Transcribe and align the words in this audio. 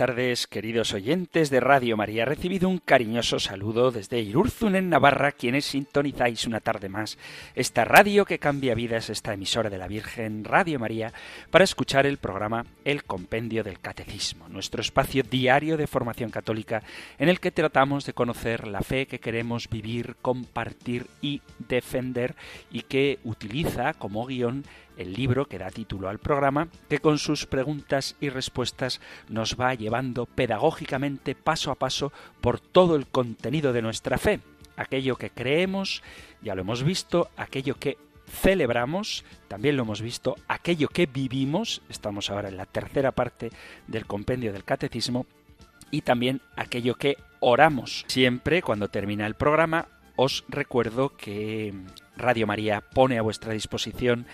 Tardes, 0.00 0.46
queridos 0.46 0.94
oyentes 0.94 1.50
de 1.50 1.60
Radio 1.60 1.94
María. 1.94 2.24
Recibido 2.24 2.70
un 2.70 2.78
cariñoso 2.78 3.38
saludo 3.38 3.90
desde 3.90 4.18
Irurzun 4.20 4.74
en 4.74 4.88
Navarra, 4.88 5.30
quienes 5.30 5.66
sintonizáis 5.66 6.46
una 6.46 6.60
tarde 6.60 6.88
más 6.88 7.18
esta 7.54 7.84
radio 7.84 8.24
que 8.24 8.38
cambia 8.38 8.74
vidas, 8.74 9.10
esta 9.10 9.34
emisora 9.34 9.68
de 9.68 9.76
la 9.76 9.88
Virgen, 9.88 10.44
Radio 10.44 10.78
María, 10.78 11.12
para 11.50 11.64
escuchar 11.64 12.06
el 12.06 12.16
programa 12.16 12.64
El 12.82 13.04
Compendio 13.04 13.62
del 13.62 13.78
Catecismo, 13.78 14.48
nuestro 14.48 14.80
espacio 14.80 15.22
diario 15.22 15.76
de 15.76 15.86
formación 15.86 16.30
católica 16.30 16.82
en 17.18 17.28
el 17.28 17.38
que 17.38 17.50
tratamos 17.50 18.06
de 18.06 18.14
conocer 18.14 18.68
la 18.68 18.80
fe 18.80 19.04
que 19.04 19.20
queremos 19.20 19.68
vivir, 19.68 20.16
compartir 20.22 21.08
y 21.20 21.42
defender 21.68 22.36
y 22.70 22.84
que 22.84 23.18
utiliza 23.22 23.92
como 23.92 24.24
guion 24.24 24.64
el 24.96 25.12
libro 25.12 25.46
que 25.46 25.58
da 25.58 25.70
título 25.70 26.08
al 26.08 26.18
programa, 26.18 26.68
que 26.88 26.98
con 26.98 27.18
sus 27.18 27.46
preguntas 27.46 28.16
y 28.20 28.28
respuestas 28.28 29.00
nos 29.28 29.56
va 29.58 29.74
llevando 29.74 30.26
pedagógicamente 30.26 31.34
paso 31.34 31.70
a 31.70 31.74
paso 31.74 32.12
por 32.40 32.60
todo 32.60 32.96
el 32.96 33.06
contenido 33.06 33.72
de 33.72 33.82
nuestra 33.82 34.18
fe, 34.18 34.40
aquello 34.76 35.16
que 35.16 35.30
creemos, 35.30 36.02
ya 36.42 36.54
lo 36.54 36.62
hemos 36.62 36.82
visto, 36.82 37.30
aquello 37.36 37.74
que 37.74 37.98
celebramos, 38.30 39.24
también 39.48 39.76
lo 39.76 39.82
hemos 39.82 40.00
visto, 40.00 40.36
aquello 40.48 40.88
que 40.88 41.06
vivimos, 41.06 41.82
estamos 41.88 42.30
ahora 42.30 42.48
en 42.48 42.56
la 42.56 42.66
tercera 42.66 43.12
parte 43.12 43.50
del 43.86 44.06
compendio 44.06 44.52
del 44.52 44.64
catecismo, 44.64 45.26
y 45.90 46.02
también 46.02 46.40
aquello 46.56 46.94
que 46.94 47.16
oramos. 47.40 48.04
Siempre 48.06 48.62
cuando 48.62 48.88
termina 48.88 49.26
el 49.26 49.34
programa, 49.34 49.88
os 50.16 50.44
recuerdo 50.48 51.16
que 51.16 51.74
Radio 52.16 52.46
María 52.46 52.82
pone 52.82 53.18
a 53.18 53.22
vuestra 53.22 53.52
disposición 53.52 54.26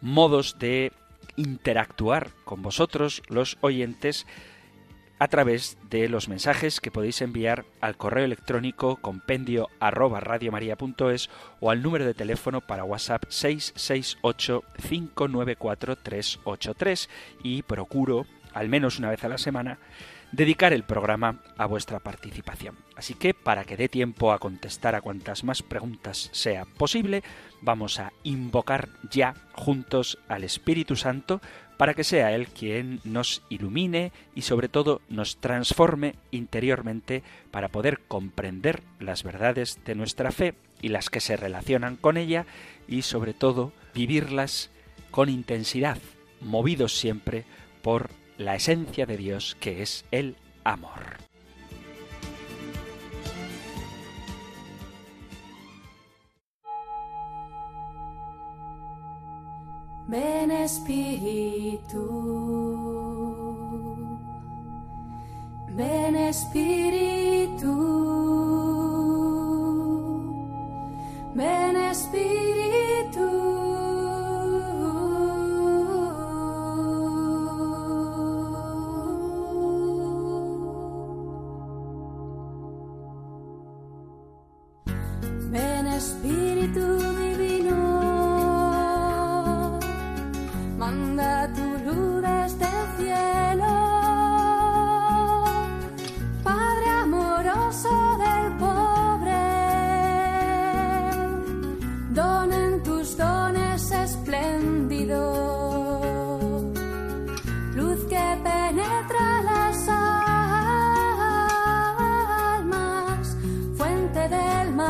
modos 0.00 0.58
de 0.58 0.92
interactuar 1.36 2.30
con 2.44 2.62
vosotros, 2.62 3.22
los 3.28 3.58
oyentes, 3.60 4.26
a 5.18 5.28
través 5.28 5.78
de 5.90 6.08
los 6.08 6.28
mensajes 6.28 6.80
que 6.80 6.90
podéis 6.90 7.20
enviar 7.22 7.64
al 7.80 7.96
correo 7.96 8.24
electrónico 8.24 8.96
compendio 8.96 9.68
arroba 9.80 10.22
o 11.60 11.70
al 11.70 11.82
número 11.82 12.06
de 12.06 12.14
teléfono 12.14 12.60
para 12.60 12.84
WhatsApp 12.84 13.24
668 13.28 14.62
594 14.88 15.96
383 15.96 17.08
y 17.42 17.62
procuro, 17.62 18.26
al 18.54 18.68
menos 18.68 18.98
una 18.98 19.10
vez 19.10 19.24
a 19.24 19.28
la 19.28 19.38
semana, 19.38 19.78
dedicar 20.32 20.72
el 20.72 20.84
programa 20.84 21.40
a 21.56 21.66
vuestra 21.66 22.00
participación. 22.00 22.76
Así 22.96 23.14
que, 23.14 23.34
para 23.34 23.64
que 23.64 23.76
dé 23.76 23.88
tiempo 23.88 24.32
a 24.32 24.38
contestar 24.38 24.94
a 24.94 25.00
cuantas 25.00 25.44
más 25.44 25.62
preguntas 25.62 26.30
sea 26.32 26.64
posible, 26.64 27.22
vamos 27.60 27.98
a 28.00 28.12
invocar 28.24 28.88
ya 29.10 29.34
juntos 29.52 30.18
al 30.28 30.44
Espíritu 30.44 30.96
Santo 30.96 31.40
para 31.76 31.94
que 31.94 32.04
sea 32.04 32.32
Él 32.34 32.48
quien 32.48 33.00
nos 33.04 33.42
ilumine 33.48 34.12
y 34.34 34.42
sobre 34.42 34.68
todo 34.68 35.00
nos 35.08 35.36
transforme 35.36 36.16
interiormente 36.32 37.22
para 37.50 37.68
poder 37.68 38.00
comprender 38.08 38.82
las 38.98 39.22
verdades 39.22 39.78
de 39.84 39.94
nuestra 39.94 40.32
fe 40.32 40.54
y 40.82 40.88
las 40.88 41.08
que 41.08 41.20
se 41.20 41.36
relacionan 41.36 41.96
con 41.96 42.16
ella 42.16 42.46
y 42.88 43.02
sobre 43.02 43.32
todo 43.32 43.72
vivirlas 43.94 44.70
con 45.10 45.28
intensidad, 45.28 45.98
movidos 46.40 46.98
siempre 46.98 47.44
por 47.82 48.10
la 48.38 48.54
esencia 48.54 49.04
de 49.04 49.16
Dios 49.16 49.56
que 49.60 49.82
es 49.82 50.04
el 50.12 50.36
amor. 50.64 51.18
Ven 60.06 60.50
Espíritu, 60.50 62.00
ven 65.76 66.16
Espíritu, 66.16 67.74
ven 71.34 71.76
Espíritu. 71.76 73.57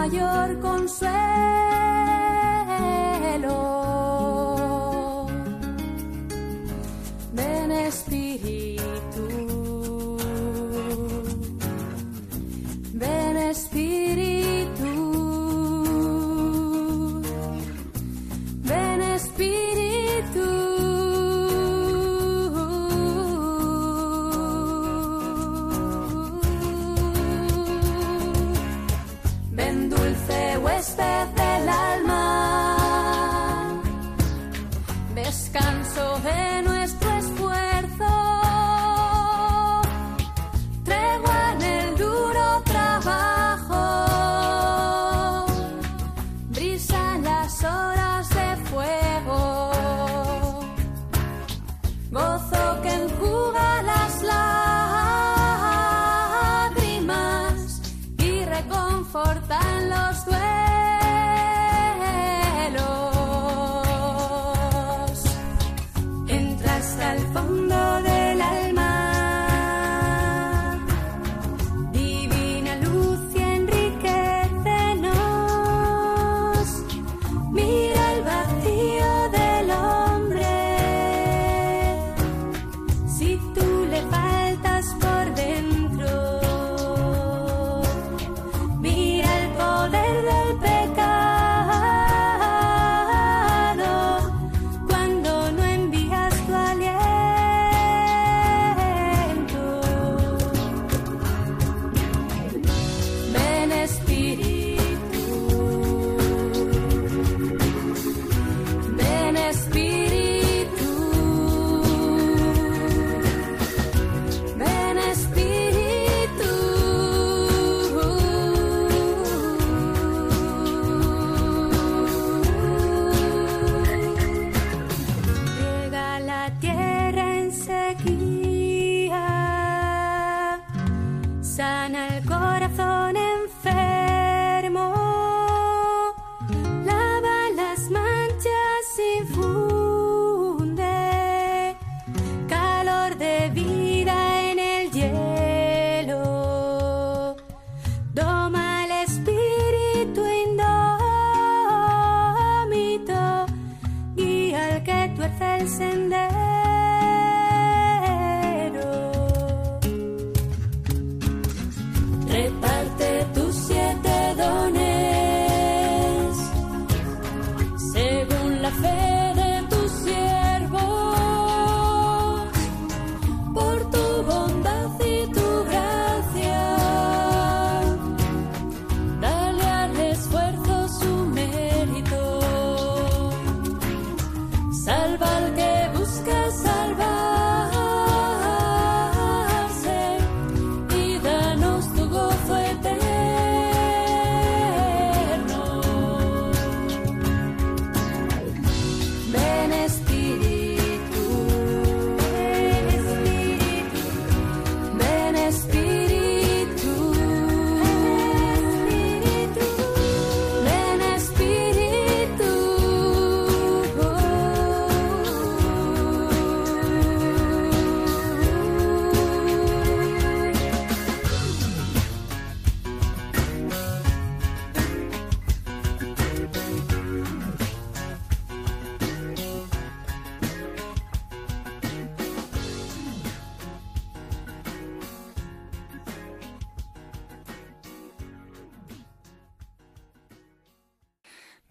Mayor 0.08 0.58
consuelo. 0.60 1.57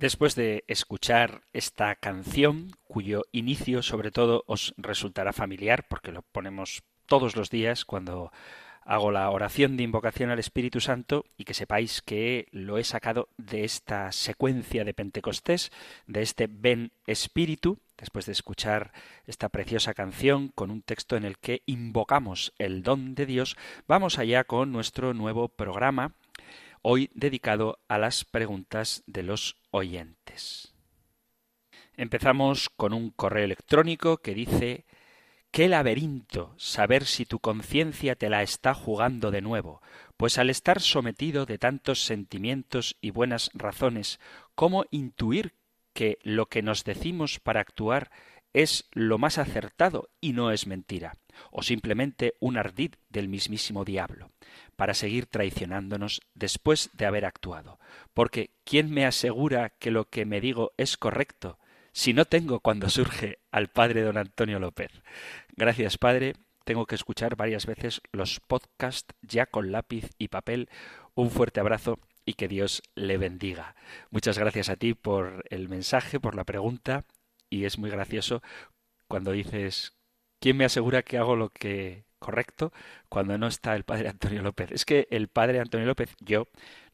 Después 0.08 0.36
de 0.36 0.64
escuchar 0.70 1.42
esta 1.52 1.94
canción, 1.96 2.72
cuyo 2.86 3.26
inicio 3.34 3.84
sobre 3.84 4.10
todo 4.10 4.46
os 4.48 4.74
resultará 4.78 5.34
familiar, 5.34 5.86
porque 5.90 6.14
lo 6.14 6.22
ponemos 6.22 6.84
todos 7.08 7.36
los 7.36 7.50
días 7.50 7.84
cuando 7.84 8.32
hago 8.86 9.12
la 9.12 9.30
oración 9.30 9.76
de 9.76 9.84
invocación 9.84 10.30
al 10.30 10.40
Espíritu 10.40 10.80
Santo 10.80 11.26
y 11.36 11.44
que 11.44 11.54
sepáis 11.54 12.02
que 12.02 12.48
lo 12.52 12.78
he 12.78 12.86
sacado 12.86 13.28
de 13.36 13.66
esta 13.66 14.14
secuencia 14.14 14.86
de 14.86 14.94
Pentecostés, 14.94 15.74
de 16.06 16.22
este 16.22 16.48
Ven 16.50 16.94
Espíritu, 17.06 17.80
después 17.98 18.26
de 18.28 18.32
escuchar 18.32 18.94
esta 19.26 19.50
preciosa 19.50 19.94
canción 19.94 20.54
con 20.56 20.72
un 20.72 20.84
texto 20.84 21.18
en 21.18 21.26
el 21.26 21.38
que 21.38 21.64
invocamos 21.66 22.54
el 22.60 22.82
don 22.82 23.14
de 23.14 23.26
Dios, 23.26 23.58
vamos 23.90 24.20
allá 24.20 24.46
con 24.46 24.72
nuestro 24.72 25.14
nuevo 25.14 25.50
programa, 25.50 26.14
hoy 26.90 27.10
dedicado 27.14 27.80
a 27.90 27.98
las 27.98 28.24
preguntas 28.24 29.04
de 29.08 29.22
los 29.22 29.58
oyentes. 29.72 30.74
Empezamos 31.98 32.70
con 32.70 32.94
un 32.94 33.10
correo 33.10 33.44
electrónico 33.44 34.20
que 34.20 34.34
dice 34.34 34.86
Qué 35.52 35.68
laberinto 35.68 36.56
saber 36.56 37.04
si 37.04 37.26
tu 37.26 37.40
conciencia 37.40 38.16
te 38.16 38.30
la 38.30 38.42
está 38.42 38.74
jugando 38.74 39.32
de 39.32 39.42
nuevo, 39.42 39.82
pues 40.16 40.38
al 40.38 40.50
estar 40.50 40.80
sometido 40.80 41.46
de 41.46 41.58
tantos 41.58 42.06
sentimientos 42.06 42.96
y 43.02 43.12
buenas 43.12 43.52
razones, 43.54 44.22
¿cómo 44.56 44.86
intuir 44.90 45.56
que 45.92 46.20
lo 46.22 46.46
que 46.46 46.62
nos 46.62 46.86
decimos 46.86 47.42
para 47.42 47.60
actuar 47.60 48.12
es 48.54 48.86
lo 48.94 49.18
más 49.18 49.38
acertado 49.38 50.10
y 50.22 50.32
no 50.32 50.52
es 50.52 50.68
mentira, 50.68 51.18
o 51.52 51.64
simplemente 51.64 52.36
un 52.40 52.58
ardid 52.58 52.94
del 53.10 53.28
mismísimo 53.28 53.84
diablo, 53.84 54.32
para 54.78 54.94
seguir 54.94 55.26
traicionándonos 55.26 56.22
después 56.34 56.90
de 56.94 57.06
haber 57.06 57.26
actuado? 57.26 57.80
Porque 58.14 58.52
¿quién 58.64 58.90
me 58.92 59.06
asegura 59.06 59.74
que 59.78 59.92
lo 59.92 60.10
que 60.10 60.26
me 60.26 60.40
digo 60.40 60.72
es 60.78 60.96
correcto? 60.96 61.60
si 61.98 62.14
no 62.14 62.26
tengo 62.26 62.60
cuando 62.60 62.92
surge 62.92 63.40
al 63.50 63.70
padre 63.70 64.04
don 64.04 64.20
Antonio 64.20 64.60
López. 64.60 64.92
Gracias, 65.56 65.98
padre. 65.98 66.36
Tengo 66.64 66.86
que 66.86 66.94
escuchar 66.94 67.36
varias 67.36 67.66
veces 67.66 68.02
los 68.12 68.40
podcasts 68.40 69.16
ya 69.24 69.48
con 69.48 69.72
lápiz 69.72 70.12
y 70.20 70.28
papel. 70.28 70.70
Un 71.16 71.32
fuerte 71.32 71.60
abrazo 71.60 71.98
y 72.24 72.36
que 72.36 72.48
Dios 72.48 72.84
le 72.94 73.18
bendiga. 73.18 73.76
Muchas 74.12 74.38
gracias 74.38 74.70
a 74.70 74.76
ti 74.76 74.94
por 74.94 75.44
el 75.50 75.70
mensaje, 75.70 76.20
por 76.20 76.36
la 76.36 76.44
pregunta 76.44 77.06
y 77.50 77.66
es 77.66 77.80
muy 77.80 77.90
gracioso 77.90 78.44
cuando 79.08 79.32
dices 79.32 79.94
¿quién 80.40 80.56
me 80.56 80.66
asegura 80.66 81.02
que 81.02 81.18
hago 81.18 81.36
lo 81.36 81.50
que 81.50 82.04
correcto 82.28 82.74
cuando 83.08 83.38
no 83.38 83.48
está 83.48 83.74
el 83.74 83.86
padre 83.86 84.10
Antonio 84.10 84.42
López? 84.42 84.72
Es 84.72 84.84
que 84.84 85.08
el 85.12 85.30
padre 85.30 85.62
Antonio 85.62 85.88
López, 85.88 86.14
yo 86.20 86.48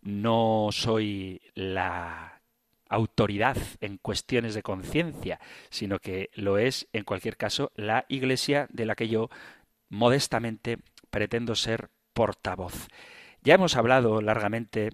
no 0.03 0.69
soy 0.71 1.41
la 1.55 2.39
autoridad 2.87 3.57
en 3.81 3.97
cuestiones 3.97 4.53
de 4.53 4.61
conciencia, 4.61 5.39
sino 5.71 5.97
que 5.97 6.29
lo 6.35 6.59
es, 6.59 6.87
en 6.93 7.03
cualquier 7.03 7.35
caso, 7.35 7.71
la 7.75 8.05
Iglesia 8.09 8.67
de 8.69 8.85
la 8.85 8.93
que 8.93 9.07
yo 9.07 9.29
modestamente 9.89 10.77
pretendo 11.09 11.55
ser 11.55 11.89
portavoz. 12.13 12.87
Ya 13.41 13.55
hemos 13.55 13.75
hablado 13.75 14.21
largamente 14.21 14.91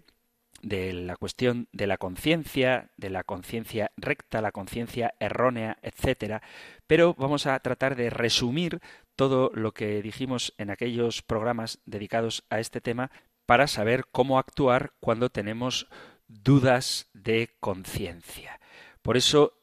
de 0.62 0.94
la 0.94 1.18
cuestión 1.18 1.68
de 1.74 1.88
la 1.88 1.98
conciencia, 1.98 2.92
de 2.96 3.10
la 3.10 3.24
conciencia 3.24 3.92
recta, 3.98 4.42
la 4.42 4.52
conciencia 4.52 5.14
errónea, 5.20 5.78
etcétera, 5.82 6.42
pero 6.88 7.14
vamos 7.16 7.46
a 7.46 7.60
tratar 7.60 7.96
de 7.96 8.10
resumir 8.10 8.80
todo 9.20 9.52
lo 9.54 9.74
que 9.74 10.02
dijimos 10.02 10.54
en 10.58 10.70
aquellos 10.70 11.22
programas 11.22 11.80
dedicados 11.86 12.46
a 12.50 12.62
este 12.62 12.80
tema 12.80 13.12
para 13.46 13.68
saber 13.68 14.06
cómo 14.14 14.40
actuar 14.40 14.94
cuando 15.02 15.30
tenemos 15.30 15.88
dudas 16.30 17.10
de 17.12 17.50
conciencia. 17.60 18.62
Por 19.02 19.18
eso 19.18 19.60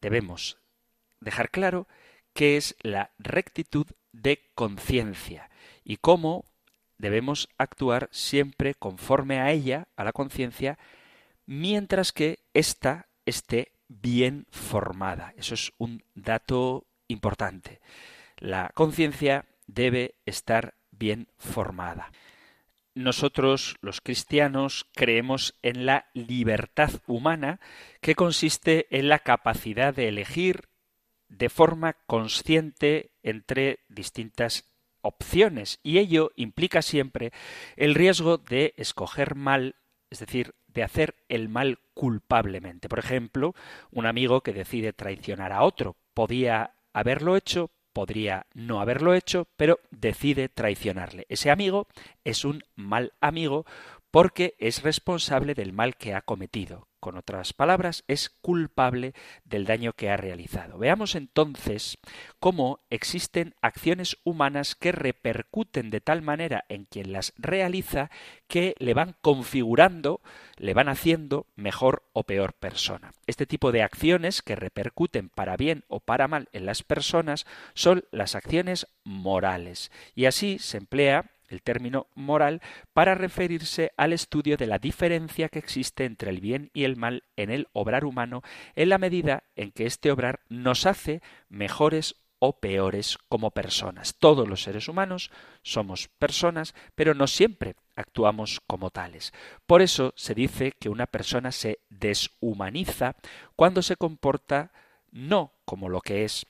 debemos 0.00 0.58
dejar 1.18 1.50
claro 1.50 1.88
qué 2.34 2.56
es 2.56 2.76
la 2.82 3.10
rectitud 3.18 3.88
de 4.12 4.52
conciencia 4.54 5.50
y 5.82 5.96
cómo 5.96 6.44
debemos 6.96 7.48
actuar 7.58 8.08
siempre 8.12 8.76
conforme 8.76 9.40
a 9.40 9.50
ella, 9.50 9.88
a 9.96 10.04
la 10.04 10.12
conciencia, 10.12 10.78
mientras 11.46 12.12
que 12.12 12.44
ésta 12.54 13.08
esté 13.26 13.72
bien 13.88 14.46
formada. 14.52 15.34
Eso 15.36 15.54
es 15.54 15.72
un 15.78 16.04
dato 16.14 16.86
importante. 17.08 17.80
La 18.44 18.72
conciencia 18.74 19.46
debe 19.66 20.16
estar 20.26 20.74
bien 20.90 21.28
formada. 21.38 22.12
Nosotros, 22.94 23.76
los 23.80 24.02
cristianos, 24.02 24.86
creemos 24.94 25.58
en 25.62 25.86
la 25.86 26.10
libertad 26.12 26.90
humana 27.06 27.58
que 28.02 28.14
consiste 28.14 28.86
en 28.90 29.08
la 29.08 29.20
capacidad 29.20 29.94
de 29.94 30.08
elegir 30.08 30.68
de 31.28 31.48
forma 31.48 31.94
consciente 32.06 33.12
entre 33.22 33.78
distintas 33.88 34.70
opciones 35.00 35.80
y 35.82 35.96
ello 35.96 36.30
implica 36.36 36.82
siempre 36.82 37.32
el 37.76 37.94
riesgo 37.94 38.36
de 38.36 38.74
escoger 38.76 39.36
mal, 39.36 39.76
es 40.10 40.18
decir, 40.18 40.54
de 40.66 40.82
hacer 40.82 41.16
el 41.30 41.48
mal 41.48 41.78
culpablemente. 41.94 42.90
Por 42.90 42.98
ejemplo, 42.98 43.54
un 43.90 44.04
amigo 44.04 44.42
que 44.42 44.52
decide 44.52 44.92
traicionar 44.92 45.50
a 45.50 45.62
otro 45.62 45.96
podía 46.12 46.74
haberlo 46.92 47.36
hecho, 47.36 47.70
podría 47.94 48.46
no 48.52 48.80
haberlo 48.80 49.14
hecho, 49.14 49.48
pero 49.56 49.78
decide 49.90 50.50
traicionarle. 50.50 51.24
Ese 51.30 51.50
amigo 51.50 51.86
es 52.24 52.44
un 52.44 52.62
mal 52.74 53.14
amigo 53.22 53.64
porque 54.14 54.54
es 54.60 54.84
responsable 54.84 55.54
del 55.54 55.72
mal 55.72 55.96
que 55.96 56.14
ha 56.14 56.20
cometido. 56.20 56.86
con 57.00 57.18
otras 57.18 57.52
palabras, 57.52 58.02
es 58.08 58.30
culpable 58.30 59.12
del 59.44 59.66
daño 59.66 59.92
que 59.92 60.08
ha 60.08 60.16
realizado. 60.16 60.78
Veamos 60.78 61.16
entonces 61.16 61.98
cómo 62.40 62.80
existen 62.88 63.54
acciones 63.60 64.16
humanas 64.24 64.74
que 64.74 64.90
repercuten 64.90 65.90
de 65.90 66.00
tal 66.00 66.22
manera 66.22 66.64
en 66.70 66.86
quien 66.86 67.12
las 67.12 67.34
realiza 67.36 68.10
que 68.48 68.74
le 68.78 68.94
van 68.94 69.16
configurando, 69.20 70.22
le 70.56 70.72
van 70.72 70.88
haciendo 70.88 71.46
mejor 71.56 72.04
o 72.14 72.22
peor 72.22 72.54
persona. 72.54 73.12
Este 73.26 73.44
tipo 73.44 73.70
de 73.70 73.82
acciones 73.82 74.40
que 74.40 74.56
repercuten 74.56 75.28
para 75.28 75.58
bien 75.58 75.84
o 75.88 76.00
para 76.00 76.26
mal 76.26 76.48
en 76.52 76.64
las 76.64 76.82
personas 76.82 77.44
son 77.74 78.04
las 78.12 78.34
acciones 78.34 78.86
morales. 79.04 79.92
Y 80.14 80.24
así 80.24 80.58
se 80.58 80.78
emplea 80.78 81.34
el 81.54 81.62
término 81.62 82.08
moral 82.14 82.60
para 82.92 83.14
referirse 83.14 83.92
al 83.96 84.12
estudio 84.12 84.56
de 84.56 84.66
la 84.66 84.78
diferencia 84.78 85.48
que 85.48 85.58
existe 85.58 86.04
entre 86.04 86.30
el 86.30 86.40
bien 86.40 86.70
y 86.74 86.84
el 86.84 86.96
mal 86.96 87.24
en 87.36 87.50
el 87.50 87.68
obrar 87.72 88.04
humano 88.04 88.42
en 88.74 88.88
la 88.90 88.98
medida 88.98 89.44
en 89.56 89.72
que 89.72 89.86
este 89.86 90.10
obrar 90.10 90.40
nos 90.48 90.86
hace 90.86 91.22
mejores 91.48 92.16
o 92.38 92.60
peores 92.60 93.16
como 93.28 93.52
personas. 93.52 94.16
Todos 94.18 94.46
los 94.46 94.62
seres 94.62 94.88
humanos 94.88 95.30
somos 95.62 96.08
personas, 96.08 96.74
pero 96.94 97.14
no 97.14 97.26
siempre 97.26 97.74
actuamos 97.96 98.60
como 98.66 98.90
tales. 98.90 99.32
Por 99.66 99.80
eso 99.80 100.12
se 100.16 100.34
dice 100.34 100.72
que 100.72 100.90
una 100.90 101.06
persona 101.06 101.52
se 101.52 101.78
deshumaniza 101.88 103.16
cuando 103.56 103.80
se 103.80 103.96
comporta 103.96 104.72
no 105.10 105.52
como 105.64 105.88
lo 105.88 106.00
que 106.00 106.24
es, 106.24 106.46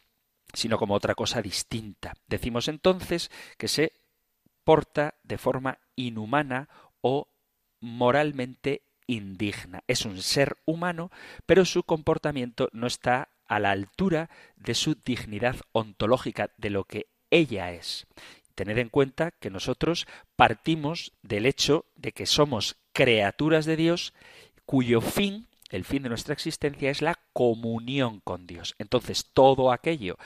sino 0.53 0.79
como 0.79 0.95
otra 0.95 1.15
cosa 1.15 1.43
distinta. 1.43 2.15
Decimos 2.27 2.67
entonces 2.69 3.31
que 3.59 3.69
se 3.69 3.93
de 5.23 5.39
forma 5.39 5.79
inhumana 5.97 6.69
o 7.01 7.29
moralmente 7.81 8.83
indigna. 9.07 9.85
Es 9.87 10.05
un 10.07 10.23
ser 10.23 10.57
humano, 10.65 11.11
pero 11.47 11.65
su 11.65 11.83
comportamiento 11.83 12.69
no 12.73 12.87
está 12.87 13.29
a 13.47 13.59
la 13.59 13.71
altura 13.71 14.31
de 14.57 14.75
su 14.75 14.95
dignidad 14.95 15.57
ontológica, 15.73 16.51
de 16.57 16.71
lo 16.71 16.85
que 16.85 17.07
ella 17.31 17.73
es. 17.73 18.07
Tened 18.55 18.79
en 18.79 18.89
cuenta 18.89 19.33
que 19.33 19.51
nosotros 19.51 20.07
partimos 20.37 21.13
del 21.23 21.45
hecho 21.45 21.87
de 21.97 22.13
que 22.13 22.25
somos 22.25 22.77
criaturas 22.93 23.67
de 23.67 23.77
Dios 23.77 24.15
cuyo 24.65 25.01
fin, 25.01 25.49
el 25.71 25.85
fin 25.85 26.05
de 26.05 26.09
nuestra 26.09 26.33
existencia, 26.33 26.91
es 26.91 27.03
la 27.03 27.19
comunión 27.33 28.21
con 28.21 28.47
Dios. 28.47 28.75
Entonces, 28.79 29.27
todo 29.35 29.73
aquello 29.73 30.17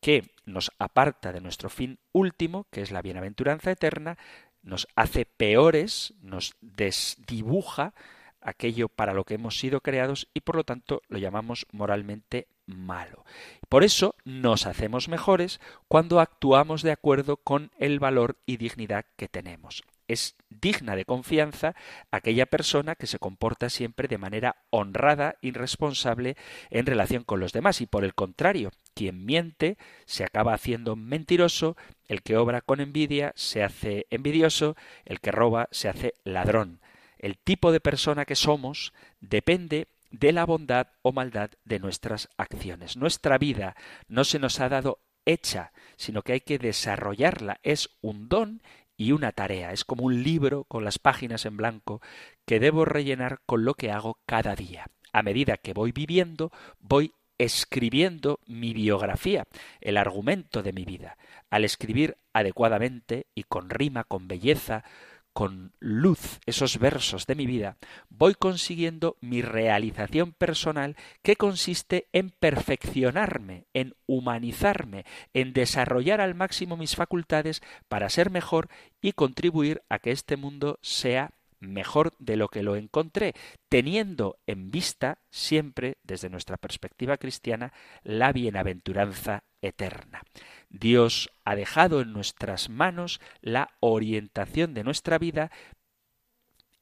que 0.00 0.30
nos 0.44 0.70
aparta 0.78 1.32
de 1.32 1.40
nuestro 1.40 1.68
fin 1.68 1.98
último, 2.12 2.66
que 2.70 2.82
es 2.82 2.90
la 2.90 3.02
bienaventuranza 3.02 3.70
eterna, 3.70 4.18
nos 4.62 4.88
hace 4.96 5.24
peores, 5.24 6.14
nos 6.20 6.54
desdibuja 6.60 7.94
aquello 8.40 8.88
para 8.88 9.14
lo 9.14 9.24
que 9.24 9.34
hemos 9.34 9.58
sido 9.58 9.80
creados 9.80 10.28
y 10.34 10.40
por 10.40 10.56
lo 10.56 10.64
tanto 10.64 11.02
lo 11.08 11.18
llamamos 11.18 11.66
moralmente 11.72 12.48
malo. 12.66 13.24
Por 13.68 13.84
eso 13.84 14.14
nos 14.24 14.66
hacemos 14.66 15.08
mejores 15.08 15.60
cuando 15.88 16.20
actuamos 16.20 16.82
de 16.82 16.92
acuerdo 16.92 17.36
con 17.36 17.70
el 17.78 17.98
valor 17.98 18.36
y 18.46 18.56
dignidad 18.56 19.04
que 19.16 19.28
tenemos 19.28 19.82
es 20.08 20.36
digna 20.48 20.96
de 20.96 21.04
confianza 21.04 21.76
aquella 22.10 22.46
persona 22.46 22.94
que 22.96 23.06
se 23.06 23.18
comporta 23.18 23.70
siempre 23.70 24.08
de 24.08 24.18
manera 24.18 24.56
honrada 24.70 25.36
y 25.40 25.52
responsable 25.52 26.36
en 26.70 26.86
relación 26.86 27.22
con 27.22 27.40
los 27.40 27.52
demás 27.52 27.80
y 27.80 27.86
por 27.86 28.04
el 28.04 28.14
contrario, 28.14 28.72
quien 28.94 29.24
miente 29.24 29.78
se 30.06 30.24
acaba 30.24 30.54
haciendo 30.54 30.96
mentiroso, 30.96 31.76
el 32.08 32.22
que 32.22 32.36
obra 32.36 32.62
con 32.62 32.80
envidia 32.80 33.32
se 33.36 33.62
hace 33.62 34.06
envidioso, 34.10 34.74
el 35.04 35.20
que 35.20 35.30
roba 35.30 35.68
se 35.70 35.88
hace 35.88 36.14
ladrón. 36.24 36.80
El 37.18 37.36
tipo 37.36 37.72
de 37.72 37.80
persona 37.80 38.24
que 38.24 38.36
somos 38.36 38.92
depende 39.20 39.88
de 40.10 40.32
la 40.32 40.46
bondad 40.46 40.88
o 41.02 41.12
maldad 41.12 41.50
de 41.64 41.78
nuestras 41.78 42.28
acciones. 42.36 42.96
Nuestra 42.96 43.38
vida 43.38 43.76
no 44.08 44.24
se 44.24 44.38
nos 44.38 44.60
ha 44.60 44.68
dado 44.68 45.00
hecha, 45.26 45.72
sino 45.96 46.22
que 46.22 46.32
hay 46.32 46.40
que 46.40 46.58
desarrollarla. 46.58 47.60
Es 47.62 47.90
un 48.00 48.28
don 48.28 48.62
y 48.98 49.12
una 49.12 49.32
tarea. 49.32 49.72
Es 49.72 49.86
como 49.86 50.04
un 50.04 50.22
libro 50.22 50.64
con 50.64 50.84
las 50.84 50.98
páginas 50.98 51.46
en 51.46 51.56
blanco 51.56 52.02
que 52.44 52.60
debo 52.60 52.84
rellenar 52.84 53.40
con 53.46 53.64
lo 53.64 53.72
que 53.72 53.90
hago 53.90 54.18
cada 54.26 54.54
día. 54.54 54.86
A 55.12 55.22
medida 55.22 55.56
que 55.56 55.72
voy 55.72 55.92
viviendo, 55.92 56.52
voy 56.80 57.14
escribiendo 57.38 58.40
mi 58.46 58.74
biografía, 58.74 59.46
el 59.80 59.96
argumento 59.96 60.62
de 60.62 60.72
mi 60.72 60.84
vida. 60.84 61.16
Al 61.48 61.64
escribir 61.64 62.18
adecuadamente 62.32 63.26
y 63.34 63.44
con 63.44 63.70
rima, 63.70 64.04
con 64.04 64.26
belleza, 64.26 64.84
con 65.32 65.72
luz 65.78 66.40
esos 66.46 66.78
versos 66.78 67.26
de 67.26 67.34
mi 67.34 67.46
vida, 67.46 67.76
voy 68.08 68.34
consiguiendo 68.34 69.16
mi 69.20 69.42
realización 69.42 70.32
personal 70.32 70.96
que 71.22 71.36
consiste 71.36 72.08
en 72.12 72.30
perfeccionarme, 72.30 73.66
en 73.72 73.94
humanizarme, 74.06 75.04
en 75.34 75.52
desarrollar 75.52 76.20
al 76.20 76.34
máximo 76.34 76.76
mis 76.76 76.96
facultades 76.96 77.62
para 77.88 78.08
ser 78.10 78.30
mejor 78.30 78.68
y 79.00 79.12
contribuir 79.12 79.82
a 79.88 79.98
que 79.98 80.10
este 80.10 80.36
mundo 80.36 80.78
sea 80.82 81.32
mejor 81.60 82.14
de 82.18 82.36
lo 82.36 82.48
que 82.48 82.62
lo 82.62 82.76
encontré, 82.76 83.34
teniendo 83.68 84.38
en 84.46 84.70
vista 84.70 85.18
siempre, 85.30 85.98
desde 86.02 86.30
nuestra 86.30 86.56
perspectiva 86.56 87.16
cristiana, 87.16 87.72
la 88.02 88.32
bienaventuranza 88.32 89.44
eterna. 89.62 90.22
Dios 90.68 91.30
ha 91.44 91.56
dejado 91.56 92.00
en 92.00 92.12
nuestras 92.12 92.68
manos 92.68 93.20
la 93.40 93.70
orientación 93.80 94.74
de 94.74 94.84
nuestra 94.84 95.18
vida 95.18 95.50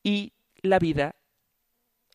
y 0.03 0.35
la 0.63 0.79
vida, 0.79 1.17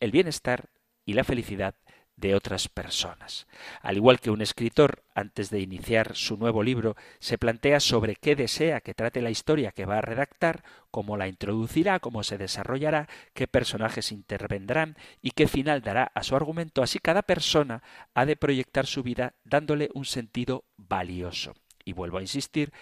el 0.00 0.10
bienestar 0.10 0.70
y 1.04 1.14
la 1.14 1.24
felicidad 1.24 1.74
de 2.22 2.34
otras 2.36 2.68
personas. 2.68 3.48
Al 3.82 3.96
igual 3.96 4.20
que 4.20 4.30
un 4.30 4.40
escritor, 4.40 5.02
antes 5.14 5.50
de 5.50 5.60
iniciar 5.60 6.14
su 6.14 6.36
nuevo 6.38 6.62
libro, 6.62 6.96
se 7.18 7.36
plantea 7.36 7.80
sobre 7.80 8.14
qué 8.14 8.36
desea 8.36 8.80
que 8.80 8.94
trate 8.94 9.20
la 9.20 9.30
historia 9.30 9.72
que 9.72 9.84
va 9.84 9.98
a 9.98 10.02
redactar, 10.02 10.62
cómo 10.90 11.16
la 11.16 11.26
introducirá, 11.26 11.98
cómo 11.98 12.22
se 12.22 12.38
desarrollará, 12.38 13.08
qué 13.34 13.48
personajes 13.48 14.12
intervendrán 14.12 14.96
y 15.20 15.32
qué 15.32 15.48
final 15.48 15.82
dará 15.82 16.12
a 16.14 16.22
su 16.22 16.36
argumento, 16.36 16.82
así 16.82 17.00
cada 17.00 17.22
persona 17.22 17.82
ha 18.14 18.24
de 18.24 18.36
proyectar 18.36 18.86
su 18.86 19.02
vida 19.02 19.34
dándole 19.44 19.90
un 19.92 20.04
sentido 20.04 20.64
valioso. 20.76 21.54
Y 21.84 21.92
vuelvo 21.92 22.18
a 22.18 22.22
insistir, 22.22 22.72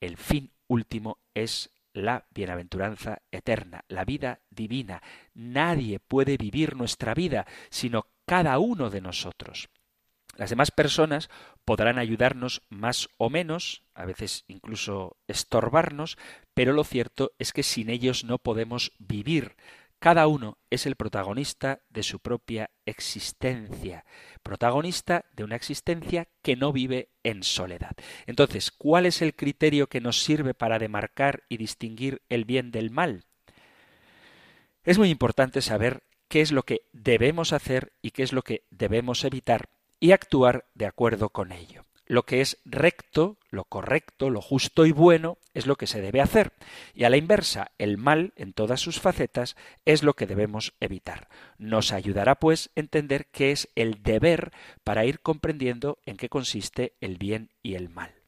el 0.00 0.18
fin 0.18 0.50
último 0.68 1.16
es 1.34 1.70
la 1.92 2.26
bienaventuranza 2.30 3.22
eterna, 3.30 3.84
la 3.88 4.04
vida 4.04 4.40
divina. 4.50 5.02
Nadie 5.34 5.98
puede 6.00 6.36
vivir 6.36 6.76
nuestra 6.76 7.14
vida 7.14 7.46
sino 7.70 8.06
cada 8.26 8.58
uno 8.58 8.90
de 8.90 9.00
nosotros. 9.00 9.68
Las 10.36 10.50
demás 10.50 10.70
personas 10.70 11.28
podrán 11.64 11.98
ayudarnos 11.98 12.62
más 12.70 13.08
o 13.18 13.28
menos, 13.28 13.82
a 13.94 14.06
veces 14.06 14.44
incluso 14.48 15.18
estorbarnos, 15.28 16.16
pero 16.54 16.72
lo 16.72 16.84
cierto 16.84 17.32
es 17.38 17.52
que 17.52 17.62
sin 17.62 17.90
ellos 17.90 18.24
no 18.24 18.38
podemos 18.38 18.92
vivir. 18.98 19.56
Cada 20.02 20.26
uno 20.26 20.58
es 20.68 20.86
el 20.86 20.96
protagonista 20.96 21.80
de 21.88 22.02
su 22.02 22.18
propia 22.18 22.70
existencia, 22.86 24.04
protagonista 24.42 25.26
de 25.36 25.44
una 25.44 25.54
existencia 25.54 26.26
que 26.42 26.56
no 26.56 26.72
vive 26.72 27.10
en 27.22 27.44
soledad. 27.44 27.92
Entonces, 28.26 28.72
¿cuál 28.72 29.06
es 29.06 29.22
el 29.22 29.36
criterio 29.36 29.86
que 29.86 30.00
nos 30.00 30.20
sirve 30.20 30.54
para 30.54 30.80
demarcar 30.80 31.44
y 31.48 31.56
distinguir 31.56 32.20
el 32.28 32.44
bien 32.44 32.72
del 32.72 32.90
mal? 32.90 33.26
Es 34.82 34.98
muy 34.98 35.08
importante 35.08 35.62
saber 35.62 36.02
qué 36.26 36.40
es 36.40 36.50
lo 36.50 36.64
que 36.64 36.80
debemos 36.92 37.52
hacer 37.52 37.92
y 38.02 38.10
qué 38.10 38.24
es 38.24 38.32
lo 38.32 38.42
que 38.42 38.64
debemos 38.70 39.22
evitar 39.22 39.68
y 40.00 40.10
actuar 40.10 40.66
de 40.74 40.86
acuerdo 40.86 41.28
con 41.28 41.52
ello. 41.52 41.84
Lo 42.12 42.26
que 42.26 42.42
es 42.42 42.58
recto, 42.66 43.38
lo 43.48 43.64
correcto, 43.64 44.28
lo 44.28 44.42
justo 44.42 44.84
y 44.84 44.92
bueno 44.92 45.38
es 45.54 45.66
lo 45.66 45.76
que 45.76 45.86
se 45.86 46.02
debe 46.02 46.20
hacer. 46.20 46.52
Y 46.92 47.04
a 47.04 47.08
la 47.08 47.16
inversa, 47.16 47.70
el 47.78 47.96
mal, 47.96 48.34
en 48.36 48.52
todas 48.52 48.82
sus 48.82 49.00
facetas, 49.00 49.56
es 49.86 50.02
lo 50.02 50.12
que 50.12 50.26
debemos 50.26 50.74
evitar. 50.80 51.30
Nos 51.56 51.90
ayudará, 51.90 52.34
pues, 52.34 52.68
entender 52.76 53.28
qué 53.32 53.50
es 53.50 53.70
el 53.76 54.02
deber 54.02 54.52
para 54.84 55.06
ir 55.06 55.20
comprendiendo 55.20 56.00
en 56.04 56.18
qué 56.18 56.28
consiste 56.28 56.92
el 57.00 57.16
bien 57.16 57.48
y 57.62 57.76
el 57.76 57.88
mal. 57.88 58.21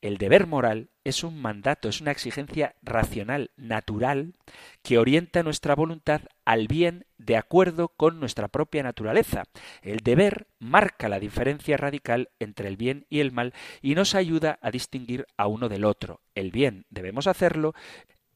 El 0.00 0.16
deber 0.16 0.46
moral 0.46 0.90
es 1.02 1.24
un 1.24 1.40
mandato, 1.42 1.88
es 1.88 2.00
una 2.00 2.12
exigencia 2.12 2.76
racional, 2.82 3.50
natural, 3.56 4.34
que 4.82 4.96
orienta 4.96 5.42
nuestra 5.42 5.74
voluntad 5.74 6.22
al 6.44 6.68
bien 6.68 7.06
de 7.16 7.36
acuerdo 7.36 7.88
con 7.88 8.20
nuestra 8.20 8.46
propia 8.46 8.84
naturaleza. 8.84 9.44
El 9.82 9.98
deber 9.98 10.46
marca 10.60 11.08
la 11.08 11.18
diferencia 11.18 11.76
radical 11.76 12.30
entre 12.38 12.68
el 12.68 12.76
bien 12.76 13.06
y 13.10 13.18
el 13.18 13.32
mal 13.32 13.54
y 13.82 13.96
nos 13.96 14.14
ayuda 14.14 14.60
a 14.62 14.70
distinguir 14.70 15.26
a 15.36 15.48
uno 15.48 15.68
del 15.68 15.84
otro. 15.84 16.20
El 16.36 16.52
bien 16.52 16.86
debemos 16.90 17.26
hacerlo, 17.26 17.74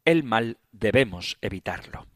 el 0.05 0.25
mal 0.25 0.59
debemos 0.73 1.39
evitarlo. 1.43 2.07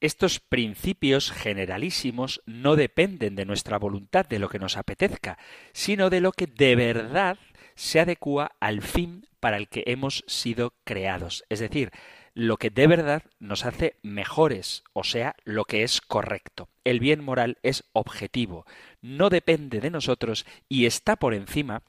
Estos 0.00 0.40
principios 0.40 1.32
generalísimos 1.32 2.42
no 2.46 2.76
dependen 2.76 3.34
de 3.34 3.46
nuestra 3.46 3.78
voluntad, 3.78 4.26
de 4.26 4.38
lo 4.38 4.48
que 4.48 4.58
nos 4.58 4.76
apetezca, 4.76 5.38
sino 5.72 6.10
de 6.10 6.20
lo 6.20 6.32
que 6.32 6.46
de 6.46 6.76
verdad 6.76 7.38
se 7.76 8.00
adecua 8.00 8.52
al 8.58 8.82
fin 8.82 9.26
para 9.38 9.56
el 9.56 9.68
que 9.68 9.84
hemos 9.86 10.24
sido 10.26 10.74
creados, 10.84 11.44
es 11.48 11.60
decir, 11.60 11.92
lo 12.34 12.58
que 12.58 12.68
de 12.68 12.86
verdad 12.86 13.22
nos 13.38 13.64
hace 13.64 13.96
mejores, 14.02 14.84
o 14.92 15.04
sea, 15.04 15.36
lo 15.44 15.64
que 15.64 15.84
es 15.84 16.02
correcto. 16.02 16.68
El 16.84 17.00
bien 17.00 17.24
moral 17.24 17.58
es 17.62 17.84
objetivo, 17.92 18.66
no 19.00 19.30
depende 19.30 19.80
de 19.80 19.90
nosotros 19.90 20.44
y 20.68 20.84
está 20.84 21.16
por 21.16 21.32
encima 21.32 21.82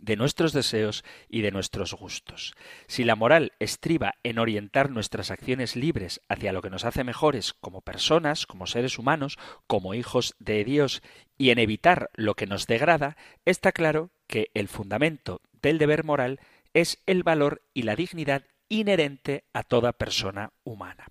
de 0.00 0.16
nuestros 0.16 0.52
deseos 0.52 1.04
y 1.28 1.40
de 1.42 1.50
nuestros 1.50 1.94
gustos. 1.94 2.54
Si 2.86 3.04
la 3.04 3.16
moral 3.16 3.52
estriba 3.58 4.14
en 4.22 4.38
orientar 4.38 4.90
nuestras 4.90 5.30
acciones 5.30 5.76
libres 5.76 6.20
hacia 6.28 6.52
lo 6.52 6.62
que 6.62 6.70
nos 6.70 6.84
hace 6.84 7.04
mejores 7.04 7.54
como 7.54 7.80
personas, 7.80 8.46
como 8.46 8.66
seres 8.66 8.98
humanos, 8.98 9.38
como 9.66 9.94
hijos 9.94 10.36
de 10.38 10.64
Dios, 10.64 11.02
y 11.36 11.50
en 11.50 11.58
evitar 11.58 12.10
lo 12.14 12.34
que 12.34 12.46
nos 12.46 12.66
degrada, 12.66 13.16
está 13.44 13.72
claro 13.72 14.10
que 14.30 14.52
el 14.54 14.68
fundamento 14.68 15.42
del 15.60 15.78
deber 15.78 16.04
moral 16.04 16.38
es 16.72 17.02
el 17.06 17.24
valor 17.24 17.62
y 17.74 17.82
la 17.82 17.96
dignidad 17.96 18.44
inherente 18.68 19.42
a 19.52 19.64
toda 19.64 19.92
persona 19.92 20.52
humana. 20.62 21.08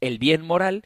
El 0.00 0.18
bien 0.18 0.42
moral 0.46 0.84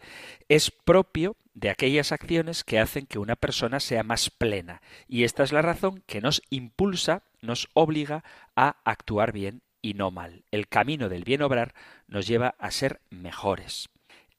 es 0.49 0.71
propio 0.71 1.37
de 1.53 1.69
aquellas 1.69 2.13
acciones 2.13 2.65
que 2.65 2.79
hacen 2.79 3.07
que 3.07 3.19
una 3.19 3.37
persona 3.37 3.79
sea 3.79 4.03
más 4.03 4.31
plena, 4.31 4.81
y 5.07 5.25
esta 5.25 5.43
es 5.43 5.53
la 5.53 5.61
razón 5.61 6.03
que 6.07 6.23
nos 6.23 6.43
impulsa, 6.49 7.25
nos 7.43 7.69
obliga 7.75 8.25
a 8.57 8.77
actuar 8.85 9.33
bien 9.33 9.61
y 9.83 9.93
no 9.93 10.11
mal. 10.11 10.45
El 10.51 10.67
camino 10.67 11.11
del 11.11 11.25
bien 11.25 11.43
obrar 11.43 11.75
nos 12.09 12.27
lleva 12.27 12.55
a 12.59 12.71
ser 12.71 13.03
mejores. 13.11 13.91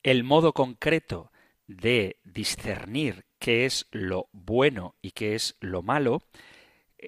El 0.01 0.23
modo 0.23 0.53
concreto 0.53 1.31
de 1.67 2.17
discernir 2.23 3.25
qué 3.37 3.65
es 3.65 3.85
lo 3.91 4.27
bueno 4.31 4.95
y 5.03 5.11
qué 5.11 5.35
es 5.35 5.55
lo 5.59 5.83
malo 5.83 6.23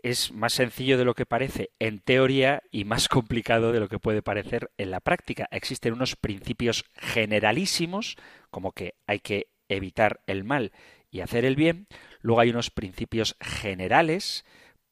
es 0.02 0.32
más 0.32 0.54
sencillo 0.54 0.98
de 0.98 1.06
lo 1.06 1.14
que 1.14 1.26
parece 1.26 1.72
en 1.80 2.00
teoría 2.00 2.64
y 2.72 2.86
más 2.86 3.08
complicado 3.08 3.72
de 3.72 3.80
lo 3.80 3.90
que 3.90 4.00
puede 4.00 4.22
parecer 4.22 4.72
en 4.78 4.92
la 4.92 5.00
práctica. 5.00 5.48
Existen 5.52 5.94
unos 5.94 6.16
principios 6.16 6.86
generalísimos, 6.96 8.18
como 8.50 8.72
que 8.72 8.96
hay 9.06 9.20
que 9.20 9.48
evitar 9.70 10.22
el 10.28 10.44
mal 10.44 10.72
y 11.12 11.22
hacer 11.22 11.46
el 11.46 11.56
bien. 11.56 11.88
Luego 12.22 12.42
hay 12.42 12.50
unos 12.50 12.72
principios 12.72 13.36
generales, 13.40 14.46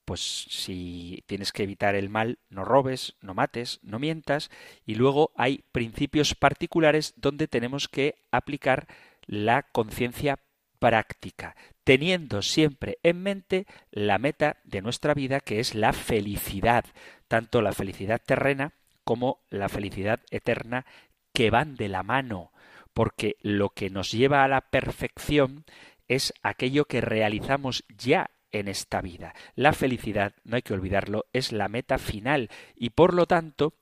pues 0.05 0.21
si 0.49 1.23
tienes 1.25 1.51
que 1.51 1.63
evitar 1.63 1.95
el 1.95 2.09
mal, 2.09 2.39
no 2.49 2.65
robes, 2.65 3.15
no 3.21 3.33
mates, 3.33 3.79
no 3.81 3.99
mientas. 3.99 4.49
Y 4.85 4.95
luego 4.95 5.31
hay 5.35 5.63
principios 5.71 6.35
particulares 6.35 7.13
donde 7.17 7.47
tenemos 7.47 7.87
que 7.87 8.15
aplicar 8.31 8.87
la 9.25 9.63
conciencia 9.63 10.39
práctica, 10.81 11.55
teniendo 11.83 12.41
siempre 12.41 12.97
en 13.03 13.21
mente 13.21 13.67
la 13.91 14.17
meta 14.17 14.57
de 14.63 14.81
nuestra 14.81 15.13
vida, 15.13 15.39
que 15.39 15.59
es 15.59 15.75
la 15.75 15.93
felicidad, 15.93 16.85
tanto 17.27 17.61
la 17.61 17.71
felicidad 17.71 18.19
terrena 18.25 18.73
como 19.03 19.43
la 19.51 19.69
felicidad 19.69 20.21
eterna, 20.31 20.87
que 21.33 21.51
van 21.51 21.75
de 21.75 21.87
la 21.87 22.01
mano, 22.01 22.51
porque 22.95 23.37
lo 23.41 23.69
que 23.69 23.91
nos 23.91 24.11
lleva 24.11 24.43
a 24.43 24.47
la 24.47 24.61
perfección 24.61 25.65
es 26.07 26.33
aquello 26.41 26.85
que 26.85 26.99
realizamos 26.99 27.83
ya 27.95 28.31
en 28.51 28.67
esta 28.67 29.01
vida. 29.01 29.35
La 29.55 29.73
felicidad, 29.73 30.33
no 30.43 30.55
hay 30.55 30.63
que 30.63 30.73
olvidarlo, 30.73 31.25
es 31.31 31.51
la 31.51 31.67
meta 31.67 31.99
final 31.99 32.49
y 32.75 32.89
por 32.89 33.13
lo 33.13 33.27
tanto 33.27 33.75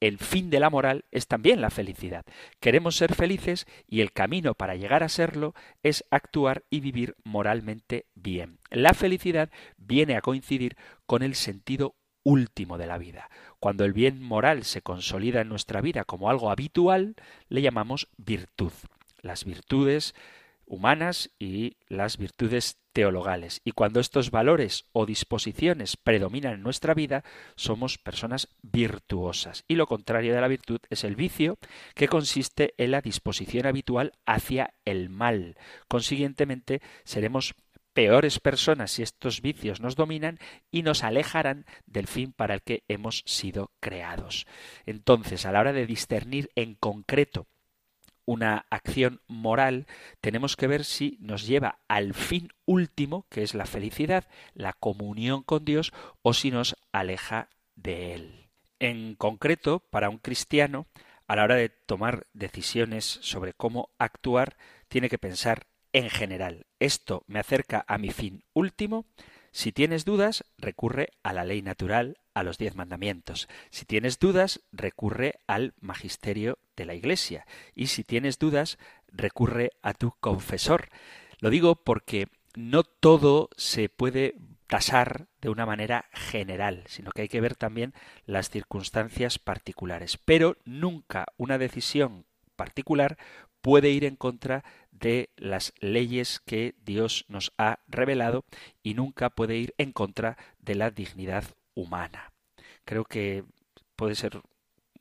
el 0.00 0.18
fin 0.18 0.50
de 0.50 0.60
la 0.60 0.70
moral 0.70 1.04
es 1.10 1.26
también 1.26 1.60
la 1.60 1.70
felicidad. 1.70 2.24
Queremos 2.58 2.96
ser 2.96 3.14
felices 3.14 3.66
y 3.86 4.00
el 4.00 4.12
camino 4.12 4.54
para 4.54 4.74
llegar 4.74 5.02
a 5.02 5.08
serlo 5.08 5.54
es 5.82 6.04
actuar 6.10 6.64
y 6.70 6.80
vivir 6.80 7.16
moralmente 7.22 8.06
bien. 8.14 8.58
La 8.70 8.94
felicidad 8.94 9.50
viene 9.76 10.16
a 10.16 10.22
coincidir 10.22 10.76
con 11.06 11.22
el 11.22 11.34
sentido 11.34 11.96
último 12.22 12.78
de 12.78 12.86
la 12.86 12.98
vida. 12.98 13.30
Cuando 13.58 13.84
el 13.84 13.92
bien 13.92 14.22
moral 14.22 14.64
se 14.64 14.82
consolida 14.82 15.42
en 15.42 15.48
nuestra 15.48 15.80
vida 15.80 16.04
como 16.04 16.30
algo 16.30 16.50
habitual, 16.50 17.14
le 17.48 17.62
llamamos 17.62 18.08
virtud. 18.16 18.72
Las 19.20 19.44
virtudes 19.44 20.14
humanas 20.64 21.30
y 21.38 21.76
las 21.88 22.16
virtudes 22.16 22.78
teologales. 22.92 23.60
Y 23.64 23.72
cuando 23.72 24.00
estos 24.00 24.30
valores 24.30 24.86
o 24.92 25.06
disposiciones 25.06 25.96
predominan 25.96 26.54
en 26.54 26.62
nuestra 26.62 26.94
vida, 26.94 27.24
somos 27.56 27.98
personas 27.98 28.48
virtuosas. 28.62 29.64
Y 29.68 29.76
lo 29.76 29.86
contrario 29.86 30.34
de 30.34 30.40
la 30.40 30.48
virtud 30.48 30.80
es 30.90 31.04
el 31.04 31.16
vicio, 31.16 31.58
que 31.94 32.08
consiste 32.08 32.74
en 32.76 32.90
la 32.92 33.00
disposición 33.00 33.66
habitual 33.66 34.12
hacia 34.26 34.74
el 34.84 35.08
mal. 35.08 35.56
Consiguientemente, 35.88 36.80
seremos 37.04 37.54
peores 37.92 38.38
personas 38.38 38.92
si 38.92 39.02
estos 39.02 39.42
vicios 39.42 39.80
nos 39.80 39.96
dominan 39.96 40.38
y 40.70 40.82
nos 40.82 41.02
alejarán 41.02 41.66
del 41.86 42.06
fin 42.06 42.32
para 42.32 42.54
el 42.54 42.62
que 42.62 42.84
hemos 42.88 43.22
sido 43.26 43.72
creados. 43.80 44.46
Entonces, 44.86 45.44
a 45.46 45.52
la 45.52 45.60
hora 45.60 45.72
de 45.72 45.86
discernir 45.86 46.50
en 46.54 46.74
concreto 46.74 47.46
una 48.24 48.66
acción 48.70 49.20
moral, 49.26 49.86
tenemos 50.20 50.56
que 50.56 50.66
ver 50.66 50.84
si 50.84 51.18
nos 51.20 51.46
lleva 51.46 51.80
al 51.88 52.14
fin 52.14 52.50
último, 52.66 53.26
que 53.30 53.42
es 53.42 53.54
la 53.54 53.66
felicidad, 53.66 54.28
la 54.54 54.72
comunión 54.72 55.42
con 55.42 55.64
Dios, 55.64 55.92
o 56.22 56.34
si 56.34 56.50
nos 56.50 56.76
aleja 56.92 57.48
de 57.74 58.14
Él. 58.14 58.48
En 58.78 59.14
concreto, 59.14 59.80
para 59.90 60.08
un 60.08 60.18
cristiano, 60.18 60.86
a 61.26 61.36
la 61.36 61.44
hora 61.44 61.56
de 61.56 61.68
tomar 61.68 62.26
decisiones 62.32 63.04
sobre 63.04 63.52
cómo 63.52 63.90
actuar, 63.98 64.56
tiene 64.88 65.08
que 65.08 65.18
pensar 65.18 65.66
en 65.92 66.10
general. 66.10 66.66
¿Esto 66.78 67.24
me 67.26 67.38
acerca 67.38 67.84
a 67.86 67.98
mi 67.98 68.10
fin 68.10 68.44
último? 68.52 69.06
Si 69.52 69.72
tienes 69.72 70.04
dudas, 70.04 70.44
recurre 70.58 71.10
a 71.22 71.32
la 71.32 71.44
ley 71.44 71.62
natural, 71.62 72.18
a 72.34 72.42
los 72.42 72.58
diez 72.58 72.74
mandamientos. 72.76 73.48
Si 73.70 73.84
tienes 73.84 74.18
dudas, 74.18 74.60
recurre 74.72 75.40
al 75.46 75.74
magisterio 75.80 76.58
de 76.76 76.84
la 76.84 76.94
Iglesia. 76.94 77.46
Y 77.74 77.88
si 77.88 78.04
tienes 78.04 78.38
dudas, 78.38 78.78
recurre 79.08 79.70
a 79.82 79.94
tu 79.94 80.12
confesor. 80.20 80.88
Lo 81.38 81.50
digo 81.50 81.76
porque 81.76 82.28
no 82.54 82.82
todo 82.84 83.50
se 83.56 83.88
puede 83.88 84.34
tasar 84.66 85.26
de 85.40 85.48
una 85.48 85.66
manera 85.66 86.06
general, 86.12 86.84
sino 86.86 87.10
que 87.10 87.22
hay 87.22 87.28
que 87.28 87.40
ver 87.40 87.56
también 87.56 87.92
las 88.24 88.50
circunstancias 88.50 89.38
particulares. 89.38 90.18
Pero 90.24 90.56
nunca 90.64 91.26
una 91.36 91.58
decisión 91.58 92.26
particular 92.56 93.18
puede 93.60 93.90
ir 93.90 94.04
en 94.04 94.16
contra 94.16 94.64
de 94.92 95.30
las 95.36 95.72
leyes 95.80 96.40
que 96.40 96.74
Dios 96.84 97.24
nos 97.28 97.52
ha 97.58 97.80
revelado 97.88 98.44
y 98.82 98.94
nunca 98.94 99.30
puede 99.30 99.56
ir 99.56 99.74
en 99.78 99.92
contra 99.92 100.36
de 100.58 100.74
la 100.74 100.90
dignidad 100.90 101.44
humana. 101.80 102.32
Creo 102.84 103.04
que 103.04 103.44
puede 103.96 104.14
ser 104.14 104.40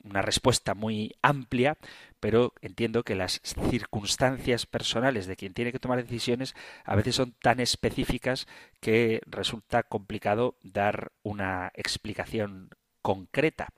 una 0.04 0.22
respuesta 0.22 0.74
muy 0.74 1.16
amplia, 1.22 1.78
pero 2.20 2.54
entiendo 2.62 3.04
que 3.04 3.16
las 3.16 3.42
circunstancias 3.44 4.66
personales 4.66 5.28
de 5.28 5.36
quien 5.36 5.54
tiene 5.54 5.72
que 5.72 5.80
tomar 5.80 6.02
decisiones 6.02 6.56
a 6.86 6.96
veces 6.96 7.16
son 7.16 7.34
tan 7.42 7.60
específicas 7.60 8.48
que 8.80 9.22
resulta 9.26 9.84
complicado 9.84 10.56
dar 10.64 11.12
una 11.24 11.72
explicación 11.76 12.70
concreta, 13.02 13.70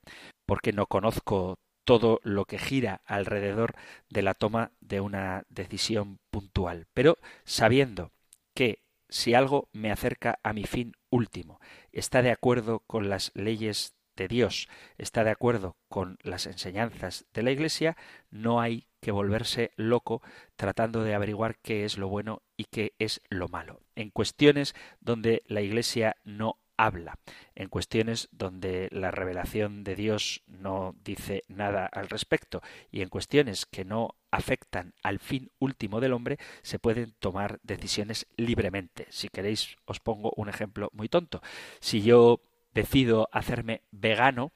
porque 0.46 0.72
no 0.72 0.86
conozco 0.86 1.58
todo 1.84 2.20
lo 2.22 2.44
que 2.44 2.58
gira 2.58 3.00
alrededor 3.06 3.74
de 4.08 4.22
la 4.22 4.34
toma 4.34 4.70
de 4.80 5.00
una 5.00 5.44
decisión 5.48 6.18
puntual, 6.30 6.86
pero 6.94 7.18
sabiendo 7.44 8.12
que 8.54 8.82
si 9.12 9.34
algo 9.34 9.68
me 9.72 9.92
acerca 9.92 10.38
a 10.42 10.54
mi 10.54 10.64
fin 10.64 10.94
último, 11.10 11.60
está 11.92 12.22
de 12.22 12.30
acuerdo 12.30 12.80
con 12.86 13.10
las 13.10 13.30
leyes 13.34 13.94
de 14.16 14.26
Dios, 14.26 14.68
está 14.96 15.22
de 15.22 15.30
acuerdo 15.30 15.76
con 15.88 16.18
las 16.22 16.46
enseñanzas 16.46 17.26
de 17.34 17.42
la 17.42 17.50
Iglesia, 17.50 17.96
no 18.30 18.60
hay 18.60 18.88
que 19.00 19.10
volverse 19.10 19.72
loco 19.76 20.22
tratando 20.56 21.04
de 21.04 21.14
averiguar 21.14 21.58
qué 21.58 21.84
es 21.84 21.98
lo 21.98 22.08
bueno 22.08 22.42
y 22.56 22.64
qué 22.64 22.94
es 22.98 23.20
lo 23.28 23.48
malo. 23.48 23.80
En 23.96 24.10
cuestiones 24.10 24.74
donde 25.00 25.42
la 25.46 25.60
Iglesia 25.60 26.16
no 26.24 26.61
habla, 26.84 27.18
en 27.54 27.68
cuestiones 27.68 28.28
donde 28.32 28.88
la 28.90 29.12
revelación 29.12 29.84
de 29.84 29.94
Dios 29.94 30.42
no 30.48 30.96
dice 31.04 31.44
nada 31.46 31.86
al 31.86 32.08
respecto 32.08 32.60
y 32.90 33.02
en 33.02 33.08
cuestiones 33.08 33.66
que 33.66 33.84
no 33.84 34.16
afectan 34.32 34.94
al 35.04 35.20
fin 35.20 35.52
último 35.60 36.00
del 36.00 36.12
hombre, 36.12 36.38
se 36.62 36.80
pueden 36.80 37.14
tomar 37.20 37.60
decisiones 37.62 38.26
libremente. 38.36 39.06
Si 39.10 39.28
queréis, 39.28 39.76
os 39.84 40.00
pongo 40.00 40.32
un 40.36 40.48
ejemplo 40.48 40.90
muy 40.92 41.08
tonto. 41.08 41.40
Si 41.78 42.02
yo 42.02 42.40
decido 42.74 43.28
hacerme 43.30 43.82
vegano, 43.92 44.50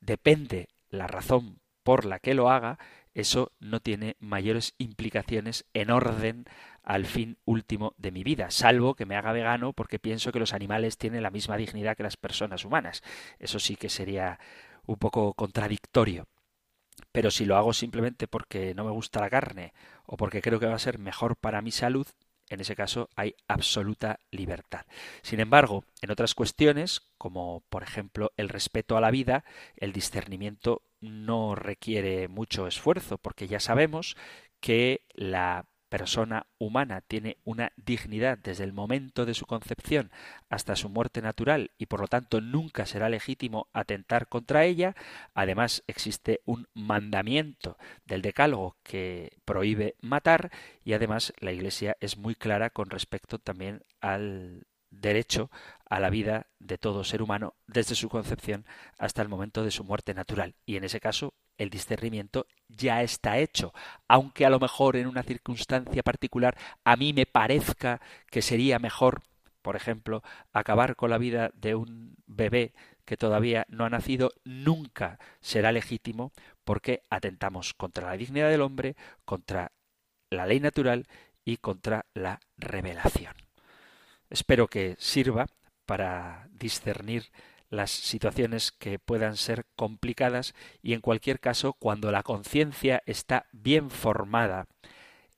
depende 0.00 0.68
la 0.88 1.08
razón 1.08 1.60
por 1.82 2.06
la 2.06 2.20
que 2.20 2.34
lo 2.34 2.48
haga, 2.50 2.78
eso 3.12 3.52
no 3.58 3.80
tiene 3.80 4.16
mayores 4.18 4.74
implicaciones 4.78 5.66
en 5.74 5.90
orden 5.90 6.46
al 6.82 7.06
fin 7.06 7.38
último 7.44 7.94
de 7.98 8.10
mi 8.10 8.24
vida, 8.24 8.50
salvo 8.50 8.94
que 8.94 9.06
me 9.06 9.16
haga 9.16 9.32
vegano 9.32 9.72
porque 9.72 9.98
pienso 9.98 10.32
que 10.32 10.38
los 10.38 10.54
animales 10.54 10.98
tienen 10.98 11.22
la 11.22 11.30
misma 11.30 11.56
dignidad 11.56 11.96
que 11.96 12.02
las 12.02 12.16
personas 12.16 12.64
humanas. 12.64 13.02
Eso 13.38 13.58
sí 13.58 13.76
que 13.76 13.88
sería 13.88 14.38
un 14.86 14.96
poco 14.96 15.34
contradictorio. 15.34 16.26
Pero 17.12 17.30
si 17.30 17.44
lo 17.44 17.56
hago 17.56 17.72
simplemente 17.72 18.28
porque 18.28 18.74
no 18.74 18.84
me 18.84 18.90
gusta 18.90 19.20
la 19.20 19.30
carne 19.30 19.72
o 20.06 20.16
porque 20.16 20.42
creo 20.42 20.60
que 20.60 20.66
va 20.66 20.74
a 20.74 20.78
ser 20.78 20.98
mejor 20.98 21.36
para 21.36 21.62
mi 21.62 21.70
salud, 21.70 22.06
en 22.50 22.60
ese 22.60 22.76
caso 22.76 23.08
hay 23.14 23.34
absoluta 23.48 24.18
libertad. 24.30 24.84
Sin 25.22 25.40
embargo, 25.40 25.84
en 26.02 26.10
otras 26.10 26.34
cuestiones, 26.34 27.00
como 27.16 27.62
por 27.68 27.82
ejemplo 27.82 28.32
el 28.36 28.48
respeto 28.48 28.96
a 28.96 29.00
la 29.00 29.10
vida, 29.10 29.44
el 29.76 29.92
discernimiento 29.92 30.82
no 31.00 31.54
requiere 31.54 32.28
mucho 32.28 32.66
esfuerzo, 32.66 33.18
porque 33.18 33.48
ya 33.48 33.60
sabemos 33.60 34.16
que 34.60 35.04
la 35.14 35.69
persona 35.90 36.46
humana 36.58 37.02
tiene 37.02 37.36
una 37.44 37.72
dignidad 37.76 38.38
desde 38.38 38.64
el 38.64 38.72
momento 38.72 39.26
de 39.26 39.34
su 39.34 39.44
concepción 39.44 40.10
hasta 40.48 40.76
su 40.76 40.88
muerte 40.88 41.20
natural 41.20 41.72
y 41.76 41.86
por 41.86 42.00
lo 42.00 42.06
tanto 42.06 42.40
nunca 42.40 42.86
será 42.86 43.10
legítimo 43.10 43.68
atentar 43.74 44.28
contra 44.28 44.64
ella. 44.64 44.94
Además 45.34 45.82
existe 45.86 46.40
un 46.46 46.68
mandamiento 46.72 47.76
del 48.06 48.22
decálogo 48.22 48.76
que 48.82 49.36
prohíbe 49.44 49.96
matar 50.00 50.50
y 50.84 50.94
además 50.94 51.34
la 51.40 51.52
Iglesia 51.52 51.96
es 52.00 52.16
muy 52.16 52.34
clara 52.34 52.70
con 52.70 52.88
respecto 52.88 53.38
también 53.38 53.82
al 54.00 54.66
derecho 54.90 55.50
a 55.88 56.00
la 56.00 56.10
vida 56.10 56.46
de 56.58 56.78
todo 56.78 57.04
ser 57.04 57.22
humano 57.22 57.54
desde 57.66 57.94
su 57.94 58.08
concepción 58.08 58.64
hasta 58.98 59.22
el 59.22 59.28
momento 59.28 59.64
de 59.64 59.70
su 59.70 59.84
muerte 59.84 60.14
natural. 60.14 60.54
Y 60.66 60.76
en 60.76 60.84
ese 60.84 61.00
caso, 61.00 61.34
el 61.60 61.68
discernimiento 61.68 62.46
ya 62.68 63.02
está 63.02 63.38
hecho, 63.38 63.74
aunque 64.08 64.46
a 64.46 64.50
lo 64.50 64.58
mejor 64.58 64.96
en 64.96 65.06
una 65.06 65.22
circunstancia 65.22 66.02
particular 66.02 66.56
a 66.84 66.96
mí 66.96 67.12
me 67.12 67.26
parezca 67.26 68.00
que 68.30 68.40
sería 68.40 68.78
mejor, 68.78 69.20
por 69.60 69.76
ejemplo, 69.76 70.22
acabar 70.54 70.96
con 70.96 71.10
la 71.10 71.18
vida 71.18 71.50
de 71.52 71.74
un 71.74 72.16
bebé 72.26 72.72
que 73.04 73.18
todavía 73.18 73.66
no 73.68 73.84
ha 73.84 73.90
nacido, 73.90 74.32
nunca 74.42 75.18
será 75.40 75.70
legítimo 75.70 76.32
porque 76.64 77.02
atentamos 77.10 77.74
contra 77.74 78.08
la 78.08 78.16
dignidad 78.16 78.48
del 78.48 78.62
hombre, 78.62 78.96
contra 79.26 79.72
la 80.30 80.46
ley 80.46 80.60
natural 80.60 81.08
y 81.44 81.58
contra 81.58 82.06
la 82.14 82.40
revelación. 82.56 83.34
Espero 84.30 84.66
que 84.66 84.96
sirva 84.98 85.46
para 85.84 86.48
discernir 86.52 87.24
las 87.70 87.90
situaciones 87.90 88.72
que 88.72 88.98
puedan 88.98 89.36
ser 89.36 89.64
complicadas 89.76 90.54
y 90.82 90.92
en 90.92 91.00
cualquier 91.00 91.40
caso 91.40 91.72
cuando 91.72 92.12
la 92.12 92.22
conciencia 92.22 93.02
está 93.06 93.46
bien 93.52 93.90
formada 93.90 94.66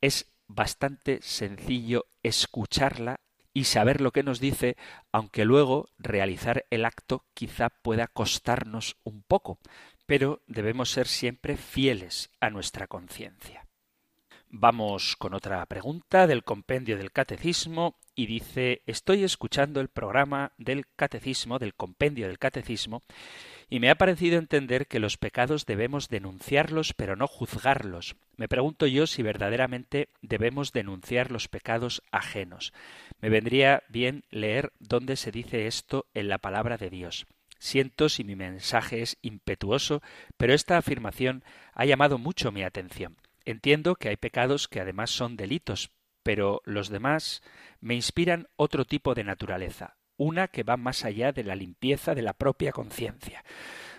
es 0.00 0.26
bastante 0.48 1.20
sencillo 1.22 2.06
escucharla 2.22 3.20
y 3.54 3.64
saber 3.64 4.00
lo 4.00 4.12
que 4.12 4.22
nos 4.22 4.40
dice, 4.40 4.76
aunque 5.12 5.44
luego 5.44 5.88
realizar 5.98 6.64
el 6.70 6.84
acto 6.84 7.24
quizá 7.34 7.68
pueda 7.68 8.06
costarnos 8.06 8.96
un 9.04 9.22
poco, 9.22 9.58
pero 10.06 10.42
debemos 10.46 10.90
ser 10.90 11.06
siempre 11.06 11.56
fieles 11.56 12.30
a 12.40 12.50
nuestra 12.50 12.86
conciencia. 12.86 13.61
Vamos 14.54 15.16
con 15.16 15.32
otra 15.32 15.64
pregunta 15.64 16.26
del 16.26 16.44
compendio 16.44 16.98
del 16.98 17.10
catecismo 17.10 17.96
y 18.14 18.26
dice 18.26 18.82
estoy 18.84 19.24
escuchando 19.24 19.80
el 19.80 19.88
programa 19.88 20.52
del 20.58 20.84
catecismo, 20.94 21.58
del 21.58 21.72
compendio 21.72 22.26
del 22.26 22.38
catecismo, 22.38 23.00
y 23.70 23.80
me 23.80 23.88
ha 23.88 23.94
parecido 23.94 24.38
entender 24.38 24.88
que 24.88 24.98
los 24.98 25.16
pecados 25.16 25.64
debemos 25.64 26.10
denunciarlos 26.10 26.92
pero 26.92 27.16
no 27.16 27.28
juzgarlos. 27.28 28.14
Me 28.36 28.46
pregunto 28.46 28.86
yo 28.86 29.06
si 29.06 29.22
verdaderamente 29.22 30.10
debemos 30.20 30.72
denunciar 30.72 31.30
los 31.30 31.48
pecados 31.48 32.02
ajenos. 32.10 32.74
Me 33.22 33.30
vendría 33.30 33.84
bien 33.88 34.22
leer 34.30 34.74
dónde 34.80 35.16
se 35.16 35.32
dice 35.32 35.66
esto 35.66 36.04
en 36.12 36.28
la 36.28 36.36
palabra 36.36 36.76
de 36.76 36.90
Dios. 36.90 37.26
Siento 37.58 38.10
si 38.10 38.22
mi 38.22 38.36
mensaje 38.36 39.00
es 39.00 39.16
impetuoso, 39.22 40.02
pero 40.36 40.52
esta 40.52 40.76
afirmación 40.76 41.42
ha 41.72 41.86
llamado 41.86 42.18
mucho 42.18 42.52
mi 42.52 42.64
atención. 42.64 43.16
Entiendo 43.44 43.96
que 43.96 44.08
hay 44.08 44.16
pecados 44.16 44.68
que 44.68 44.80
además 44.80 45.10
son 45.10 45.36
delitos, 45.36 45.90
pero 46.22 46.62
los 46.64 46.88
demás 46.88 47.42
me 47.80 47.94
inspiran 47.94 48.48
otro 48.56 48.84
tipo 48.84 49.14
de 49.14 49.24
naturaleza, 49.24 49.96
una 50.16 50.48
que 50.48 50.62
va 50.62 50.76
más 50.76 51.04
allá 51.04 51.32
de 51.32 51.44
la 51.44 51.56
limpieza 51.56 52.14
de 52.14 52.22
la 52.22 52.34
propia 52.34 52.72
conciencia. 52.72 53.44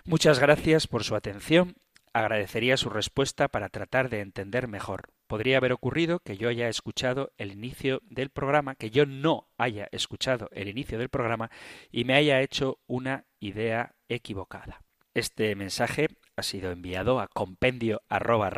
Muchas 0.05 0.39
gracias 0.39 0.87
por 0.87 1.03
su 1.03 1.15
atención. 1.15 1.75
Agradecería 2.13 2.77
su 2.77 2.89
respuesta 2.89 3.47
para 3.47 3.69
tratar 3.69 4.09
de 4.09 4.21
entender 4.21 4.67
mejor. 4.67 5.09
Podría 5.27 5.57
haber 5.57 5.71
ocurrido 5.71 6.19
que 6.19 6.37
yo 6.37 6.47
haya 6.47 6.69
escuchado 6.69 7.33
el 7.37 7.51
inicio 7.51 8.01
del 8.05 8.29
programa, 8.29 8.75
que 8.75 8.91
yo 8.91 9.05
no 9.05 9.49
haya 9.57 9.87
escuchado 9.91 10.49
el 10.51 10.67
inicio 10.67 10.99
del 10.99 11.09
programa 11.09 11.49
y 11.91 12.03
me 12.03 12.13
haya 12.13 12.41
hecho 12.41 12.79
una 12.85 13.25
idea 13.39 13.95
equivocada. 14.09 14.82
Este 15.13 15.55
mensaje 15.55 16.07
ha 16.35 16.43
sido 16.43 16.71
enviado 16.71 17.19
a 17.19 17.27
compendio 17.27 18.01
arroba 18.09 18.51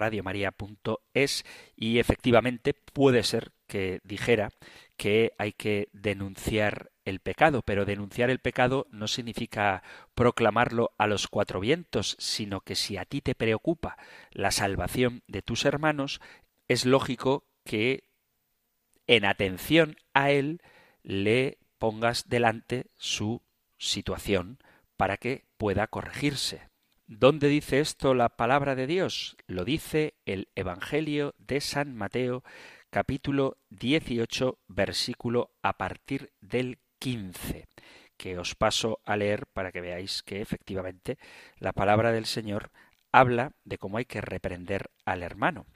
y 1.76 2.00
efectivamente 2.00 2.74
puede 2.74 3.24
ser 3.24 3.52
que 3.68 4.00
dijera 4.04 4.52
que 4.96 5.34
hay 5.38 5.52
que 5.52 5.90
denunciar 5.92 6.92
el 7.04 7.20
pecado, 7.20 7.62
pero 7.62 7.86
denunciar 7.86 8.30
el 8.30 8.40
pecado 8.40 8.88
no 8.90 9.08
significa 9.08 9.84
proclamarlo 10.16 10.92
a 10.98 11.08
los 11.08 11.28
cuatro 11.28 11.60
vientos, 11.60 12.16
sino 12.20 12.62
que 12.62 12.76
si 12.76 12.96
a 12.98 13.06
ti 13.06 13.22
te 13.22 13.36
preocupa 13.36 13.98
la 14.32 14.52
salvación 14.52 15.24
de 15.28 15.42
tus 15.42 15.66
hermanos, 15.66 16.22
es 16.68 16.86
lógico 16.86 17.44
que 17.66 18.04
en 19.08 19.26
atención 19.26 19.98
a 20.14 20.32
él 20.32 20.62
le 21.04 21.60
pongas 21.78 22.30
delante 22.30 22.88
su 22.96 23.42
situación 23.78 24.58
para 24.98 25.18
que 25.18 25.46
pueda 25.58 25.88
corregirse. 25.88 26.70
¿Dónde 27.08 27.50
dice 27.50 27.80
esto 27.80 28.14
la 28.14 28.30
palabra 28.30 28.76
de 28.76 28.88
Dios? 28.88 29.38
Lo 29.46 29.64
dice 29.64 30.16
el 30.26 30.50
Evangelio 30.56 31.36
de 31.38 31.62
San 31.62 31.96
Mateo, 31.96 32.44
capítulo 32.90 33.58
18, 33.70 34.58
versículo 34.68 35.52
a 35.62 35.78
partir 35.78 36.32
del 36.42 36.80
15, 37.00 37.68
que 38.18 38.40
os 38.40 38.56
paso 38.56 39.02
a 39.06 39.18
leer 39.18 39.46
para 39.48 39.72
que 39.72 39.82
veáis 39.82 40.24
que 40.24 40.42
efectivamente 40.42 41.20
la 41.60 41.74
palabra 41.74 42.12
del 42.12 42.26
Señor 42.26 42.72
habla 43.12 43.52
de 43.64 43.78
cómo 43.78 43.98
hay 43.98 44.06
que 44.06 44.22
reprender 44.22 44.90
al 45.06 45.22
hermano. 45.22 45.68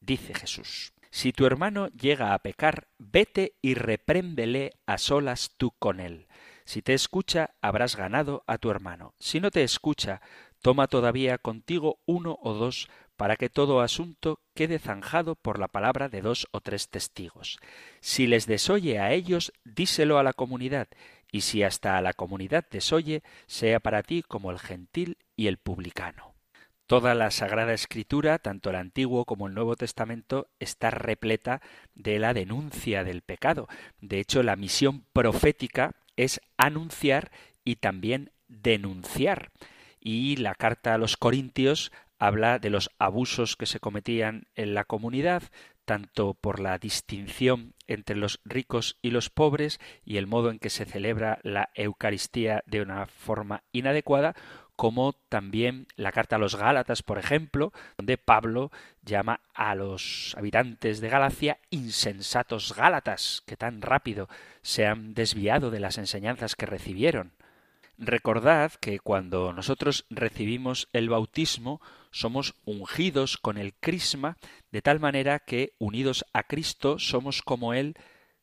Dice 0.00 0.34
Jesús, 0.34 0.92
si 1.10 1.32
tu 1.32 1.46
hermano 1.46 1.88
llega 1.88 2.34
a 2.34 2.38
pecar, 2.40 2.88
vete 2.98 3.54
y 3.62 3.74
repréndele 3.74 4.72
a 4.86 4.98
solas 4.98 5.54
tú 5.56 5.72
con 5.78 6.00
él. 6.00 6.26
Si 6.68 6.82
te 6.82 6.92
escucha, 6.92 7.54
habrás 7.62 7.96
ganado 7.96 8.44
a 8.46 8.58
tu 8.58 8.70
hermano. 8.70 9.14
Si 9.18 9.40
no 9.40 9.50
te 9.50 9.62
escucha, 9.62 10.20
Toma 10.60 10.88
todavía 10.88 11.38
contigo 11.38 12.00
uno 12.04 12.38
o 12.42 12.52
dos 12.52 12.88
para 13.16 13.36
que 13.36 13.48
todo 13.48 13.80
asunto 13.80 14.40
quede 14.54 14.78
zanjado 14.78 15.34
por 15.34 15.58
la 15.58 15.68
palabra 15.68 16.08
de 16.08 16.20
dos 16.20 16.46
o 16.50 16.60
tres 16.60 16.88
testigos. 16.88 17.58
Si 18.00 18.26
les 18.26 18.46
desoye 18.46 18.98
a 18.98 19.12
ellos, 19.12 19.52
díselo 19.64 20.18
a 20.18 20.22
la 20.22 20.32
comunidad, 20.32 20.88
y 21.30 21.42
si 21.42 21.62
hasta 21.62 21.96
a 21.96 22.02
la 22.02 22.12
comunidad 22.12 22.64
desoye, 22.70 23.22
sea 23.46 23.80
para 23.80 24.02
ti 24.02 24.22
como 24.22 24.50
el 24.50 24.58
gentil 24.58 25.18
y 25.36 25.46
el 25.46 25.58
publicano. 25.58 26.34
Toda 26.86 27.14
la 27.14 27.30
Sagrada 27.30 27.74
Escritura, 27.74 28.38
tanto 28.38 28.70
el 28.70 28.76
Antiguo 28.76 29.26
como 29.26 29.46
el 29.46 29.54
Nuevo 29.54 29.76
Testamento, 29.76 30.48
está 30.58 30.90
repleta 30.90 31.60
de 31.94 32.18
la 32.18 32.34
denuncia 32.34 33.04
del 33.04 33.22
pecado. 33.22 33.68
De 34.00 34.20
hecho, 34.20 34.42
la 34.42 34.56
misión 34.56 35.04
profética 35.12 35.94
es 36.18 36.40
anunciar 36.58 37.30
y 37.64 37.76
también 37.76 38.32
denunciar. 38.48 39.50
Y 40.00 40.36
la 40.36 40.54
carta 40.54 40.94
a 40.94 40.98
los 40.98 41.16
Corintios 41.16 41.92
habla 42.18 42.58
de 42.58 42.70
los 42.70 42.90
abusos 42.98 43.56
que 43.56 43.66
se 43.66 43.80
cometían 43.80 44.48
en 44.56 44.74
la 44.74 44.84
comunidad, 44.84 45.44
tanto 45.84 46.34
por 46.34 46.60
la 46.60 46.76
distinción 46.78 47.74
entre 47.86 48.16
los 48.16 48.40
ricos 48.44 48.98
y 49.00 49.10
los 49.10 49.30
pobres 49.30 49.80
y 50.04 50.18
el 50.18 50.26
modo 50.26 50.50
en 50.50 50.58
que 50.58 50.70
se 50.70 50.84
celebra 50.84 51.38
la 51.42 51.70
Eucaristía 51.74 52.62
de 52.66 52.82
una 52.82 53.06
forma 53.06 53.62
inadecuada, 53.72 54.34
como 54.78 55.14
también 55.28 55.88
la 55.96 56.12
carta 56.12 56.36
a 56.36 56.38
los 56.38 56.54
Gálatas, 56.54 57.02
por 57.02 57.18
ejemplo, 57.18 57.72
donde 57.96 58.16
Pablo 58.16 58.70
llama 59.02 59.40
a 59.52 59.74
los 59.74 60.36
habitantes 60.38 61.00
de 61.00 61.08
Galacia 61.08 61.58
insensatos 61.70 62.76
Gálatas, 62.76 63.42
que 63.44 63.56
tan 63.56 63.82
rápido 63.82 64.28
se 64.62 64.86
han 64.86 65.14
desviado 65.14 65.72
de 65.72 65.80
las 65.80 65.98
enseñanzas 65.98 66.54
que 66.54 66.66
recibieron. 66.66 67.32
Recordad 67.98 68.70
que 68.80 69.00
cuando 69.00 69.52
nosotros 69.52 70.06
recibimos 70.10 70.88
el 70.92 71.08
bautismo 71.08 71.80
somos 72.12 72.54
ungidos 72.64 73.36
con 73.36 73.58
el 73.58 73.74
crisma 73.74 74.36
de 74.70 74.80
tal 74.80 75.00
manera 75.00 75.40
que 75.40 75.72
unidos 75.78 76.24
a 76.32 76.44
Cristo 76.44 77.00
somos 77.00 77.42
como 77.42 77.74
Él 77.74 77.96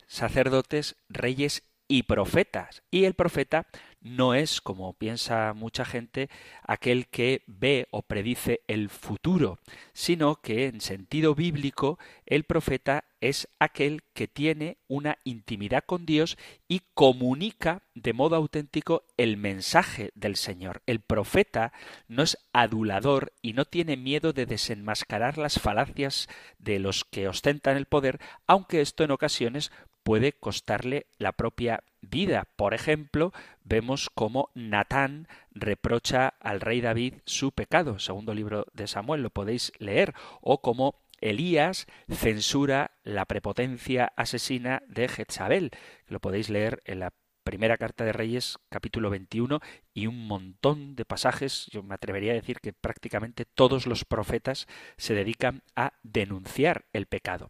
sacerdotes, 0.06 0.98
reyes 1.08 1.63
y 1.88 2.04
profetas. 2.04 2.84
Y 2.91 3.06
el 3.06 3.13
profeta 3.13 3.67
no 4.06 4.36
es, 4.36 4.62
como 4.62 4.94
piensa 4.94 5.54
mucha 5.56 5.84
gente, 5.84 6.30
aquel 6.62 7.08
que 7.08 7.41
ve 7.48 7.88
o 7.89 8.04
predice 8.04 8.62
el 8.68 8.89
futuro, 8.89 9.58
sino 9.94 10.41
que 10.41 10.68
en 10.68 10.80
sentido 10.80 11.34
bíblico 11.34 11.98
el 12.28 12.44
profeta 12.44 13.06
es 13.20 13.48
aquel 13.58 14.04
que 14.13 14.28
tiene 14.28 14.78
una 14.88 15.18
intimidad 15.24 15.84
con 15.84 16.06
Dios 16.06 16.38
y 16.68 16.82
comunica 16.94 17.82
de 17.96 18.13
modo 18.13 18.36
auténtico 18.36 19.08
el 19.18 19.38
mensaje 19.38 20.12
del 20.13 20.36
Señor. 20.36 20.84
El 20.86 21.00
profeta 21.00 21.74
no 22.08 22.22
es 22.22 22.38
adulador 22.54 23.34
y 23.41 23.54
no 23.54 23.65
tiene 23.65 23.98
miedo 23.98 24.34
de 24.34 24.46
desenmascarar 24.46 25.39
las 25.39 25.60
falacias 25.60 26.30
de 26.60 26.78
los 26.78 27.06
que 27.06 27.28
ostentan 27.28 27.76
el 27.76 27.88
poder, 27.88 28.20
aunque 28.46 28.82
esto 28.82 29.04
en 29.04 29.10
ocasiones 29.10 29.72
puede 30.06 30.34
costarle 30.34 31.08
la 31.18 31.32
propia 31.32 31.84
vida. 32.00 32.48
Por 32.56 32.76
ejemplo, 32.76 33.34
vemos 33.63 34.12
cómo 34.13 34.52
Natán 34.54 35.28
reprocha 35.50 36.28
al 36.39 36.62
rey 36.62 36.80
David 36.80 37.15
su 37.26 37.52
pecado, 37.52 37.98
segundo 37.98 38.36
libro 38.36 38.68
de 38.72 38.86
Samuel, 38.86 39.24
lo 39.24 39.32
podéis 39.32 39.74
leer, 39.80 40.13
o 40.41 40.62
cómo 40.62 41.02
Elías 41.22 41.88
censura 42.08 42.91
la 43.04 43.26
prepotencia 43.26 44.13
asesina 44.15 44.84
de 44.88 45.08
Jezabel, 45.08 45.72
lo 46.08 46.20
podéis 46.20 46.52
leer 46.52 46.84
en 46.86 47.00
la 47.00 47.12
primera 47.44 47.78
carta 47.78 48.06
de 48.06 48.13
Reyes, 48.13 48.60
capítulo 48.70 49.10
21, 49.10 49.60
y 49.96 50.06
un 50.06 50.28
montón 50.28 50.96
de 50.96 51.06
pasajes, 51.06 51.65
yo 51.72 51.82
me 51.82 51.96
atrevería 51.96 52.34
a 52.34 52.36
decir 52.36 52.60
que 52.60 52.74
prácticamente 52.74 53.46
todos 53.46 53.88
los 53.88 54.06
profetas 54.06 54.68
se 54.98 55.15
dedican 55.15 55.63
a 55.76 55.94
denunciar 56.04 56.86
el 56.94 57.08
pecado. 57.08 57.50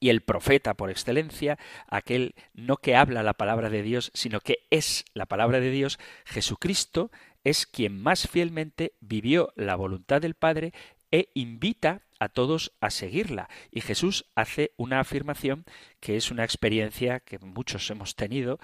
Y 0.00 0.08
el 0.08 0.22
profeta 0.22 0.74
por 0.74 0.90
excelencia, 0.90 1.58
aquel 1.86 2.34
no 2.54 2.78
que 2.78 2.96
habla 2.96 3.22
la 3.22 3.34
palabra 3.34 3.70
de 3.70 3.82
Dios, 3.82 4.10
sino 4.14 4.40
que 4.40 4.66
es 4.70 5.04
la 5.14 5.26
palabra 5.26 5.60
de 5.60 5.70
Dios, 5.70 5.98
Jesucristo 6.24 7.10
es 7.44 7.66
quien 7.66 8.00
más 8.00 8.26
fielmente 8.26 8.92
vivió 9.00 9.52
la 9.56 9.76
voluntad 9.76 10.20
del 10.20 10.34
Padre 10.34 10.72
e 11.10 11.28
invita 11.34 12.02
a 12.18 12.28
todos 12.28 12.72
a 12.80 12.90
seguirla. 12.90 13.48
Y 13.70 13.80
Jesús 13.80 14.26
hace 14.34 14.72
una 14.76 15.00
afirmación 15.00 15.64
que 16.00 16.16
es 16.16 16.30
una 16.30 16.44
experiencia 16.44 17.20
que 17.20 17.38
muchos 17.38 17.90
hemos 17.90 18.14
tenido, 18.14 18.58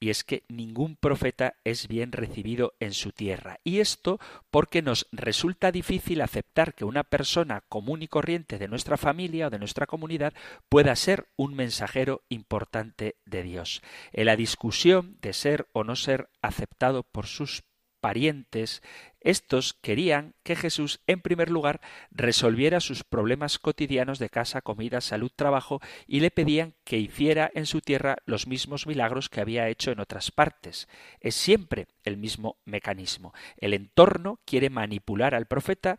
y 0.00 0.08
es 0.08 0.24
que 0.24 0.44
ningún 0.48 0.96
profeta 0.96 1.54
es 1.62 1.86
bien 1.86 2.10
recibido 2.10 2.72
en 2.80 2.94
su 2.94 3.12
tierra. 3.12 3.60
Y 3.62 3.80
esto 3.80 4.18
porque 4.50 4.80
nos 4.80 5.06
resulta 5.12 5.70
difícil 5.70 6.22
aceptar 6.22 6.74
que 6.74 6.86
una 6.86 7.04
persona 7.04 7.62
común 7.68 8.02
y 8.02 8.08
corriente 8.08 8.58
de 8.58 8.66
nuestra 8.66 8.96
familia 8.96 9.46
o 9.46 9.50
de 9.50 9.58
nuestra 9.58 9.86
comunidad 9.86 10.32
pueda 10.70 10.96
ser 10.96 11.28
un 11.36 11.54
mensajero 11.54 12.22
importante 12.30 13.16
de 13.26 13.42
Dios. 13.42 13.82
En 14.12 14.26
la 14.26 14.36
discusión 14.36 15.18
de 15.20 15.34
ser 15.34 15.68
o 15.72 15.84
no 15.84 15.96
ser 15.96 16.30
aceptado 16.40 17.02
por 17.02 17.26
sus 17.26 17.62
parientes, 18.00 18.82
estos 19.20 19.74
querían 19.74 20.34
que 20.42 20.56
Jesús, 20.56 21.00
en 21.06 21.20
primer 21.20 21.50
lugar, 21.50 21.80
resolviera 22.10 22.80
sus 22.80 23.04
problemas 23.04 23.58
cotidianos 23.58 24.18
de 24.18 24.30
casa, 24.30 24.62
comida, 24.62 25.00
salud, 25.02 25.30
trabajo, 25.34 25.80
y 26.06 26.20
le 26.20 26.30
pedían 26.30 26.74
que 26.84 26.98
hiciera 26.98 27.50
en 27.54 27.66
su 27.66 27.82
tierra 27.82 28.16
los 28.24 28.46
mismos 28.46 28.86
milagros 28.86 29.28
que 29.28 29.42
había 29.42 29.68
hecho 29.68 29.90
en 29.90 30.00
otras 30.00 30.30
partes. 30.30 30.88
Es 31.20 31.34
siempre 31.34 31.88
el 32.04 32.16
mismo 32.16 32.56
mecanismo. 32.64 33.34
El 33.58 33.74
entorno 33.74 34.40
quiere 34.46 34.70
manipular 34.70 35.34
al 35.34 35.46
profeta, 35.46 35.98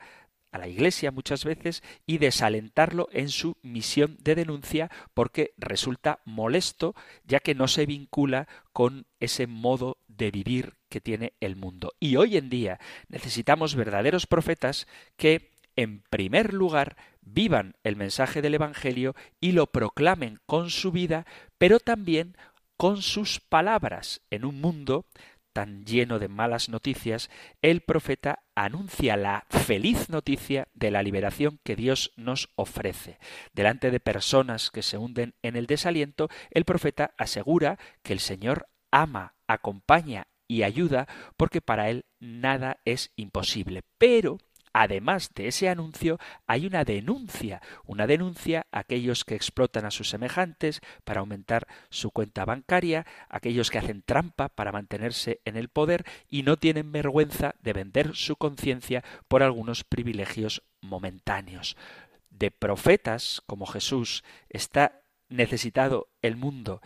a 0.51 0.57
la 0.57 0.67
Iglesia 0.67 1.11
muchas 1.11 1.45
veces 1.45 1.83
y 2.05 2.17
desalentarlo 2.17 3.07
en 3.11 3.29
su 3.29 3.57
misión 3.61 4.17
de 4.21 4.35
denuncia 4.35 4.91
porque 5.13 5.53
resulta 5.57 6.19
molesto 6.25 6.95
ya 7.23 7.39
que 7.39 7.55
no 7.55 7.67
se 7.67 7.85
vincula 7.85 8.47
con 8.73 9.05
ese 9.19 9.47
modo 9.47 9.97
de 10.07 10.31
vivir 10.31 10.75
que 10.89 11.01
tiene 11.01 11.33
el 11.39 11.55
mundo. 11.55 11.93
Y 11.99 12.17
hoy 12.17 12.37
en 12.37 12.49
día 12.49 12.79
necesitamos 13.07 13.75
verdaderos 13.75 14.27
profetas 14.27 14.87
que, 15.15 15.51
en 15.75 16.01
primer 16.09 16.53
lugar, 16.53 16.97
vivan 17.21 17.75
el 17.83 17.95
mensaje 17.95 18.41
del 18.41 18.55
Evangelio 18.55 19.15
y 19.39 19.53
lo 19.53 19.67
proclamen 19.67 20.39
con 20.45 20.69
su 20.69 20.91
vida, 20.91 21.25
pero 21.57 21.79
también 21.79 22.35
con 22.77 23.01
sus 23.01 23.39
palabras 23.39 24.21
en 24.31 24.43
un 24.43 24.59
mundo 24.59 25.05
tan 25.53 25.85
lleno 25.85 26.19
de 26.19 26.27
malas 26.27 26.69
noticias, 26.69 27.29
el 27.61 27.81
profeta 27.81 28.43
anuncia 28.55 29.17
la 29.17 29.45
feliz 29.49 30.09
noticia 30.09 30.67
de 30.73 30.91
la 30.91 31.03
liberación 31.03 31.59
que 31.63 31.75
Dios 31.75 32.11
nos 32.15 32.49
ofrece. 32.55 33.19
Delante 33.53 33.91
de 33.91 33.99
personas 33.99 34.71
que 34.71 34.81
se 34.81 34.97
hunden 34.97 35.35
en 35.41 35.55
el 35.55 35.67
desaliento, 35.67 36.29
el 36.51 36.65
profeta 36.65 37.13
asegura 37.17 37.77
que 38.03 38.13
el 38.13 38.19
Señor 38.19 38.67
ama, 38.91 39.35
acompaña 39.47 40.27
y 40.47 40.63
ayuda 40.63 41.07
porque 41.37 41.61
para 41.61 41.89
él 41.89 42.05
nada 42.19 42.81
es 42.85 43.11
imposible. 43.15 43.83
Pero 43.97 44.37
Además 44.73 45.31
de 45.35 45.47
ese 45.47 45.67
anuncio, 45.67 46.17
hay 46.47 46.65
una 46.65 46.85
denuncia, 46.85 47.61
una 47.85 48.07
denuncia 48.07 48.67
a 48.71 48.79
aquellos 48.79 49.25
que 49.25 49.35
explotan 49.35 49.85
a 49.85 49.91
sus 49.91 50.09
semejantes 50.09 50.81
para 51.03 51.19
aumentar 51.19 51.67
su 51.89 52.11
cuenta 52.11 52.45
bancaria, 52.45 53.05
aquellos 53.29 53.69
que 53.69 53.79
hacen 53.79 54.01
trampa 54.01 54.49
para 54.49 54.71
mantenerse 54.71 55.41
en 55.43 55.57
el 55.57 55.67
poder 55.67 56.05
y 56.29 56.43
no 56.43 56.57
tienen 56.57 56.91
vergüenza 56.91 57.55
de 57.61 57.73
vender 57.73 58.15
su 58.15 58.37
conciencia 58.37 59.03
por 59.27 59.43
algunos 59.43 59.83
privilegios 59.83 60.63
momentáneos. 60.79 61.75
De 62.29 62.49
profetas 62.49 63.41
como 63.45 63.65
Jesús 63.65 64.23
está 64.49 65.01
necesitado 65.27 66.07
el 66.21 66.37
mundo, 66.37 66.81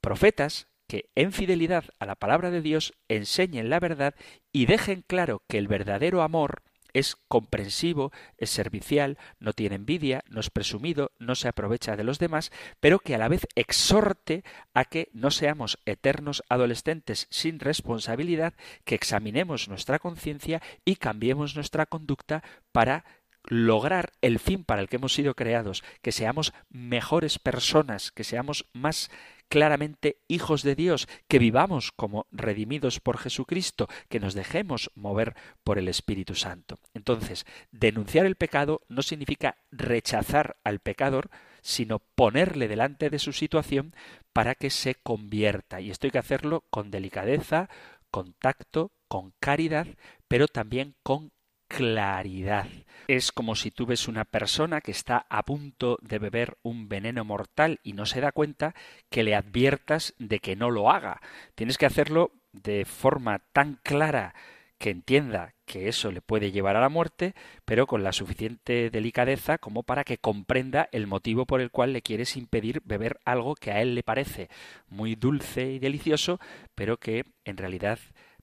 profetas 0.00 0.68
que 0.86 1.10
en 1.14 1.32
fidelidad 1.32 1.84
a 1.98 2.04
la 2.04 2.14
palabra 2.14 2.50
de 2.50 2.60
Dios 2.60 2.92
enseñen 3.08 3.70
la 3.70 3.80
verdad 3.80 4.14
y 4.52 4.66
dejen 4.66 5.02
claro 5.06 5.42
que 5.48 5.56
el 5.56 5.68
verdadero 5.68 6.22
amor 6.22 6.62
es 6.94 7.16
comprensivo, 7.28 8.12
es 8.38 8.50
servicial, 8.50 9.18
no 9.38 9.52
tiene 9.52 9.76
envidia, 9.76 10.24
no 10.28 10.40
es 10.40 10.48
presumido, 10.48 11.12
no 11.18 11.34
se 11.34 11.48
aprovecha 11.48 11.96
de 11.96 12.04
los 12.04 12.18
demás, 12.18 12.50
pero 12.80 13.00
que 13.00 13.14
a 13.14 13.18
la 13.18 13.28
vez 13.28 13.46
exhorte 13.54 14.44
a 14.72 14.86
que 14.86 15.10
no 15.12 15.30
seamos 15.30 15.78
eternos 15.84 16.42
adolescentes 16.48 17.26
sin 17.30 17.60
responsabilidad, 17.60 18.54
que 18.84 18.94
examinemos 18.94 19.68
nuestra 19.68 19.98
conciencia 19.98 20.62
y 20.84 20.96
cambiemos 20.96 21.56
nuestra 21.56 21.84
conducta 21.86 22.42
para 22.72 23.04
lograr 23.46 24.12
el 24.22 24.38
fin 24.38 24.64
para 24.64 24.80
el 24.80 24.88
que 24.88 24.96
hemos 24.96 25.12
sido 25.12 25.34
creados, 25.34 25.84
que 26.00 26.12
seamos 26.12 26.54
mejores 26.70 27.38
personas, 27.38 28.10
que 28.10 28.24
seamos 28.24 28.66
más 28.72 29.10
claramente 29.48 30.18
hijos 30.28 30.62
de 30.62 30.74
Dios, 30.74 31.08
que 31.28 31.38
vivamos 31.38 31.92
como 31.92 32.26
redimidos 32.30 33.00
por 33.00 33.18
Jesucristo, 33.18 33.88
que 34.08 34.20
nos 34.20 34.34
dejemos 34.34 34.90
mover 34.94 35.34
por 35.62 35.78
el 35.78 35.88
Espíritu 35.88 36.34
Santo. 36.34 36.78
Entonces, 36.94 37.46
denunciar 37.70 38.26
el 38.26 38.36
pecado 38.36 38.82
no 38.88 39.02
significa 39.02 39.56
rechazar 39.70 40.56
al 40.64 40.80
pecador, 40.80 41.30
sino 41.62 41.98
ponerle 41.98 42.68
delante 42.68 43.10
de 43.10 43.18
su 43.18 43.32
situación 43.32 43.94
para 44.32 44.54
que 44.54 44.70
se 44.70 44.96
convierta. 44.96 45.80
Y 45.80 45.90
esto 45.90 46.06
hay 46.06 46.10
que 46.10 46.18
hacerlo 46.18 46.64
con 46.70 46.90
delicadeza, 46.90 47.68
con 48.10 48.34
tacto, 48.34 48.92
con 49.08 49.32
caridad, 49.40 49.86
pero 50.28 50.46
también 50.46 50.94
con 51.02 51.32
claridad. 51.68 52.66
Es 53.08 53.32
como 53.32 53.54
si 53.54 53.70
tú 53.70 53.86
ves 53.86 54.08
una 54.08 54.24
persona 54.24 54.80
que 54.80 54.90
está 54.90 55.26
a 55.28 55.42
punto 55.44 55.98
de 56.00 56.18
beber 56.18 56.56
un 56.62 56.88
veneno 56.88 57.24
mortal 57.24 57.80
y 57.82 57.92
no 57.92 58.06
se 58.06 58.20
da 58.20 58.32
cuenta 58.32 58.74
que 59.10 59.22
le 59.22 59.34
adviertas 59.34 60.14
de 60.18 60.40
que 60.40 60.56
no 60.56 60.70
lo 60.70 60.90
haga. 60.90 61.20
Tienes 61.54 61.76
que 61.76 61.86
hacerlo 61.86 62.32
de 62.52 62.84
forma 62.84 63.40
tan 63.52 63.78
clara 63.82 64.34
que 64.78 64.90
entienda 64.90 65.54
que 65.64 65.88
eso 65.88 66.12
le 66.12 66.20
puede 66.20 66.52
llevar 66.52 66.76
a 66.76 66.80
la 66.80 66.88
muerte, 66.88 67.34
pero 67.64 67.86
con 67.86 68.04
la 68.04 68.12
suficiente 68.12 68.90
delicadeza 68.90 69.58
como 69.58 69.82
para 69.82 70.04
que 70.04 70.18
comprenda 70.18 70.88
el 70.92 71.06
motivo 71.06 71.46
por 71.46 71.60
el 71.60 71.70
cual 71.70 71.92
le 71.92 72.02
quieres 72.02 72.36
impedir 72.36 72.82
beber 72.84 73.18
algo 73.24 73.54
que 73.54 73.70
a 73.70 73.80
él 73.80 73.94
le 73.94 74.02
parece 74.02 74.50
muy 74.88 75.14
dulce 75.14 75.72
y 75.72 75.78
delicioso, 75.78 76.38
pero 76.74 76.98
que 76.98 77.24
en 77.44 77.56
realidad 77.56 77.98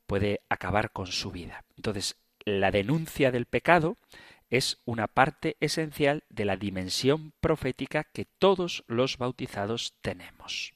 puede 0.08 0.42
acabar 0.50 0.92
con 0.92 1.08
su 1.08 1.32
vida. 1.32 1.64
Entonces, 1.78 2.18
la 2.46 2.72
denuncia 2.72 3.32
del 3.32 3.46
pecado 3.46 3.98
es 4.50 4.82
una 4.86 5.08
parte 5.08 5.56
esencial 5.60 6.24
de 6.30 6.46
la 6.46 6.58
dimensión 6.58 7.34
profética 7.40 8.04
que 8.04 8.26
todos 8.26 8.84
los 8.88 9.18
bautizados 9.18 9.96
tenemos. 10.02 10.74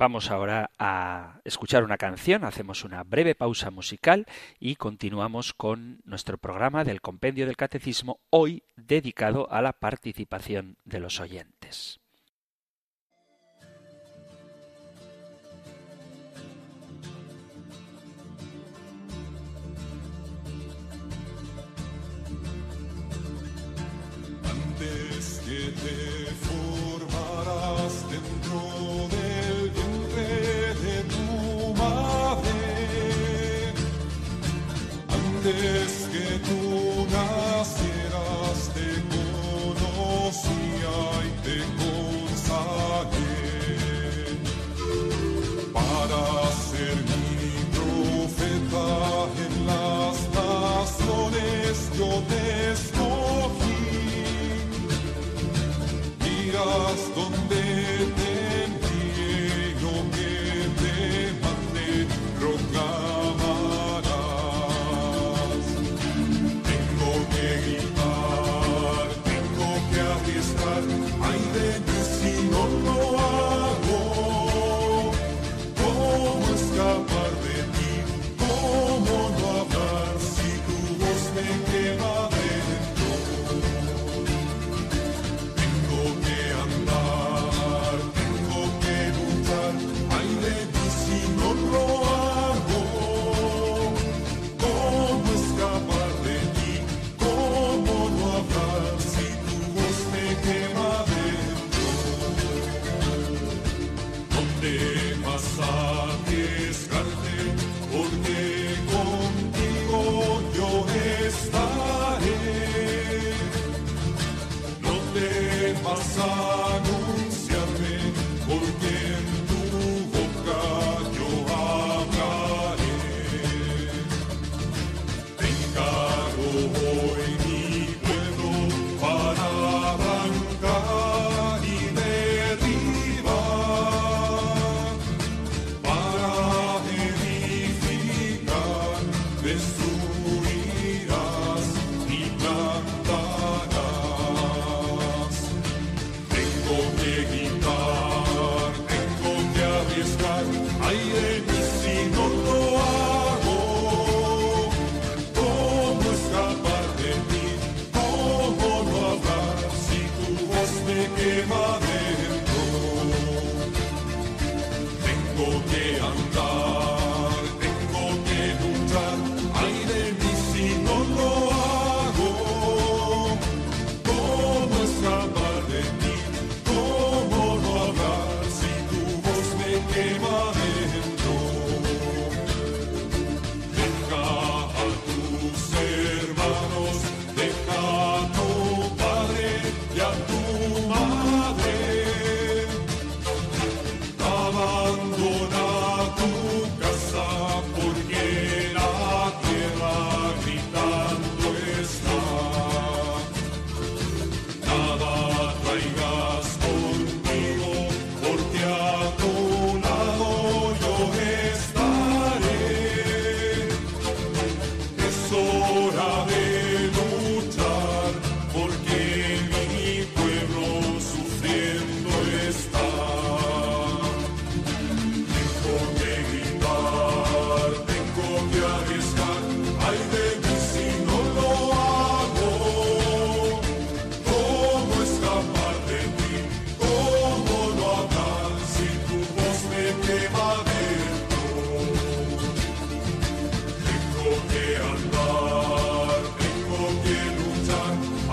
Vamos 0.00 0.30
ahora 0.30 0.70
a 0.78 1.40
escuchar 1.44 1.84
una 1.84 1.98
canción, 1.98 2.44
hacemos 2.44 2.84
una 2.84 3.04
breve 3.04 3.34
pausa 3.34 3.70
musical 3.70 4.24
y 4.58 4.76
continuamos 4.76 5.52
con 5.52 6.00
nuestro 6.04 6.38
programa 6.38 6.84
del 6.84 7.02
Compendio 7.02 7.46
del 7.46 7.58
Catecismo, 7.58 8.18
hoy 8.30 8.62
dedicado 8.76 9.52
a 9.52 9.60
la 9.60 9.74
participación 9.74 10.78
de 10.84 11.00
los 11.00 11.20
oyentes. 11.20 11.99
Que 25.60 25.70
te 25.72 26.09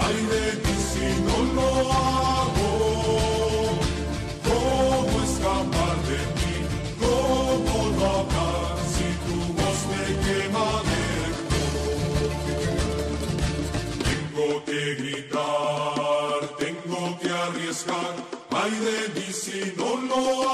ay 0.08 0.20
de 0.34 0.46
mí 0.64 0.76
si 0.90 1.08
no 1.28 1.38
lo 1.56 1.70
hago. 1.92 2.72
¿Cómo 4.48 5.16
escapar 5.28 5.98
de 6.10 6.22
ti? 6.38 6.56
¿Cómo 7.04 7.76
no 7.98 8.06
hablar 8.20 8.76
si 8.94 9.08
tu 9.26 9.38
voz 9.58 9.80
me 9.92 10.06
quema 10.26 10.70
dentro? 10.92 11.62
Tengo 14.08 14.48
que 14.68 14.82
gritar, 15.02 16.40
tengo 16.64 17.02
que 17.22 17.30
arriesgar, 17.46 18.14
ay 18.62 18.74
de 18.88 19.00
mí 19.16 19.28
si 19.44 19.60
no 19.78 19.90
lo 20.10 20.20
hago. 20.42 20.47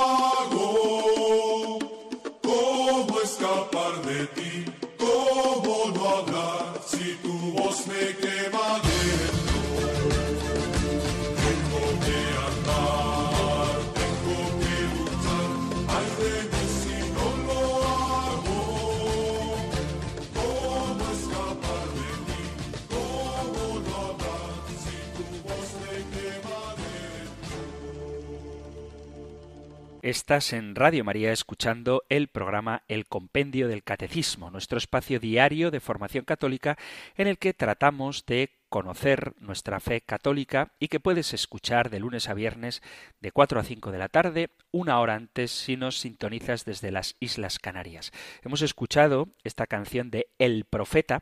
Estás 30.14 30.54
en 30.54 30.76
Radio 30.76 31.04
María 31.04 31.32
escuchando 31.32 32.04
el 32.08 32.28
programa 32.28 32.84
El 32.88 33.08
Compendio 33.08 33.68
del 33.68 33.84
Catecismo, 33.84 34.52
nuestro 34.52 34.78
espacio 34.78 35.20
diario 35.20 35.72
de 35.72 35.80
formación 35.80 36.24
católica 36.24 36.78
en 37.18 37.26
el 37.26 37.40
que 37.40 37.56
tratamos 37.56 38.24
de 38.28 38.52
conocer 38.74 39.36
nuestra 39.40 39.80
fe 39.80 40.02
católica 40.02 40.72
y 40.80 40.88
que 40.88 41.00
puedes 41.00 41.36
escuchar 41.36 41.92
de 41.92 42.00
lunes 42.00 42.28
a 42.28 42.34
viernes 42.34 42.82
de 43.22 43.32
4 43.32 43.60
a 43.60 43.64
5 43.64 43.92
de 43.92 44.00
la 44.00 44.10
tarde, 44.10 44.50
una 44.72 45.00
hora 45.00 45.14
antes 45.14 45.52
si 45.52 45.78
nos 45.78 46.00
sintonizas 46.00 46.66
desde 46.66 46.90
las 46.90 47.16
Islas 47.20 47.60
Canarias. 47.60 48.12
Hemos 48.42 48.64
escuchado 48.64 49.28
esta 49.44 49.68
canción 49.68 50.10
de 50.10 50.26
El 50.40 50.66
Profeta 50.66 51.22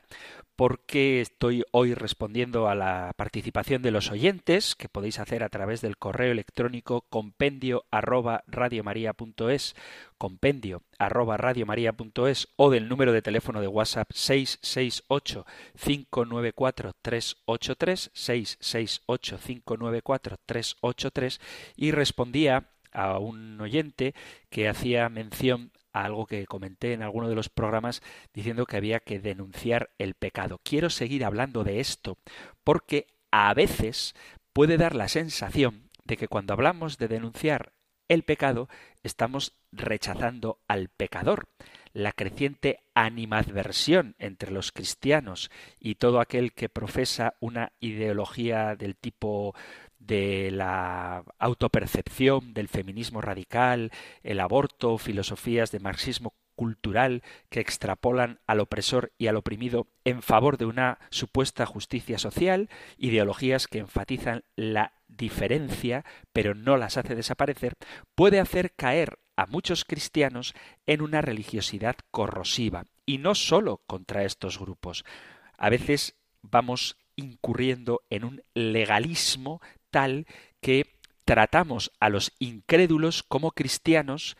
porque 0.56 1.20
estoy 1.20 1.66
hoy 1.72 1.94
respondiendo 1.94 2.70
a 2.70 2.76
la 2.76 3.12
participación 3.18 3.82
de 3.82 3.92
los 3.92 4.12
oyentes 4.12 4.76
que 4.76 4.88
podéis 4.88 5.20
hacer 5.20 5.44
a 5.44 5.50
través 5.50 5.82
del 5.82 5.98
correo 5.98 6.32
electrónico 6.32 7.02
compendio 7.10 7.84
radiomaria.es 7.92 9.76
compendio 10.22 10.84
arroba 11.00 11.36
radiomaria.es 11.36 12.50
o 12.56 12.70
del 12.70 12.88
número 12.88 13.12
de 13.12 13.24
teléfono 13.24 13.60
de 13.60 13.66
WhatsApp 13.66 14.12
668 14.14 15.48
594 15.84 16.92
383 17.02 18.12
668 18.14 19.40
594 19.44 20.38
383 20.46 21.42
y 21.76 21.90
respondía 21.90 22.70
a 22.92 23.18
un 23.18 23.60
oyente 23.60 24.14
que 24.52 24.70
hacía 24.70 25.10
mención 25.10 25.72
a 25.92 26.06
algo 26.06 26.28
que 26.28 26.46
comenté 26.46 26.94
en 26.94 27.02
alguno 27.02 27.28
de 27.28 27.34
los 27.34 27.50
programas 27.50 28.04
diciendo 28.32 28.68
que 28.68 28.78
había 28.78 29.00
que 29.00 29.20
denunciar 29.20 29.90
el 29.98 30.14
pecado. 30.14 30.62
Quiero 30.64 30.92
seguir 30.92 31.26
hablando 31.26 31.64
de 31.64 31.80
esto 31.80 32.20
porque 32.64 33.08
a 33.32 33.52
veces 33.56 34.14
puede 34.54 34.78
dar 34.78 34.94
la 34.94 35.08
sensación 35.08 35.90
de 36.04 36.16
que 36.16 36.28
cuando 36.28 36.54
hablamos 36.54 37.00
de 37.00 37.08
denunciar 37.08 37.74
el 38.12 38.24
pecado 38.24 38.68
estamos 39.04 39.54
rechazando 39.72 40.60
al 40.68 40.90
pecador. 40.90 41.48
La 41.94 42.12
creciente 42.12 42.80
animadversión 42.94 44.16
entre 44.20 44.52
los 44.52 44.74
cristianos 44.74 45.50
y 45.80 45.96
todo 45.96 46.20
aquel 46.20 46.52
que 46.52 46.68
profesa 46.68 47.36
una 47.40 47.72
ideología 47.80 48.76
del 48.76 48.98
tipo 48.98 49.56
de 49.98 50.52
la 50.52 51.24
autopercepción, 51.40 52.54
del 52.54 52.68
feminismo 52.68 53.22
radical, 53.22 53.92
el 54.24 54.42
aborto, 54.42 54.98
filosofías 54.98 55.72
de 55.72 55.80
marxismo 55.80 56.34
cultural 56.56 57.24
que 57.50 57.62
extrapolan 57.62 58.42
al 58.46 58.60
opresor 58.60 59.14
y 59.18 59.28
al 59.28 59.38
oprimido 59.38 59.88
en 60.04 60.22
favor 60.22 60.58
de 60.58 60.66
una 60.66 61.00
supuesta 61.12 61.66
justicia 61.66 62.18
social, 62.18 62.70
ideologías 62.98 63.68
que 63.68 63.80
enfatizan 63.80 64.44
la 64.58 64.92
diferencia 65.18 66.06
pero 66.34 66.56
no 66.56 66.78
las 66.78 66.98
hace 66.98 67.16
desaparecer, 67.16 67.74
puede 68.16 68.40
hacer 68.40 68.74
caer 68.74 69.20
a 69.36 69.46
muchos 69.46 69.86
cristianos 69.86 70.54
en 70.86 71.02
una 71.02 71.22
religiosidad 71.22 71.96
corrosiva, 72.12 72.86
y 73.06 73.18
no 73.18 73.36
sólo 73.36 73.82
contra 73.88 74.24
estos 74.24 74.60
grupos. 74.60 75.04
A 75.58 75.70
veces 75.70 76.16
vamos 76.42 76.98
incurriendo 77.16 78.02
en 78.10 78.24
un 78.24 78.44
legalismo 78.54 79.62
tal 79.90 80.26
que 80.62 80.96
tratamos 81.26 81.92
a 82.00 82.10
los 82.10 82.34
incrédulos 82.40 83.24
como 83.24 83.52
cristianos, 83.52 84.38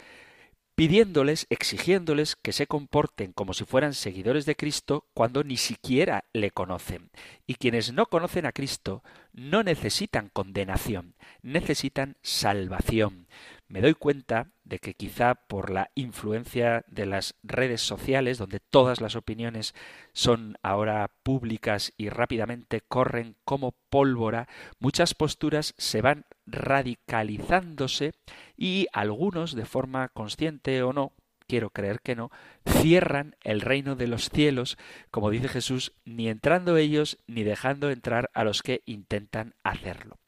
pidiéndoles, 0.76 1.48
exigiéndoles 1.50 2.36
que 2.36 2.54
se 2.54 2.68
comporten 2.68 3.34
como 3.34 3.54
si 3.54 3.66
fueran 3.66 3.94
seguidores 3.94 4.46
de 4.46 4.56
Cristo 4.56 5.06
cuando 5.14 5.44
ni 5.44 5.58
siquiera 5.58 6.26
le 6.34 6.52
conocen. 6.52 7.12
Y 7.46 7.56
quienes 7.56 7.94
no 7.94 8.08
conocen 8.08 8.46
a 8.46 8.52
Cristo 8.52 9.04
no 9.34 9.64
necesitan 9.64 10.30
condenación, 10.30 11.16
necesitan 11.42 12.18
salvación. 12.22 13.28
Me 13.68 13.80
doy 13.80 13.94
cuenta 13.94 14.52
de 14.66 14.80
que 14.80 14.96
quizá 14.96 15.36
por 15.36 15.70
la 15.70 15.92
influencia 15.96 16.84
de 16.88 17.06
las 17.06 17.36
redes 17.42 17.82
sociales, 17.82 18.38
donde 18.38 18.60
todas 18.60 19.00
las 19.00 19.16
opiniones 19.16 19.74
son 20.12 20.58
ahora 20.62 21.10
públicas 21.24 21.94
y 21.96 22.10
rápidamente 22.10 22.82
corren 22.82 23.38
como 23.46 23.74
pólvora, 23.90 24.50
muchas 24.80 25.14
posturas 25.14 25.74
se 25.78 26.02
van 26.02 26.26
radicalizándose 26.46 28.12
y 28.58 28.88
algunos, 28.92 29.56
de 29.56 29.66
forma 29.66 30.10
consciente 30.10 30.84
o 30.84 30.92
no, 30.92 31.14
quiero 31.52 31.70
creer 31.70 32.00
que 32.00 32.16
no, 32.16 32.32
cierran 32.66 33.36
el 33.44 33.60
reino 33.60 33.98
de 33.98 34.08
los 34.08 34.30
cielos, 34.30 34.78
como 35.10 35.30
dice 35.30 35.50
Jesús, 35.50 35.92
ni 36.06 36.30
entrando 36.30 36.78
ellos 36.78 37.18
ni 37.28 37.44
dejando 37.44 37.92
entrar 37.92 38.30
a 38.34 38.46
los 38.46 38.62
que 38.62 38.84
intentan 38.86 39.56
hacerlo. 39.62 40.21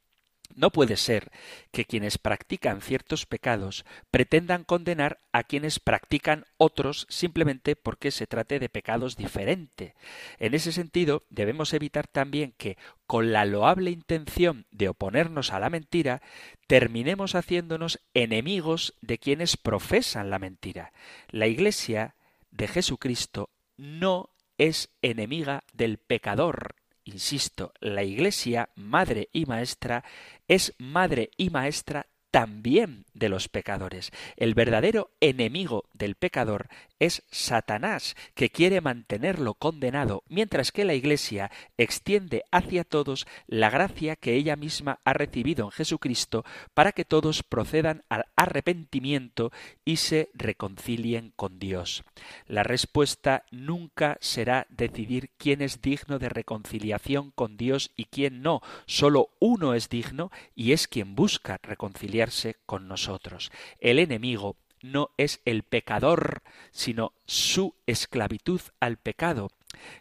No 0.56 0.70
puede 0.70 0.98
ser 0.98 1.32
que 1.72 1.86
quienes 1.86 2.18
practican 2.18 2.82
ciertos 2.82 3.26
pecados 3.26 3.86
pretendan 4.12 4.64
condenar 4.64 5.20
a 5.32 5.44
quienes 5.44 5.80
practican 5.80 6.46
otros 6.58 7.08
simplemente 7.10 7.76
porque 7.76 8.12
se 8.12 8.28
trate 8.28 8.60
de 8.60 8.70
pecados 8.70 9.18
diferentes. 9.18 9.94
En 10.38 10.54
ese 10.54 10.72
sentido, 10.72 11.24
debemos 11.30 11.74
evitar 11.74 12.08
también 12.08 12.54
que, 12.58 12.78
con 13.08 13.32
la 13.32 13.46
loable 13.46 13.90
intención 13.90 14.66
de 14.72 14.90
oponernos 14.90 15.52
a 15.52 15.60
la 15.60 15.70
mentira, 15.70 16.22
terminemos 16.68 17.34
haciéndonos 17.36 18.00
enemigos 18.14 18.94
de 19.02 19.18
quienes 19.18 19.58
profesan 19.58 20.30
la 20.30 20.40
mentira. 20.40 20.94
La 21.30 21.48
Iglesia 21.48 22.16
de 22.52 22.68
Jesucristo 22.68 23.50
no 23.78 24.30
es 24.58 24.90
enemiga 25.02 25.64
del 25.74 25.98
pecador, 25.98 26.76
Insisto, 27.06 27.74
la 27.80 28.04
Iglesia, 28.04 28.70
madre 28.76 29.30
y 29.34 29.46
maestra, 29.46 30.04
es 30.48 30.74
madre 30.78 31.32
y 31.38 31.50
maestra 31.50 32.08
también 32.34 33.06
de 33.14 33.30
los 33.30 33.48
pecadores. 33.48 34.12
El 34.38 34.56
verdadero 34.56 35.12
enemigo 35.20 35.86
del 35.94 36.16
pecador 36.16 36.68
es 36.98 37.22
Satanás, 37.30 38.16
que 38.34 38.50
quiere 38.50 38.82
mantenerlo 38.82 39.54
condenado, 39.54 40.24
mientras 40.30 40.72
que 40.72 40.84
la 40.84 40.96
Iglesia 40.96 41.52
extiende 41.78 42.44
hacia 42.50 42.86
todos 42.86 43.28
la 43.46 43.70
gracia 43.70 44.16
que 44.16 44.34
ella 44.34 44.56
misma 44.56 45.00
ha 45.04 45.14
recibido 45.14 45.66
en 45.66 45.72
Jesucristo 45.72 46.44
para 46.74 46.92
que 46.92 47.06
todos 47.06 47.44
procedan 47.44 48.04
al 48.10 48.26
arrepentimiento 48.36 49.52
y 49.86 49.98
se 49.98 50.32
reconcilien 50.34 51.34
con 51.36 51.60
Dios. 51.60 52.04
La 52.48 52.64
respuesta 52.64 53.44
nunca 53.52 54.18
será 54.22 54.66
decidir 54.70 55.30
quién 55.38 55.62
es 55.62 55.82
digno 55.82 56.18
de 56.18 56.30
reconciliación 56.30 57.30
con 57.30 57.58
Dios 57.58 57.92
y 57.96 58.06
quién 58.06 58.42
no. 58.42 58.62
Solo 58.88 59.30
uno 59.40 59.76
es 59.76 59.90
digno 59.90 60.32
y 60.56 60.72
es 60.72 60.88
quien 60.88 61.14
busca 61.14 61.60
reconciliar 61.62 62.23
con 62.66 62.88
nosotros. 62.88 63.52
El 63.80 64.00
enemigo 64.00 64.58
no 64.82 65.12
es 65.18 65.42
el 65.46 65.64
pecador, 65.64 66.44
sino 66.72 67.14
su 67.26 67.76
esclavitud 67.88 68.62
al 68.80 68.98
pecado. 68.98 69.50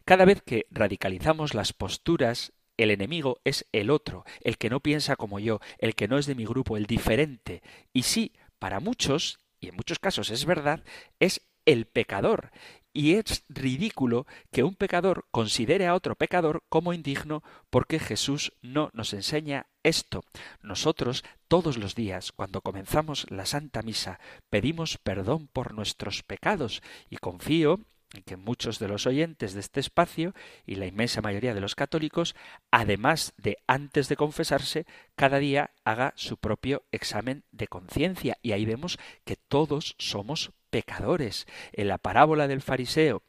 Cada 0.04 0.24
vez 0.24 0.42
que 0.42 0.66
radicalizamos 0.70 1.54
las 1.54 1.72
posturas, 1.72 2.52
el 2.76 2.90
enemigo 2.90 3.40
es 3.44 3.66
el 3.72 3.90
otro, 3.90 4.24
el 4.40 4.58
que 4.58 4.70
no 4.70 4.80
piensa 4.80 5.16
como 5.16 5.38
yo, 5.38 5.60
el 5.78 5.94
que 5.94 6.08
no 6.08 6.18
es 6.18 6.26
de 6.26 6.34
mi 6.34 6.44
grupo, 6.44 6.76
el 6.76 6.86
diferente. 6.86 7.62
Y 7.92 8.02
sí, 8.02 8.32
para 8.58 8.80
muchos, 8.80 9.38
y 9.60 9.68
en 9.68 9.76
muchos 9.76 9.98
casos 9.98 10.30
es 10.30 10.44
verdad, 10.44 10.82
es 11.20 11.42
el 11.64 11.86
pecador. 11.86 12.50
Y 12.92 13.14
es 13.14 13.44
ridículo 13.48 14.26
que 14.50 14.64
un 14.64 14.74
pecador 14.74 15.24
considere 15.30 15.86
a 15.86 15.94
otro 15.94 16.14
pecador 16.14 16.62
como 16.68 16.92
indigno 16.92 17.42
porque 17.70 17.98
Jesús 17.98 18.52
no 18.60 18.90
nos 18.92 19.14
enseña 19.14 19.66
esto. 19.82 20.22
Nosotros 20.60 21.24
todos 21.48 21.78
los 21.78 21.94
días, 21.94 22.32
cuando 22.32 22.60
comenzamos 22.60 23.26
la 23.30 23.46
Santa 23.46 23.82
Misa, 23.82 24.20
pedimos 24.50 24.98
perdón 24.98 25.48
por 25.52 25.72
nuestros 25.74 26.22
pecados 26.22 26.82
y 27.08 27.16
confío 27.16 27.80
que 28.20 28.36
muchos 28.36 28.78
de 28.78 28.88
los 28.88 29.06
oyentes 29.06 29.54
de 29.54 29.60
este 29.60 29.80
espacio 29.80 30.34
y 30.66 30.74
la 30.74 30.86
inmensa 30.86 31.22
mayoría 31.22 31.54
de 31.54 31.60
los 31.60 31.74
católicos, 31.74 32.34
además 32.70 33.32
de 33.38 33.58
antes 33.66 34.08
de 34.08 34.16
confesarse, 34.16 34.86
cada 35.16 35.38
día 35.38 35.70
haga 35.84 36.12
su 36.16 36.36
propio 36.36 36.82
examen 36.92 37.44
de 37.52 37.68
conciencia. 37.68 38.36
Y 38.42 38.52
ahí 38.52 38.66
vemos 38.66 38.98
que 39.24 39.36
todos 39.36 39.94
somos 39.98 40.52
pecadores. 40.72 41.46
En 41.72 41.86
la 41.86 41.98
parábola 41.98 42.48
del 42.48 42.62
fariseo 42.62 43.22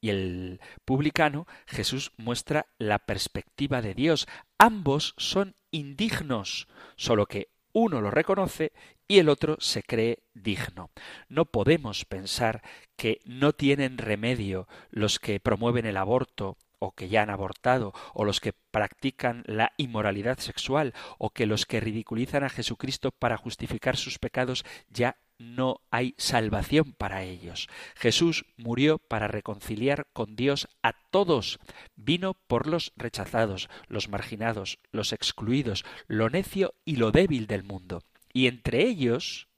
y 0.00 0.10
el 0.10 0.60
publicano, 0.84 1.46
Jesús 1.66 2.12
muestra 2.18 2.66
la 2.78 2.98
perspectiva 3.00 3.80
de 3.80 3.94
Dios. 3.94 4.28
Ambos 4.58 5.14
son 5.16 5.56
indignos, 5.70 6.68
solo 6.94 7.26
que 7.26 7.48
uno 7.72 8.02
lo 8.02 8.10
reconoce 8.10 8.72
y 9.08 9.18
el 9.18 9.30
otro 9.30 9.56
se 9.60 9.82
cree 9.82 10.22
digno. 10.34 10.90
No 11.28 11.46
podemos 11.46 12.04
pensar 12.04 12.62
que 12.96 13.20
no 13.24 13.54
tienen 13.54 13.96
remedio 13.96 14.68
los 14.90 15.18
que 15.18 15.40
promueven 15.40 15.86
el 15.86 15.96
aborto 15.96 16.58
o 16.78 16.92
que 16.92 17.08
ya 17.08 17.22
han 17.22 17.30
abortado, 17.30 17.94
o 18.12 18.26
los 18.26 18.40
que 18.40 18.52
practican 18.52 19.42
la 19.46 19.72
inmoralidad 19.78 20.38
sexual, 20.38 20.92
o 21.16 21.30
que 21.30 21.46
los 21.46 21.64
que 21.64 21.80
ridiculizan 21.80 22.44
a 22.44 22.50
Jesucristo 22.50 23.10
para 23.10 23.38
justificar 23.38 23.96
sus 23.96 24.18
pecados 24.18 24.66
ya 24.90 25.16
no 25.38 25.80
hay 25.90 26.14
salvación 26.18 26.92
para 26.92 27.22
ellos. 27.22 27.68
Jesús 27.96 28.44
murió 28.56 28.98
para 28.98 29.28
reconciliar 29.28 30.06
con 30.12 30.36
Dios 30.36 30.68
a 30.82 30.92
todos. 31.10 31.58
Vino 31.96 32.34
por 32.34 32.66
los 32.66 32.92
rechazados, 32.96 33.68
los 33.88 34.08
marginados, 34.08 34.78
los 34.92 35.12
excluidos, 35.12 35.84
lo 36.06 36.30
necio 36.30 36.74
y 36.84 36.96
lo 36.96 37.10
débil 37.10 37.46
del 37.46 37.64
mundo. 37.64 38.02
Y 38.32 38.46
entre 38.46 38.82
ellos 38.86 39.48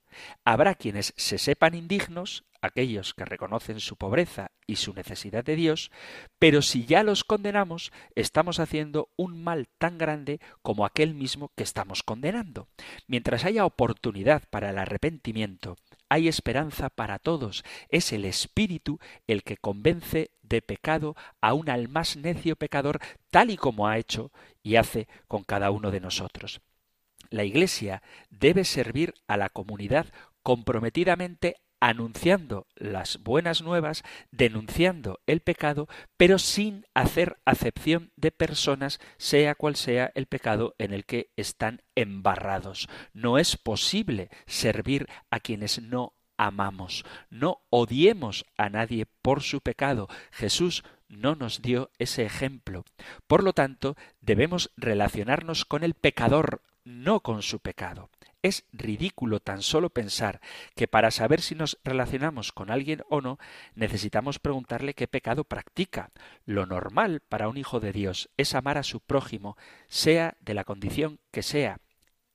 habrá 0.45 0.75
quienes 0.75 1.15
se 1.17 1.39
sepan 1.39 1.75
indignos, 1.75 2.45
aquellos 2.61 3.15
que 3.15 3.25
reconocen 3.25 3.81
su 3.81 3.97
pobreza 3.97 4.51
y 4.67 4.77
su 4.77 4.93
necesidad 4.93 5.45
de 5.45 5.57
Dios, 5.57 5.91
pero 6.39 6.63
si 6.63 6.85
ya 6.85 7.03
los 7.03 7.25
condenamos, 7.25 7.93
estamos 8.15 8.59
haciendo 8.61 9.11
un 9.17 9.43
mal 9.43 9.69
tan 9.79 9.99
grande 9.99 10.41
como 10.63 10.85
aquel 10.85 11.15
mismo 11.15 11.53
que 11.57 11.63
estamos 11.63 12.03
condenando. 12.03 12.69
Mientras 13.07 13.45
haya 13.45 13.65
oportunidad 13.65 14.43
para 14.51 14.71
el 14.71 14.79
arrepentimiento, 14.79 15.77
hay 16.09 16.29
esperanza 16.29 16.89
para 16.89 17.19
todos. 17.19 17.65
Es 17.89 18.13
el 18.13 18.25
Espíritu 18.25 18.99
el 19.27 19.43
que 19.43 19.57
convence 19.57 20.31
de 20.43 20.63
pecado 20.63 21.17
aún 21.41 21.69
al 21.69 21.89
más 21.89 22.17
necio 22.17 22.57
pecador, 22.57 23.01
tal 23.31 23.51
y 23.51 23.57
como 23.57 23.89
ha 23.89 23.99
hecho 23.99 24.31
y 24.63 24.77
hace 24.77 25.09
con 25.27 25.43
cada 25.45 25.71
uno 25.71 25.91
de 25.91 26.01
nosotros. 26.01 26.61
La 27.31 27.45
Iglesia 27.45 28.03
debe 28.31 28.65
servir 28.65 29.15
a 29.27 29.37
la 29.37 29.49
comunidad 29.49 30.07
comprometidamente 30.43 31.57
anunciando 31.81 32.67
las 32.75 33.23
buenas 33.23 33.63
nuevas, 33.63 34.03
denunciando 34.31 35.21
el 35.27 35.41
pecado, 35.41 35.89
pero 36.17 36.39
sin 36.39 36.87
hacer 36.95 37.37
acepción 37.45 38.13
de 38.17 38.31
personas, 38.33 38.99
sea 39.19 39.55
cual 39.55 39.77
sea 39.77 40.11
el 40.15 40.27
pecado 40.27 40.75
en 40.79 40.93
el 40.93 41.05
que 41.05 41.31
están 41.37 41.83
embarrados. 41.95 42.89
No 43.13 43.39
es 43.39 43.57
posible 43.57 44.31
servir 44.47 45.07
a 45.31 45.41
quienes 45.41 45.83
no 45.83 46.15
amamos. 46.39 47.05
No 47.31 47.63
odiemos 47.71 48.47
a 48.57 48.69
nadie 48.69 49.07
por 49.23 49.43
su 49.43 49.61
pecado. 49.61 50.09
Jesús 50.33 50.85
no 51.09 51.35
nos 51.35 51.63
dio 51.63 51.91
ese 51.99 52.25
ejemplo. 52.25 52.85
Por 53.27 53.45
lo 53.45 53.53
tanto, 53.53 53.97
debemos 54.21 54.73
relacionarnos 54.77 55.65
con 55.65 55.85
el 55.85 55.95
pecador, 55.95 56.63
no 56.87 57.21
con 57.21 57.43
su 57.43 57.59
pecado. 57.59 58.11
Es 58.43 58.65
ridículo 58.73 59.41
tan 59.41 59.61
solo 59.61 59.91
pensar 59.91 60.41
que 60.77 60.87
para 60.87 61.11
saber 61.11 61.41
si 61.41 61.57
nos 61.57 61.79
relacionamos 61.83 62.53
con 62.53 62.71
alguien 62.71 63.03
o 63.11 63.21
no, 63.21 63.39
necesitamos 63.75 64.39
preguntarle 64.39 64.95
qué 64.95 65.09
pecado 65.09 65.43
practica. 65.43 66.13
Lo 66.45 66.65
normal 66.65 67.21
para 67.29 67.49
un 67.49 67.57
hijo 67.57 67.81
de 67.81 67.93
Dios 67.93 68.31
es 68.37 68.55
amar 68.55 68.79
a 68.79 68.85
su 68.85 69.01
prójimo, 69.01 69.57
sea 69.89 70.37
de 70.41 70.55
la 70.55 70.63
condición 70.63 71.19
que 71.33 71.43
sea, 71.43 71.81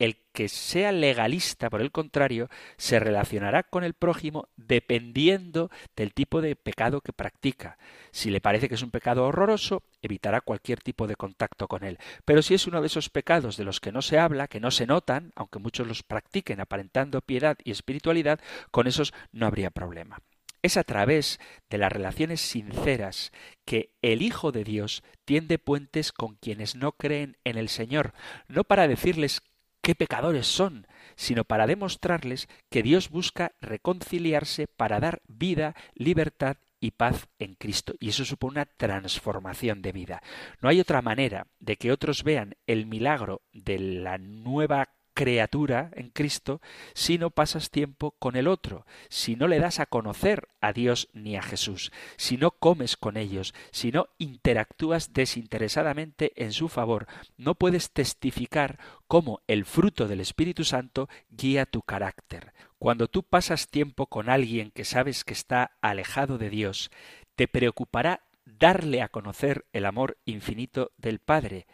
el 0.02 0.18
que 0.34 0.50
sea 0.50 0.92
legalista, 0.92 1.70
por 1.70 1.80
el 1.80 1.92
contrario, 1.92 2.50
se 2.78 3.00
relacionará 3.00 3.62
con 3.62 3.84
el 3.84 3.94
prójimo 3.94 4.50
dependiendo 4.58 5.70
del 5.96 6.14
tipo 6.16 6.42
de 6.42 6.56
pecado 6.56 7.02
que 7.02 7.14
practica. 7.14 7.78
Si 8.10 8.32
le 8.32 8.42
parece 8.42 8.68
que 8.68 8.76
es 8.76 8.82
un 8.82 8.90
pecado 8.90 9.26
horroroso, 9.26 9.84
evitará 10.02 10.42
cualquier 10.42 10.82
tipo 10.82 11.06
de 11.06 11.16
contacto 11.16 11.68
con 11.68 11.84
él. 11.84 12.00
Pero 12.26 12.42
si 12.42 12.56
es 12.56 12.66
uno 12.66 12.82
de 12.82 12.88
esos 12.88 13.10
pecados 13.10 13.58
de 13.58 13.64
los 13.64 13.80
que 13.80 13.92
no 13.92 14.02
se 14.02 14.18
habla, 14.18 14.48
que 14.48 14.60
no 14.60 14.72
se 14.72 14.88
notan, 14.88 15.34
aunque 15.36 15.60
muchos 15.60 15.88
los 15.88 16.02
practiquen 16.02 16.62
aparentando 16.62 17.22
piedad 17.22 17.58
y 17.64 17.70
espiritualidad, 17.70 18.40
con 18.72 18.88
esos 18.88 19.14
no 19.32 19.46
habría 19.46 19.70
problema. 19.70 20.18
Es 20.64 20.78
a 20.78 20.84
través 20.84 21.40
de 21.70 21.78
las 21.80 21.92
relaciones 21.92 22.42
sinceras 22.42 23.32
que 23.66 23.94
el 24.02 24.22
Hijo 24.22 24.52
de 24.52 24.64
Dios 24.64 25.04
tiende 25.26 25.58
puentes 25.58 26.12
con 26.12 26.36
quienes 26.36 26.76
no 26.76 26.92
creen 26.92 27.38
en 27.44 27.58
el 27.58 27.68
Señor, 27.70 28.14
no 28.48 28.64
para 28.64 28.88
decirles 28.88 29.42
qué 29.82 29.96
pecadores 29.96 30.48
son, 30.48 30.88
sino 31.16 31.44
para 31.44 31.68
demostrarles 31.68 32.48
que 32.70 32.84
Dios 32.84 33.10
busca 33.10 33.54
reconciliarse 33.62 34.68
para 34.68 35.00
dar 35.00 35.22
vida, 35.28 35.76
libertad 35.94 36.58
y 36.80 36.92
paz 36.92 37.28
en 37.40 37.56
Cristo. 37.56 37.94
Y 38.00 38.10
eso 38.10 38.26
supone 38.26 38.54
una 38.54 38.66
transformación 38.66 39.82
de 39.82 39.92
vida. 39.92 40.22
No 40.62 40.70
hay 40.70 40.80
otra 40.80 41.02
manera 41.02 41.48
de 41.60 41.78
que 41.78 41.92
otros 41.92 42.24
vean 42.24 42.56
el 42.68 42.86
milagro 42.86 43.42
de 43.54 43.80
la 43.80 44.18
nueva 44.18 44.90
criatura 45.22 45.92
en 45.94 46.10
Cristo 46.10 46.62
si 46.96 47.20
no 47.20 47.30
pasas 47.30 47.70
tiempo 47.70 48.16
con 48.18 48.36
el 48.36 48.48
otro, 48.48 48.88
si 49.08 49.36
no 49.36 49.48
le 49.48 49.60
das 49.60 49.80
a 49.80 49.86
conocer 49.86 50.48
a 50.62 50.74
Dios 50.74 51.10
ni 51.14 51.36
a 51.36 51.44
Jesús, 51.44 51.92
si 52.18 52.38
no 52.38 52.50
comes 52.50 52.98
con 52.98 53.18
ellos, 53.18 53.54
si 53.70 53.92
no 53.92 54.08
interactúas 54.18 55.14
desinteresadamente 55.14 56.32
en 56.44 56.54
su 56.54 56.70
favor, 56.70 57.06
no 57.38 57.54
puedes 57.54 57.92
testificar 57.92 58.80
cómo 59.08 59.42
el 59.46 59.66
fruto 59.66 60.08
del 60.08 60.22
Espíritu 60.22 60.64
Santo 60.64 61.08
guía 61.30 61.68
tu 61.68 61.84
carácter. 61.84 62.52
Cuando 62.80 63.08
tú 63.08 63.22
pasas 63.22 63.68
tiempo 63.68 64.08
con 64.08 64.28
alguien 64.28 64.72
que 64.72 64.86
sabes 64.86 65.24
que 65.24 65.34
está 65.34 65.78
alejado 65.82 66.40
de 66.40 66.50
Dios, 66.50 66.90
te 67.36 67.48
preocupará 67.48 68.24
darle 68.44 69.04
a 69.04 69.10
conocer 69.10 69.68
el 69.72 69.86
amor 69.86 70.18
infinito 70.26 70.94
del 70.98 71.20
Padre 71.20 71.68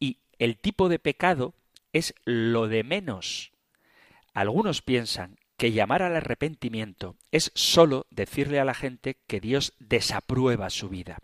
y 0.00 0.20
el 0.38 0.56
tipo 0.56 0.88
de 0.88 0.98
pecado 0.98 1.52
es 1.96 2.14
lo 2.24 2.68
de 2.68 2.84
menos. 2.84 3.52
Algunos 4.34 4.82
piensan 4.82 5.38
que 5.56 5.72
llamar 5.72 6.02
al 6.02 6.14
arrepentimiento 6.16 7.16
es 7.32 7.50
sólo 7.54 8.06
decirle 8.10 8.60
a 8.60 8.64
la 8.64 8.74
gente 8.74 9.16
que 9.26 9.40
Dios 9.40 9.72
desaprueba 9.78 10.68
su 10.68 10.90
vida. 10.90 11.18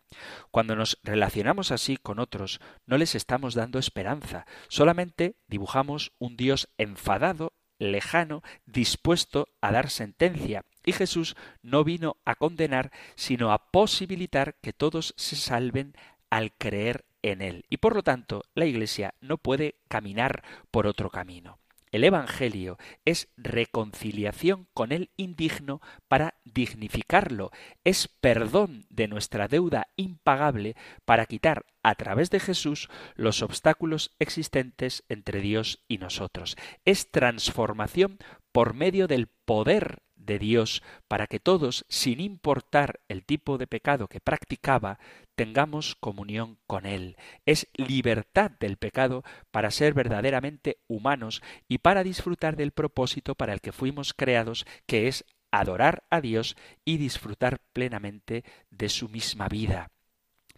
Cuando 0.50 0.74
nos 0.74 0.98
relacionamos 1.02 1.70
así 1.70 1.98
con 1.98 2.18
otros, 2.18 2.60
no 2.86 2.96
les 2.96 3.14
estamos 3.14 3.54
dando 3.54 3.78
esperanza, 3.78 4.46
solamente 4.68 5.36
dibujamos 5.46 6.12
un 6.18 6.36
Dios 6.36 6.68
enfadado, 6.78 7.52
lejano, 7.78 8.42
dispuesto 8.64 9.48
a 9.60 9.72
dar 9.72 9.90
sentencia. 9.90 10.64
Y 10.84 10.92
Jesús 10.92 11.36
no 11.60 11.84
vino 11.84 12.16
a 12.24 12.34
condenar, 12.36 12.90
sino 13.14 13.52
a 13.52 13.70
posibilitar 13.70 14.56
que 14.62 14.72
todos 14.72 15.14
se 15.18 15.36
salven 15.36 15.94
al 16.30 16.52
creer 16.56 17.04
en 17.22 17.42
él. 17.42 17.64
Y 17.70 17.78
por 17.78 17.94
lo 17.94 18.02
tanto, 18.02 18.42
la 18.54 18.66
Iglesia 18.66 19.14
no 19.20 19.38
puede 19.38 19.76
caminar 19.88 20.42
por 20.70 20.86
otro 20.86 21.10
camino. 21.10 21.58
El 21.92 22.04
Evangelio 22.04 22.78
es 23.04 23.28
reconciliación 23.36 24.66
con 24.72 24.92
el 24.92 25.10
indigno 25.18 25.82
para 26.08 26.34
dignificarlo, 26.44 27.50
es 27.84 28.08
perdón 28.08 28.86
de 28.88 29.08
nuestra 29.08 29.46
deuda 29.46 29.88
impagable 29.96 30.74
para 31.04 31.26
quitar 31.26 31.66
a 31.82 31.94
través 31.94 32.30
de 32.30 32.40
Jesús 32.40 32.88
los 33.14 33.42
obstáculos 33.42 34.16
existentes 34.18 35.04
entre 35.10 35.40
Dios 35.40 35.84
y 35.86 35.98
nosotros, 35.98 36.56
es 36.86 37.10
transformación 37.10 38.16
por 38.52 38.72
medio 38.72 39.06
del 39.06 39.26
poder 39.26 40.02
de 40.16 40.38
Dios 40.38 40.82
para 41.08 41.26
que 41.26 41.40
todos, 41.40 41.84
sin 41.88 42.20
importar 42.20 43.00
el 43.08 43.24
tipo 43.24 43.58
de 43.58 43.66
pecado 43.66 44.08
que 44.08 44.20
practicaba, 44.20 44.98
tengamos 45.34 45.96
comunión 45.96 46.58
con 46.66 46.86
Él. 46.86 47.16
Es 47.46 47.68
libertad 47.74 48.50
del 48.60 48.76
pecado 48.76 49.24
para 49.50 49.70
ser 49.70 49.94
verdaderamente 49.94 50.78
humanos 50.88 51.42
y 51.68 51.78
para 51.78 52.04
disfrutar 52.04 52.56
del 52.56 52.72
propósito 52.72 53.34
para 53.34 53.52
el 53.52 53.60
que 53.60 53.72
fuimos 53.72 54.14
creados, 54.14 54.66
que 54.86 55.08
es 55.08 55.24
adorar 55.50 56.04
a 56.10 56.20
Dios 56.20 56.56
y 56.84 56.96
disfrutar 56.96 57.60
plenamente 57.72 58.44
de 58.70 58.88
su 58.88 59.08
misma 59.08 59.48
vida. 59.48 59.90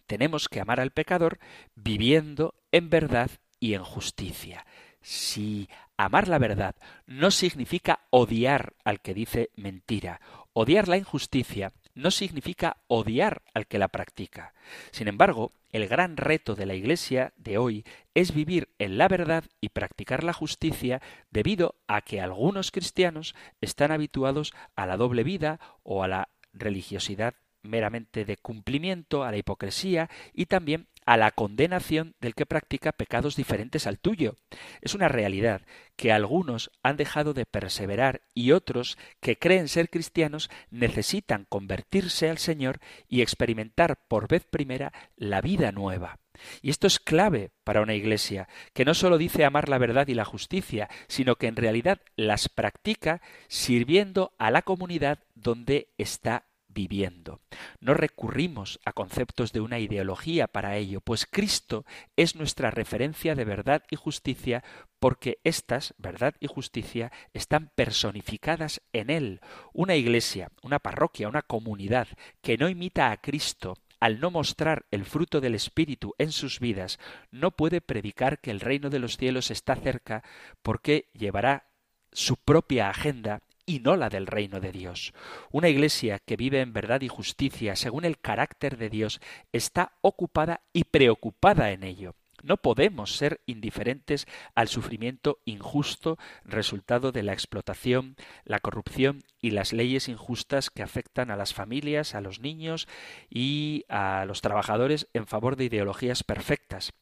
Tenemos 0.07 0.47
que 0.47 0.61
amar 0.61 0.79
al 0.79 0.91
pecador 0.91 1.39
viviendo 1.75 2.55
en 2.71 2.89
verdad 2.89 3.31
y 3.59 3.73
en 3.73 3.83
justicia. 3.83 4.65
Si 5.01 5.69
amar 5.97 6.27
la 6.27 6.39
verdad 6.39 6.75
no 7.05 7.31
significa 7.31 8.07
odiar 8.09 8.73
al 8.83 9.01
que 9.01 9.13
dice 9.13 9.49
mentira, 9.55 10.21
odiar 10.53 10.87
la 10.87 10.97
injusticia 10.97 11.73
no 11.95 12.11
significa 12.11 12.77
odiar 12.87 13.41
al 13.53 13.67
que 13.67 13.79
la 13.79 13.87
practica. 13.87 14.53
Sin 14.91 15.07
embargo, 15.07 15.51
el 15.71 15.87
gran 15.87 16.17
reto 16.17 16.55
de 16.55 16.65
la 16.65 16.75
Iglesia 16.75 17.33
de 17.37 17.57
hoy 17.57 17.85
es 18.13 18.33
vivir 18.33 18.69
en 18.79 18.97
la 18.97 19.07
verdad 19.07 19.43
y 19.59 19.69
practicar 19.69 20.23
la 20.23 20.33
justicia 20.33 21.01
debido 21.31 21.75
a 21.87 22.01
que 22.01 22.21
algunos 22.21 22.71
cristianos 22.71 23.35
están 23.61 23.91
habituados 23.91 24.53
a 24.75 24.85
la 24.85 24.97
doble 24.97 25.23
vida 25.23 25.59
o 25.83 26.03
a 26.03 26.07
la 26.07 26.29
religiosidad 26.53 27.33
meramente 27.63 28.25
de 28.25 28.37
cumplimiento, 28.37 29.23
a 29.23 29.31
la 29.31 29.37
hipocresía 29.37 30.09
y 30.33 30.45
también 30.45 30.87
a 31.05 31.17
la 31.17 31.31
condenación 31.31 32.15
del 32.19 32.35
que 32.35 32.45
practica 32.45 32.91
pecados 32.91 33.35
diferentes 33.35 33.87
al 33.87 33.99
tuyo. 33.99 34.35
Es 34.81 34.95
una 34.95 35.07
realidad 35.07 35.61
que 35.95 36.11
algunos 36.11 36.71
han 36.83 36.97
dejado 36.97 37.33
de 37.33 37.45
perseverar 37.45 38.21
y 38.33 38.51
otros 38.51 38.97
que 39.21 39.37
creen 39.37 39.67
ser 39.67 39.89
cristianos 39.89 40.49
necesitan 40.69 41.45
convertirse 41.47 42.29
al 42.29 42.37
Señor 42.37 42.79
y 43.07 43.21
experimentar 43.21 43.97
por 44.07 44.27
vez 44.27 44.45
primera 44.45 44.91
la 45.15 45.41
vida 45.41 45.71
nueva. 45.71 46.19
Y 46.61 46.69
esto 46.69 46.87
es 46.87 46.99
clave 46.99 47.51
para 47.63 47.81
una 47.81 47.93
iglesia, 47.93 48.49
que 48.73 48.83
no 48.83 48.93
solo 48.93 49.17
dice 49.17 49.45
amar 49.45 49.69
la 49.69 49.77
verdad 49.77 50.07
y 50.07 50.13
la 50.13 50.25
justicia, 50.25 50.89
sino 51.07 51.35
que 51.35 51.47
en 51.47 51.55
realidad 51.55 52.01
las 52.17 52.49
practica 52.49 53.21
sirviendo 53.47 54.33
a 54.37 54.51
la 54.51 54.61
comunidad 54.61 55.19
donde 55.33 55.93
está 55.97 56.45
viviendo. 56.75 57.39
No 57.79 57.95
recurrimos 57.95 58.79
a 58.85 58.93
conceptos 58.93 59.51
de 59.51 59.61
una 59.61 59.79
ideología 59.79 60.47
para 60.47 60.77
ello, 60.77 61.01
pues 61.01 61.25
Cristo 61.25 61.85
es 62.15 62.35
nuestra 62.35 62.69
referencia 62.69 63.33
de 63.33 63.45
verdad 63.45 63.83
y 63.89 63.95
justicia 63.95 64.63
porque 64.99 65.39
estas, 65.43 65.95
verdad 65.97 66.35
y 66.39 66.47
justicia, 66.47 67.11
están 67.33 67.71
personificadas 67.73 68.81
en 68.93 69.09
Él. 69.09 69.41
Una 69.73 69.95
iglesia, 69.95 70.51
una 70.61 70.77
parroquia, 70.79 71.29
una 71.29 71.41
comunidad 71.41 72.07
que 72.41 72.57
no 72.57 72.69
imita 72.69 73.09
a 73.09 73.17
Cristo, 73.17 73.77
al 73.99 74.19
no 74.19 74.29
mostrar 74.29 74.85
el 74.91 75.05
fruto 75.05 75.41
del 75.41 75.55
Espíritu 75.55 76.13
en 76.17 76.31
sus 76.31 76.59
vidas, 76.59 76.99
no 77.31 77.51
puede 77.51 77.81
predicar 77.81 78.39
que 78.39 78.51
el 78.51 78.59
reino 78.59 78.89
de 78.89 78.99
los 78.99 79.17
cielos 79.17 79.49
está 79.49 79.75
cerca 79.75 80.23
porque 80.61 81.09
llevará 81.13 81.69
su 82.11 82.37
propia 82.37 82.89
agenda 82.89 83.41
y 83.65 83.79
no 83.79 83.95
la 83.95 84.09
del 84.09 84.27
reino 84.27 84.59
de 84.59 84.71
Dios. 84.71 85.13
Una 85.51 85.69
iglesia 85.69 86.19
que 86.19 86.35
vive 86.35 86.61
en 86.61 86.73
verdad 86.73 87.01
y 87.01 87.07
justicia 87.07 87.75
según 87.75 88.05
el 88.05 88.19
carácter 88.19 88.77
de 88.77 88.89
Dios 88.89 89.21
está 89.51 89.93
ocupada 90.01 90.61
y 90.73 90.85
preocupada 90.85 91.71
en 91.71 91.83
ello. 91.83 92.15
No 92.43 92.57
podemos 92.57 93.15
ser 93.15 93.41
indiferentes 93.47 94.27
al 94.53 94.67
sufrimiento 94.67 95.39
injusto 95.45 96.19
resultado 96.43 97.11
de 97.11 97.23
la 97.23 97.33
explotación, 97.33 98.17
la 98.43 98.59
corrupción 98.59 99.23
y 99.41 99.49
las 99.49 99.73
leyes 99.73 100.09
injustas 100.09 100.69
que 100.69 100.83
afectan 100.83 101.31
a 101.31 101.37
las 101.37 101.55
familias, 101.55 102.13
a 102.13 102.21
los 102.21 102.41
niños 102.41 102.87
y 103.29 103.85
a 103.89 104.25
los 104.27 104.41
trabajadores 104.41 105.07
en 105.13 105.25
favor 105.25 105.55
de 105.55 105.65
ideologías 105.65 106.23
perfectas. 106.23 106.93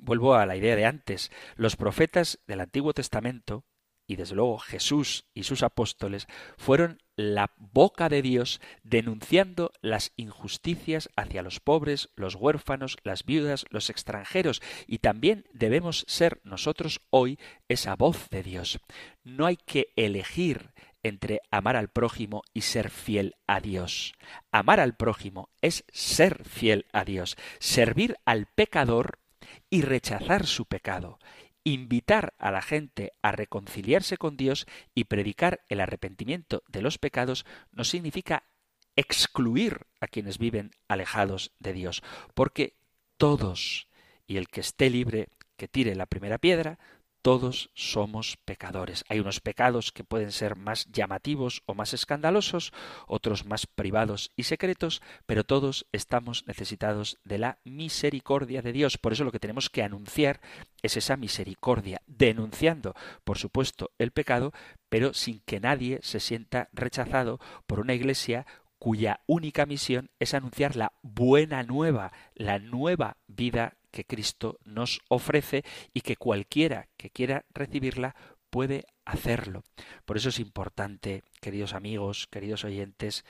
Vuelvo 0.00 0.34
a 0.34 0.46
la 0.46 0.56
idea 0.56 0.74
de 0.74 0.86
antes. 0.86 1.30
Los 1.54 1.76
profetas 1.76 2.40
del 2.48 2.60
Antiguo 2.60 2.92
Testamento 2.92 3.64
y 4.06 4.16
desde 4.16 4.34
luego 4.34 4.58
Jesús 4.58 5.26
y 5.34 5.44
sus 5.44 5.62
apóstoles 5.62 6.26
fueron 6.56 7.02
la 7.16 7.52
boca 7.56 8.08
de 8.08 8.22
Dios 8.22 8.60
denunciando 8.82 9.72
las 9.80 10.12
injusticias 10.16 11.08
hacia 11.16 11.42
los 11.42 11.60
pobres, 11.60 12.10
los 12.16 12.34
huérfanos, 12.34 12.96
las 13.04 13.24
viudas, 13.24 13.66
los 13.70 13.90
extranjeros, 13.90 14.62
y 14.86 14.98
también 14.98 15.46
debemos 15.52 16.04
ser 16.08 16.40
nosotros 16.44 17.00
hoy 17.10 17.38
esa 17.68 17.96
voz 17.96 18.28
de 18.30 18.42
Dios. 18.42 18.80
No 19.24 19.46
hay 19.46 19.56
que 19.56 19.92
elegir 19.96 20.72
entre 21.02 21.40
amar 21.50 21.76
al 21.76 21.88
prójimo 21.88 22.42
y 22.54 22.62
ser 22.62 22.90
fiel 22.90 23.34
a 23.46 23.60
Dios. 23.60 24.14
Amar 24.50 24.80
al 24.80 24.96
prójimo 24.96 25.50
es 25.60 25.84
ser 25.92 26.44
fiel 26.44 26.86
a 26.92 27.04
Dios, 27.04 27.36
servir 27.58 28.16
al 28.24 28.46
pecador 28.46 29.18
y 29.68 29.82
rechazar 29.82 30.46
su 30.46 30.66
pecado 30.66 31.18
invitar 31.64 32.34
a 32.38 32.50
la 32.50 32.62
gente 32.62 33.12
a 33.22 33.32
reconciliarse 33.32 34.16
con 34.16 34.36
Dios 34.36 34.66
y 34.94 35.04
predicar 35.04 35.64
el 35.68 35.80
arrepentimiento 35.80 36.62
de 36.68 36.82
los 36.82 36.98
pecados 36.98 37.46
no 37.70 37.84
significa 37.84 38.44
excluir 38.96 39.86
a 40.00 40.06
quienes 40.06 40.38
viven 40.38 40.72
alejados 40.88 41.52
de 41.58 41.72
Dios, 41.72 42.02
porque 42.34 42.76
todos, 43.16 43.88
y 44.26 44.36
el 44.36 44.48
que 44.48 44.60
esté 44.60 44.90
libre, 44.90 45.28
que 45.56 45.68
tire 45.68 45.94
la 45.94 46.06
primera 46.06 46.38
piedra, 46.38 46.78
todos 47.22 47.70
somos 47.74 48.36
pecadores. 48.44 49.04
Hay 49.08 49.20
unos 49.20 49.40
pecados 49.40 49.92
que 49.92 50.04
pueden 50.04 50.32
ser 50.32 50.56
más 50.56 50.86
llamativos 50.92 51.62
o 51.66 51.74
más 51.74 51.94
escandalosos, 51.94 52.72
otros 53.06 53.46
más 53.46 53.66
privados 53.66 54.32
y 54.36 54.42
secretos, 54.42 55.00
pero 55.24 55.44
todos 55.44 55.86
estamos 55.92 56.46
necesitados 56.46 57.18
de 57.24 57.38
la 57.38 57.58
misericordia 57.64 58.60
de 58.60 58.72
Dios. 58.72 58.98
Por 58.98 59.12
eso 59.12 59.24
lo 59.24 59.32
que 59.32 59.38
tenemos 59.38 59.70
que 59.70 59.82
anunciar 59.82 60.40
es 60.82 60.96
esa 60.96 61.16
misericordia, 61.16 62.02
denunciando, 62.06 62.94
por 63.24 63.38
supuesto, 63.38 63.92
el 63.98 64.10
pecado, 64.10 64.52
pero 64.88 65.14
sin 65.14 65.40
que 65.40 65.60
nadie 65.60 66.00
se 66.02 66.20
sienta 66.20 66.68
rechazado 66.72 67.38
por 67.66 67.78
una 67.80 67.94
iglesia 67.94 68.46
cuya 68.78 69.20
única 69.26 69.64
misión 69.64 70.10
es 70.18 70.34
anunciar 70.34 70.74
la 70.74 70.92
buena 71.02 71.62
nueva, 71.62 72.12
la 72.34 72.58
nueva 72.58 73.16
vida 73.28 73.76
que 73.92 74.04
Cristo 74.04 74.58
nos 74.64 75.00
ofrece 75.08 75.64
y 75.94 76.00
que 76.00 76.16
cualquiera 76.16 76.88
que 76.96 77.10
quiera 77.10 77.44
recibirla 77.54 78.16
puede 78.50 78.86
hacerlo. 79.04 79.62
Por 80.04 80.16
eso 80.16 80.30
es 80.30 80.40
importante, 80.40 81.22
queridos 81.40 81.74
amigos, 81.74 82.26
queridos 82.30 82.64
oyentes, 82.64 83.24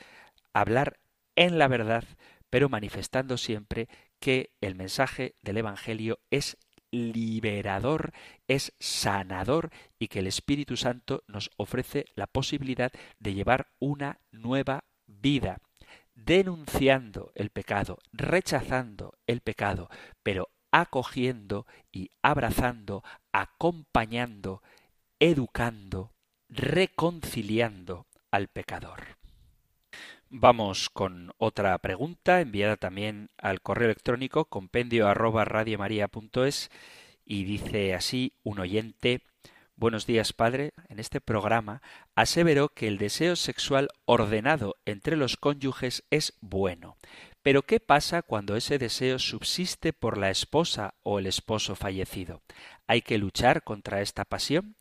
hablar 0.55 0.99
en 1.37 1.59
la 1.59 1.69
verdad, 1.69 2.05
pero 2.49 2.69
manifestando 2.69 3.37
siempre 3.37 3.89
que 4.21 4.51
el 4.61 4.75
mensaje 4.75 5.35
del 5.43 5.59
Evangelio 5.59 6.21
es 6.31 6.57
liberador, 6.91 8.13
es 8.49 8.75
sanador 8.79 9.71
y 9.99 10.09
que 10.09 10.21
el 10.21 10.27
Espíritu 10.27 10.77
Santo 10.77 11.25
nos 11.27 11.51
ofrece 11.57 12.05
la 12.15 12.27
posibilidad 12.27 12.93
de 13.19 13.35
llevar 13.35 13.69
una 13.79 14.21
nueva 14.31 14.85
vida 15.07 15.59
denunciando 16.15 17.33
el 17.35 17.51
pecado, 17.51 17.99
rechazando 18.13 19.15
el 19.27 19.41
pecado, 19.41 19.89
pero 20.23 20.51
acogiendo 20.71 21.67
y 21.91 22.11
abrazando, 22.23 23.05
acompañando, 23.33 24.63
educando, 25.19 26.13
reconciliando 26.49 28.07
al 28.31 28.49
pecador. 28.49 29.19
Vamos 30.31 30.89
con 30.89 31.33
otra 31.37 31.77
pregunta 31.79 32.41
enviada 32.41 32.79
también 32.79 33.29
al 33.37 33.61
correo 33.61 33.87
electrónico 33.87 34.47
compendio 34.47 35.07
arroba 35.07 35.45
y 37.25 37.45
dice 37.45 37.95
así 37.95 38.33
un 38.43 38.61
oyente 38.61 39.21
Buenos 39.83 40.07
días, 40.07 40.33
Padre. 40.33 40.75
En 40.91 41.01
este 41.01 41.21
programa 41.21 41.83
aseveró 42.15 42.69
que 42.69 42.87
el 42.87 42.99
deseo 42.99 43.35
sexual 43.35 43.89
ordenado 44.05 44.77
entre 44.87 45.17
los 45.17 45.37
cónyuges 45.37 46.05
es 46.09 46.35
bueno. 46.41 46.97
Pero 47.43 47.63
¿qué 47.63 47.81
pasa 47.81 48.23
cuando 48.23 48.55
ese 48.55 48.79
deseo 48.79 49.19
subsiste 49.19 49.93
por 49.93 50.19
la 50.19 50.31
esposa 50.31 50.95
o 51.03 51.19
el 51.19 51.27
esposo 51.27 51.75
fallecido? 51.75 52.43
¿Hay 52.87 53.03
que 53.03 53.19
luchar 53.19 53.65
contra 53.65 54.03
esta 54.03 54.25
pasión? 54.25 54.77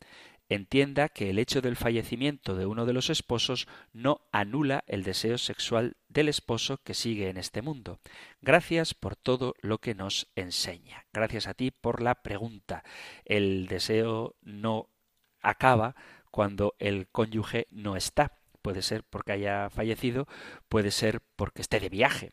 Entienda 0.48 1.08
que 1.08 1.30
el 1.30 1.38
hecho 1.38 1.62
del 1.62 1.76
fallecimiento 1.76 2.54
de 2.54 2.66
uno 2.66 2.84
de 2.84 2.92
los 2.92 3.10
esposos 3.10 3.66
no 3.92 4.20
anula 4.32 4.84
el 4.86 5.02
deseo 5.02 5.38
sexual 5.38 5.96
del 6.08 6.28
esposo 6.28 6.78
que 6.84 6.94
sigue 6.94 7.28
en 7.28 7.38
este 7.38 7.62
mundo. 7.62 7.98
Gracias 8.42 8.92
por 8.92 9.16
todo 9.16 9.54
lo 9.62 9.78
que 9.78 9.94
nos 9.94 10.28
enseña. 10.36 11.06
Gracias 11.12 11.46
a 11.48 11.54
ti 11.54 11.70
por 11.70 12.02
la 12.02 12.16
pregunta. 12.16 12.84
El 13.24 13.66
deseo 13.66 14.36
no 14.42 14.91
acaba 15.42 15.94
cuando 16.30 16.74
el 16.78 17.08
cónyuge 17.08 17.66
no 17.70 17.96
está. 17.96 18.32
Puede 18.62 18.82
ser 18.82 19.04
porque 19.04 19.32
haya 19.32 19.70
fallecido, 19.70 20.26
puede 20.68 20.90
ser 20.90 21.20
porque 21.36 21.62
esté 21.62 21.80
de 21.80 21.88
viaje. 21.88 22.32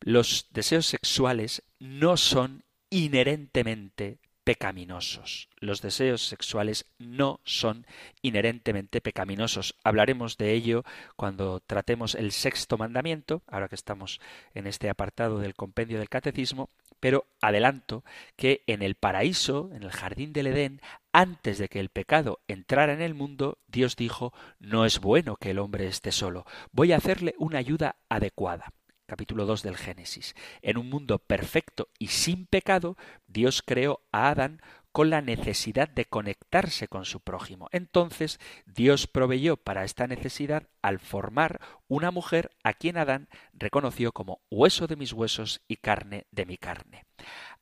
Los 0.00 0.48
deseos 0.52 0.86
sexuales 0.86 1.62
no 1.78 2.16
son 2.16 2.64
inherentemente 2.90 4.20
pecaminosos. 4.44 5.48
Los 5.58 5.80
deseos 5.80 6.22
sexuales 6.26 6.86
no 6.98 7.40
son 7.44 7.86
inherentemente 8.22 9.00
pecaminosos. 9.00 9.74
Hablaremos 9.82 10.36
de 10.36 10.52
ello 10.52 10.84
cuando 11.16 11.60
tratemos 11.60 12.14
el 12.14 12.30
sexto 12.30 12.76
mandamiento, 12.76 13.42
ahora 13.46 13.68
que 13.68 13.74
estamos 13.74 14.20
en 14.52 14.66
este 14.66 14.90
apartado 14.90 15.38
del 15.38 15.54
compendio 15.54 15.98
del 15.98 16.10
catecismo, 16.10 16.68
pero 17.00 17.26
adelanto 17.40 18.04
que 18.36 18.62
en 18.66 18.82
el 18.82 18.94
paraíso, 18.94 19.70
en 19.74 19.82
el 19.82 19.90
jardín 19.90 20.32
del 20.32 20.48
Edén, 20.48 20.80
antes 21.14 21.58
de 21.58 21.68
que 21.68 21.78
el 21.78 21.90
pecado 21.90 22.40
entrara 22.48 22.92
en 22.92 23.00
el 23.00 23.14
mundo, 23.14 23.58
Dios 23.68 23.94
dijo, 23.94 24.34
no 24.58 24.84
es 24.84 24.98
bueno 24.98 25.36
que 25.36 25.52
el 25.52 25.60
hombre 25.60 25.86
esté 25.86 26.10
solo, 26.10 26.44
voy 26.72 26.92
a 26.92 26.96
hacerle 26.96 27.34
una 27.38 27.58
ayuda 27.58 27.96
adecuada 28.08 28.74
capítulo 29.06 29.44
2 29.46 29.62
del 29.62 29.76
Génesis. 29.76 30.34
En 30.62 30.78
un 30.78 30.88
mundo 30.88 31.18
perfecto 31.18 31.88
y 31.98 32.08
sin 32.08 32.46
pecado, 32.46 32.96
Dios 33.28 33.62
creó 33.62 34.00
a 34.10 34.30
Adán 34.30 34.60
con 34.92 35.10
la 35.10 35.20
necesidad 35.20 35.88
de 35.88 36.04
conectarse 36.04 36.88
con 36.88 37.04
su 37.04 37.20
prójimo. 37.20 37.68
Entonces 37.70 38.40
Dios 38.64 39.06
proveyó 39.06 39.56
para 39.56 39.84
esta 39.84 40.06
necesidad 40.06 40.68
al 40.82 40.98
formar 40.98 41.60
una 41.86 42.10
mujer 42.10 42.50
a 42.64 42.72
quien 42.72 42.96
Adán 42.96 43.28
reconoció 43.52 44.12
como 44.12 44.40
hueso 44.50 44.86
de 44.86 44.96
mis 44.96 45.12
huesos 45.12 45.62
y 45.68 45.76
carne 45.76 46.26
de 46.30 46.46
mi 46.46 46.56
carne. 46.58 47.04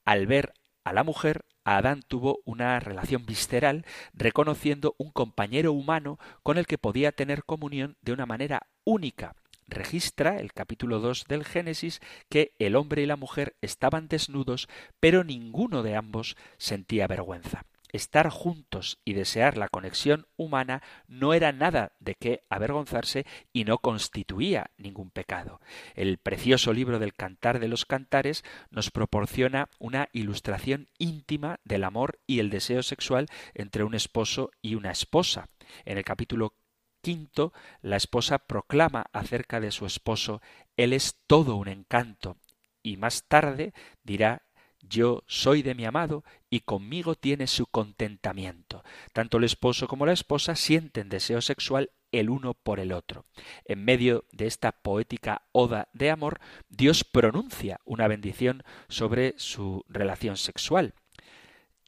Al 0.04 0.26
ver 0.26 0.54
a 0.84 0.92
la 0.92 1.04
mujer, 1.04 1.44
Adán 1.64 2.02
tuvo 2.06 2.40
una 2.44 2.80
relación 2.80 3.24
visceral, 3.24 3.84
reconociendo 4.14 4.94
un 4.98 5.10
compañero 5.10 5.72
humano 5.72 6.18
con 6.42 6.58
el 6.58 6.66
que 6.66 6.78
podía 6.78 7.12
tener 7.12 7.44
comunión 7.44 7.96
de 8.02 8.12
una 8.12 8.26
manera 8.26 8.66
única, 8.84 9.36
registra, 9.68 10.38
el 10.38 10.52
capítulo 10.52 11.00
2 11.00 11.26
del 11.28 11.44
Génesis, 11.44 12.00
que 12.28 12.54
el 12.58 12.76
hombre 12.76 13.02
y 13.02 13.06
la 13.06 13.16
mujer 13.16 13.54
estaban 13.60 14.08
desnudos, 14.08 14.68
pero 15.00 15.24
ninguno 15.24 15.82
de 15.82 15.96
ambos 15.96 16.36
sentía 16.58 17.06
vergüenza 17.06 17.64
estar 17.92 18.30
juntos 18.30 18.98
y 19.04 19.12
desear 19.12 19.56
la 19.56 19.68
conexión 19.68 20.26
humana 20.36 20.82
no 21.06 21.34
era 21.34 21.52
nada 21.52 21.92
de 22.00 22.14
qué 22.14 22.44
avergonzarse 22.48 23.26
y 23.52 23.64
no 23.64 23.78
constituía 23.78 24.70
ningún 24.76 25.10
pecado. 25.10 25.60
El 25.94 26.18
precioso 26.18 26.72
libro 26.72 26.98
del 26.98 27.14
Cantar 27.14 27.60
de 27.60 27.68
los 27.68 27.84
Cantares 27.84 28.44
nos 28.70 28.90
proporciona 28.90 29.68
una 29.78 30.08
ilustración 30.12 30.88
íntima 30.98 31.60
del 31.64 31.84
amor 31.84 32.20
y 32.26 32.40
el 32.40 32.50
deseo 32.50 32.82
sexual 32.82 33.28
entre 33.54 33.84
un 33.84 33.94
esposo 33.94 34.50
y 34.62 34.74
una 34.74 34.90
esposa. 34.90 35.48
En 35.84 35.98
el 35.98 36.04
capítulo 36.04 36.54
quinto, 37.02 37.52
la 37.82 37.96
esposa 37.96 38.38
proclama 38.38 39.06
acerca 39.12 39.60
de 39.60 39.70
su 39.70 39.86
esposo 39.86 40.40
Él 40.76 40.92
es 40.92 41.16
todo 41.26 41.56
un 41.56 41.68
encanto, 41.68 42.38
y 42.82 42.96
más 42.96 43.24
tarde 43.28 43.74
dirá 44.02 44.42
yo 44.82 45.22
soy 45.26 45.62
de 45.62 45.74
mi 45.74 45.84
amado 45.84 46.24
y 46.50 46.60
conmigo 46.60 47.14
tiene 47.14 47.46
su 47.46 47.66
contentamiento. 47.66 48.84
Tanto 49.12 49.38
el 49.38 49.44
esposo 49.44 49.88
como 49.88 50.06
la 50.06 50.12
esposa 50.12 50.56
sienten 50.56 51.08
deseo 51.08 51.40
sexual 51.40 51.90
el 52.10 52.28
uno 52.28 52.54
por 52.54 52.78
el 52.78 52.92
otro. 52.92 53.24
En 53.64 53.84
medio 53.84 54.24
de 54.32 54.46
esta 54.46 54.72
poética 54.72 55.42
oda 55.52 55.88
de 55.94 56.10
amor, 56.10 56.40
Dios 56.68 57.04
pronuncia 57.04 57.80
una 57.84 58.06
bendición 58.06 58.62
sobre 58.88 59.34
su 59.38 59.84
relación 59.88 60.36
sexual. 60.36 60.94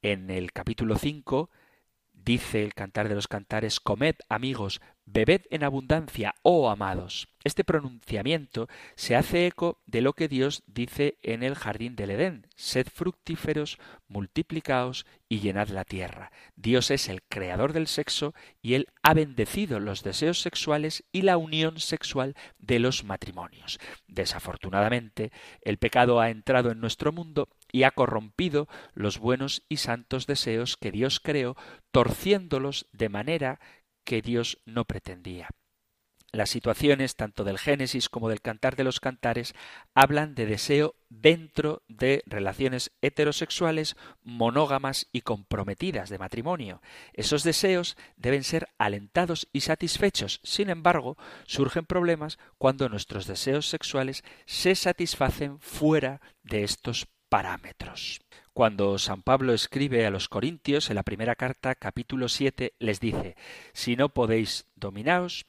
En 0.00 0.30
el 0.30 0.52
capítulo 0.52 0.96
5 0.96 1.50
dice 2.12 2.64
el 2.64 2.74
cantar 2.74 3.08
de 3.08 3.14
los 3.14 3.28
cantares, 3.28 3.80
comed 3.80 4.14
amigos, 4.28 4.80
Bebed 5.06 5.42
en 5.50 5.64
abundancia, 5.64 6.34
oh 6.42 6.70
amados. 6.70 7.28
Este 7.44 7.62
pronunciamiento 7.62 8.68
se 8.94 9.16
hace 9.16 9.46
eco 9.46 9.78
de 9.84 10.00
lo 10.00 10.14
que 10.14 10.28
Dios 10.28 10.62
dice 10.66 11.18
en 11.22 11.42
el 11.42 11.54
jardín 11.54 11.94
del 11.94 12.10
Edén. 12.10 12.46
Sed 12.56 12.86
fructíferos, 12.86 13.78
multiplicaos 14.08 15.04
y 15.28 15.40
llenad 15.40 15.68
la 15.68 15.84
tierra. 15.84 16.32
Dios 16.56 16.90
es 16.90 17.10
el 17.10 17.22
creador 17.22 17.74
del 17.74 17.86
sexo 17.86 18.34
y 18.62 18.74
Él 18.74 18.88
ha 19.02 19.12
bendecido 19.12 19.78
los 19.78 20.02
deseos 20.02 20.40
sexuales 20.40 21.04
y 21.12 21.20
la 21.20 21.36
unión 21.36 21.80
sexual 21.80 22.34
de 22.58 22.78
los 22.78 23.04
matrimonios. 23.04 23.78
Desafortunadamente, 24.08 25.32
el 25.60 25.76
pecado 25.76 26.20
ha 26.20 26.30
entrado 26.30 26.70
en 26.70 26.80
nuestro 26.80 27.12
mundo 27.12 27.50
y 27.70 27.82
ha 27.82 27.90
corrompido 27.90 28.68
los 28.94 29.18
buenos 29.18 29.64
y 29.68 29.76
santos 29.76 30.26
deseos 30.26 30.78
que 30.78 30.92
Dios 30.92 31.20
creó, 31.20 31.56
torciéndolos 31.90 32.86
de 32.92 33.10
manera 33.10 33.60
que 34.04 34.22
Dios 34.22 34.58
no 34.64 34.84
pretendía. 34.84 35.48
Las 36.34 36.50
situaciones 36.50 37.14
tanto 37.14 37.44
del 37.44 37.60
Génesis 37.60 38.08
como 38.08 38.28
del 38.28 38.40
Cantar 38.40 38.74
de 38.74 38.82
los 38.82 38.98
Cantares 38.98 39.54
hablan 39.94 40.34
de 40.34 40.46
deseo 40.46 40.96
dentro 41.08 41.84
de 41.86 42.24
relaciones 42.26 42.90
heterosexuales 43.02 43.94
monógamas 44.24 45.06
y 45.12 45.20
comprometidas 45.20 46.08
de 46.08 46.18
matrimonio. 46.18 46.82
Esos 47.12 47.44
deseos 47.44 47.96
deben 48.16 48.42
ser 48.42 48.66
alentados 48.78 49.46
y 49.52 49.60
satisfechos. 49.60 50.40
Sin 50.42 50.70
embargo, 50.70 51.16
surgen 51.46 51.86
problemas 51.86 52.40
cuando 52.58 52.88
nuestros 52.88 53.28
deseos 53.28 53.68
sexuales 53.68 54.24
se 54.44 54.74
satisfacen 54.74 55.60
fuera 55.60 56.20
de 56.42 56.64
estos 56.64 57.06
parámetros. 57.28 58.23
Cuando 58.54 58.98
San 58.98 59.22
Pablo 59.22 59.52
escribe 59.52 60.06
a 60.06 60.10
los 60.10 60.28
Corintios 60.28 60.88
en 60.88 60.94
la 60.94 61.02
primera 61.02 61.34
carta, 61.34 61.74
capítulo 61.74 62.28
7, 62.28 62.74
les 62.78 63.00
dice, 63.00 63.34
si 63.72 63.96
no 63.96 64.10
podéis 64.10 64.66
dominaos, 64.76 65.46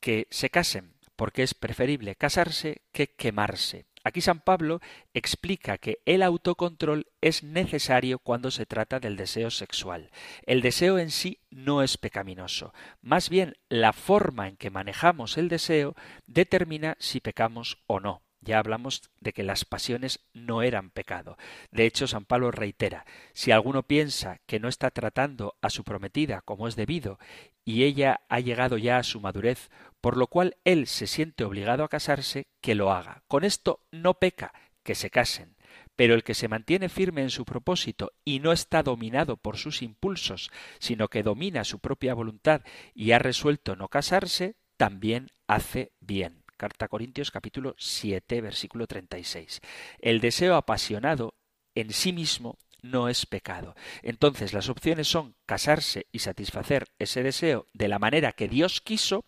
que 0.00 0.28
se 0.30 0.48
casen, 0.48 0.94
porque 1.16 1.42
es 1.42 1.54
preferible 1.54 2.14
casarse 2.14 2.82
que 2.92 3.08
quemarse. 3.08 3.86
Aquí 4.04 4.20
San 4.20 4.38
Pablo 4.38 4.80
explica 5.14 5.78
que 5.78 5.98
el 6.04 6.22
autocontrol 6.22 7.08
es 7.20 7.42
necesario 7.42 8.20
cuando 8.20 8.52
se 8.52 8.66
trata 8.66 9.00
del 9.00 9.16
deseo 9.16 9.50
sexual. 9.50 10.12
El 10.46 10.62
deseo 10.62 11.00
en 11.00 11.10
sí 11.10 11.40
no 11.50 11.82
es 11.82 11.96
pecaminoso. 11.96 12.72
Más 13.00 13.30
bien, 13.30 13.56
la 13.68 13.92
forma 13.92 14.46
en 14.46 14.56
que 14.56 14.70
manejamos 14.70 15.38
el 15.38 15.48
deseo 15.48 15.96
determina 16.28 16.96
si 17.00 17.18
pecamos 17.18 17.82
o 17.88 17.98
no. 17.98 18.22
Ya 18.40 18.58
hablamos 18.58 19.02
de 19.20 19.32
que 19.32 19.42
las 19.42 19.64
pasiones 19.64 20.20
no 20.32 20.62
eran 20.62 20.90
pecado. 20.90 21.36
De 21.70 21.86
hecho, 21.86 22.06
San 22.06 22.24
Pablo 22.24 22.50
reitera, 22.50 23.04
si 23.32 23.50
alguno 23.50 23.82
piensa 23.82 24.40
que 24.46 24.60
no 24.60 24.68
está 24.68 24.90
tratando 24.90 25.56
a 25.60 25.70
su 25.70 25.84
prometida 25.84 26.40
como 26.42 26.68
es 26.68 26.76
debido, 26.76 27.18
y 27.64 27.84
ella 27.84 28.20
ha 28.28 28.40
llegado 28.40 28.78
ya 28.78 28.98
a 28.98 29.02
su 29.02 29.20
madurez, 29.20 29.70
por 30.00 30.16
lo 30.16 30.28
cual 30.28 30.56
él 30.64 30.86
se 30.86 31.06
siente 31.06 31.44
obligado 31.44 31.84
a 31.84 31.88
casarse, 31.88 32.46
que 32.60 32.74
lo 32.74 32.92
haga. 32.92 33.22
Con 33.26 33.44
esto 33.44 33.80
no 33.90 34.14
peca, 34.14 34.52
que 34.82 34.94
se 34.94 35.10
casen. 35.10 35.56
Pero 35.96 36.14
el 36.14 36.22
que 36.22 36.34
se 36.34 36.48
mantiene 36.48 36.88
firme 36.88 37.22
en 37.22 37.30
su 37.30 37.44
propósito 37.44 38.12
y 38.24 38.38
no 38.38 38.52
está 38.52 38.82
dominado 38.82 39.36
por 39.36 39.58
sus 39.58 39.82
impulsos, 39.82 40.50
sino 40.78 41.08
que 41.08 41.24
domina 41.24 41.64
su 41.64 41.80
propia 41.80 42.14
voluntad 42.14 42.62
y 42.94 43.12
ha 43.12 43.18
resuelto 43.18 43.74
no 43.74 43.88
casarse, 43.88 44.54
también 44.76 45.32
hace 45.48 45.92
bien. 46.00 46.44
Carta 46.58 46.86
a 46.86 46.88
Corintios 46.88 47.30
capítulo 47.30 47.74
7 47.78 48.40
versículo 48.40 48.86
36. 48.88 49.60
El 50.00 50.20
deseo 50.20 50.56
apasionado 50.56 51.34
en 51.76 51.92
sí 51.92 52.12
mismo 52.12 52.58
no 52.82 53.08
es 53.08 53.26
pecado. 53.26 53.76
Entonces 54.02 54.52
las 54.52 54.68
opciones 54.68 55.06
son 55.06 55.36
casarse 55.46 56.06
y 56.10 56.18
satisfacer 56.18 56.88
ese 56.98 57.22
deseo 57.22 57.66
de 57.72 57.86
la 57.86 58.00
manera 58.00 58.32
que 58.32 58.48
Dios 58.48 58.80
quiso 58.80 59.24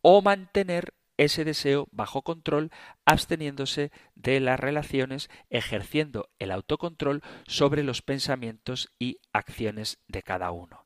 o 0.00 0.22
mantener 0.22 0.92
ese 1.16 1.44
deseo 1.44 1.86
bajo 1.92 2.22
control, 2.22 2.70
absteniéndose 3.04 3.92
de 4.16 4.40
las 4.40 4.58
relaciones, 4.58 5.30
ejerciendo 5.50 6.30
el 6.40 6.50
autocontrol 6.50 7.22
sobre 7.46 7.84
los 7.84 8.02
pensamientos 8.02 8.90
y 8.98 9.18
acciones 9.32 10.00
de 10.08 10.22
cada 10.22 10.50
uno. 10.50 10.81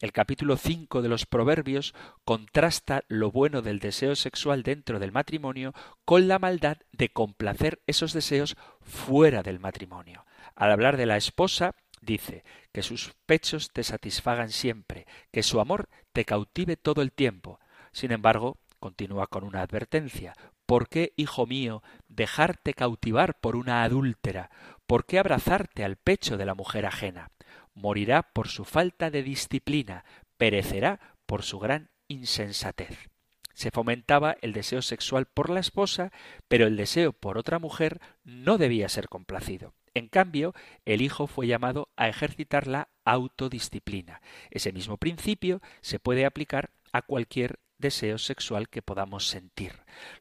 El 0.00 0.12
capítulo 0.12 0.56
5 0.56 1.02
de 1.02 1.10
los 1.10 1.26
Proverbios 1.26 1.94
contrasta 2.24 3.04
lo 3.08 3.30
bueno 3.30 3.60
del 3.60 3.80
deseo 3.80 4.16
sexual 4.16 4.62
dentro 4.62 4.98
del 4.98 5.12
matrimonio 5.12 5.74
con 6.06 6.26
la 6.26 6.38
maldad 6.38 6.78
de 6.90 7.10
complacer 7.10 7.82
esos 7.86 8.14
deseos 8.14 8.56
fuera 8.80 9.42
del 9.42 9.60
matrimonio. 9.60 10.24
Al 10.54 10.72
hablar 10.72 10.96
de 10.96 11.04
la 11.04 11.18
esposa, 11.18 11.74
dice 12.00 12.44
que 12.72 12.82
sus 12.82 13.12
pechos 13.26 13.72
te 13.72 13.84
satisfagan 13.84 14.48
siempre, 14.48 15.06
que 15.32 15.42
su 15.42 15.60
amor 15.60 15.90
te 16.14 16.24
cautive 16.24 16.78
todo 16.78 17.02
el 17.02 17.12
tiempo. 17.12 17.60
Sin 17.92 18.10
embargo, 18.10 18.56
continúa 18.78 19.26
con 19.26 19.44
una 19.44 19.60
advertencia. 19.60 20.32
¿Por 20.64 20.88
qué, 20.88 21.12
hijo 21.16 21.46
mío, 21.46 21.82
dejarte 22.08 22.72
cautivar 22.72 23.38
por 23.38 23.54
una 23.54 23.82
adúltera? 23.82 24.50
¿Por 24.86 25.04
qué 25.04 25.18
abrazarte 25.18 25.84
al 25.84 25.96
pecho 25.96 26.38
de 26.38 26.46
la 26.46 26.54
mujer 26.54 26.86
ajena? 26.86 27.30
Morirá 27.74 28.22
por 28.22 28.48
su 28.48 28.64
falta 28.64 29.10
de 29.10 29.22
disciplina, 29.22 30.04
perecerá 30.36 31.00
por 31.26 31.42
su 31.42 31.58
gran 31.58 31.90
insensatez. 32.08 33.10
Se 33.54 33.70
fomentaba 33.70 34.36
el 34.40 34.52
deseo 34.52 34.80
sexual 34.80 35.26
por 35.26 35.50
la 35.50 35.60
esposa, 35.60 36.12
pero 36.48 36.66
el 36.66 36.76
deseo 36.76 37.12
por 37.12 37.36
otra 37.36 37.58
mujer 37.58 38.00
no 38.24 38.58
debía 38.58 38.88
ser 38.88 39.08
complacido. 39.08 39.74
En 39.92 40.08
cambio, 40.08 40.54
el 40.84 41.02
hijo 41.02 41.26
fue 41.26 41.46
llamado 41.46 41.88
a 41.96 42.08
ejercitar 42.08 42.66
la 42.66 42.88
autodisciplina. 43.04 44.22
Ese 44.50 44.72
mismo 44.72 44.96
principio 44.96 45.60
se 45.80 45.98
puede 45.98 46.24
aplicar 46.24 46.70
a 46.92 47.02
cualquier 47.02 47.58
deseo 47.80 48.18
sexual 48.18 48.68
que 48.68 48.82
podamos 48.82 49.26
sentir. 49.28 49.72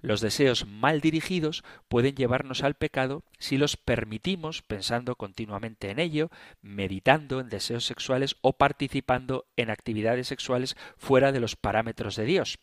Los 0.02 0.22
deseos 0.22 0.66
mal 0.66 1.02
dirigidos 1.02 1.64
pueden 1.88 2.16
llevarnos 2.16 2.64
al 2.64 2.76
pecado 2.76 3.24
si 3.38 3.58
los 3.58 3.78
permitimos 3.78 4.62
pensando 4.62 5.16
continuamente 5.16 5.92
en 5.92 6.00
ello, 6.00 6.30
meditando 6.62 7.40
en 7.40 7.50
deseos 7.50 7.86
sexuales 7.86 8.36
o 8.42 8.54
participando 8.54 9.46
en 9.56 9.70
actividades 9.70 10.28
sexuales 10.28 10.76
fuera 10.98 11.32
de 11.32 11.40
los 11.40 11.56
parámetros 11.56 12.16
de 12.16 12.26
Dios. 12.26 12.60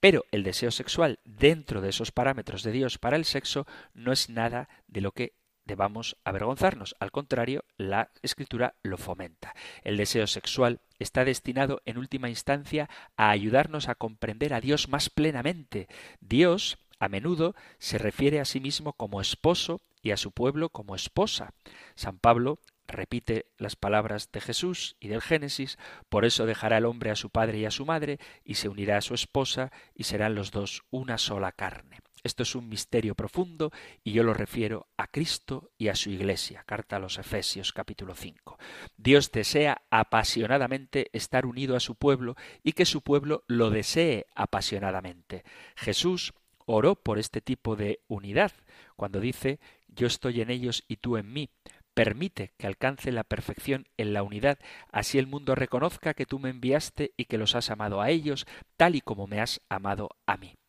Pero 0.00 0.24
el 0.30 0.42
deseo 0.42 0.70
sexual 0.70 1.20
dentro 1.24 1.82
de 1.82 1.90
esos 1.90 2.10
parámetros 2.10 2.62
de 2.62 2.72
Dios 2.72 2.98
para 2.98 3.16
el 3.16 3.26
sexo 3.26 3.66
no 3.92 4.12
es 4.12 4.30
nada 4.30 4.68
de 4.88 5.02
lo 5.02 5.12
que 5.12 5.34
debamos 5.70 6.16
avergonzarnos. 6.24 6.96
Al 6.98 7.12
contrario, 7.12 7.64
la 7.78 8.10
escritura 8.22 8.74
lo 8.82 8.98
fomenta. 8.98 9.54
El 9.82 9.96
deseo 9.96 10.26
sexual 10.26 10.80
está 10.98 11.24
destinado 11.24 11.80
en 11.86 11.96
última 11.96 12.28
instancia 12.28 12.90
a 13.16 13.30
ayudarnos 13.30 13.88
a 13.88 13.94
comprender 13.94 14.52
a 14.52 14.60
Dios 14.60 14.88
más 14.88 15.08
plenamente. 15.10 15.88
Dios 16.20 16.78
a 16.98 17.08
menudo 17.08 17.54
se 17.78 17.98
refiere 17.98 18.40
a 18.40 18.44
sí 18.44 18.60
mismo 18.60 18.92
como 18.92 19.20
esposo 19.20 19.80
y 20.02 20.10
a 20.10 20.16
su 20.16 20.32
pueblo 20.32 20.70
como 20.70 20.94
esposa. 20.94 21.54
San 21.94 22.18
Pablo 22.18 22.58
repite 22.88 23.46
las 23.56 23.76
palabras 23.76 24.32
de 24.32 24.40
Jesús 24.40 24.96
y 24.98 25.08
del 25.08 25.22
Génesis, 25.22 25.78
por 26.08 26.24
eso 26.24 26.46
dejará 26.46 26.78
el 26.78 26.86
hombre 26.86 27.10
a 27.10 27.16
su 27.16 27.30
padre 27.30 27.58
y 27.58 27.64
a 27.64 27.70
su 27.70 27.86
madre, 27.86 28.18
y 28.44 28.54
se 28.54 28.68
unirá 28.68 28.96
a 28.96 29.02
su 29.02 29.14
esposa, 29.14 29.70
y 29.94 30.04
serán 30.04 30.34
los 30.34 30.50
dos 30.50 30.82
una 30.90 31.16
sola 31.16 31.52
carne. 31.52 32.00
Esto 32.22 32.42
es 32.42 32.54
un 32.54 32.68
misterio 32.68 33.14
profundo 33.14 33.72
y 34.04 34.12
yo 34.12 34.22
lo 34.22 34.34
refiero 34.34 34.88
a 34.96 35.06
Cristo 35.06 35.70
y 35.78 35.88
a 35.88 35.94
su 35.94 36.10
Iglesia. 36.10 36.64
Carta 36.66 36.96
a 36.96 36.98
los 36.98 37.18
Efesios 37.18 37.72
capítulo 37.72 38.14
5. 38.14 38.58
Dios 38.96 39.32
desea 39.32 39.82
apasionadamente 39.90 41.08
estar 41.12 41.46
unido 41.46 41.76
a 41.76 41.80
su 41.80 41.94
pueblo 41.94 42.36
y 42.62 42.72
que 42.72 42.84
su 42.84 43.02
pueblo 43.02 43.44
lo 43.46 43.70
desee 43.70 44.26
apasionadamente. 44.34 45.44
Jesús 45.76 46.34
oró 46.66 46.94
por 46.94 47.18
este 47.18 47.40
tipo 47.40 47.74
de 47.74 48.00
unidad, 48.06 48.52
cuando 48.96 49.20
dice 49.20 49.58
yo 49.88 50.06
estoy 50.06 50.40
en 50.40 50.50
ellos 50.50 50.84
y 50.88 50.96
tú 50.96 51.16
en 51.16 51.32
mí. 51.32 51.50
Permite 51.94 52.52
que 52.56 52.66
alcance 52.66 53.10
la 53.10 53.24
perfección 53.24 53.88
en 53.96 54.12
la 54.12 54.22
unidad, 54.22 54.58
así 54.92 55.18
el 55.18 55.26
mundo 55.26 55.54
reconozca 55.54 56.14
que 56.14 56.26
tú 56.26 56.38
me 56.38 56.50
enviaste 56.50 57.12
y 57.16 57.24
que 57.24 57.38
los 57.38 57.56
has 57.56 57.70
amado 57.70 58.00
a 58.00 58.10
ellos, 58.10 58.46
tal 58.76 58.94
y 58.94 59.00
como 59.00 59.26
me 59.26 59.40
has 59.40 59.60
amado 59.68 60.10
a 60.26 60.36
mí. 60.36 60.59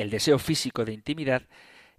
El 0.00 0.08
deseo 0.08 0.38
físico 0.38 0.86
de 0.86 0.94
intimidad 0.94 1.42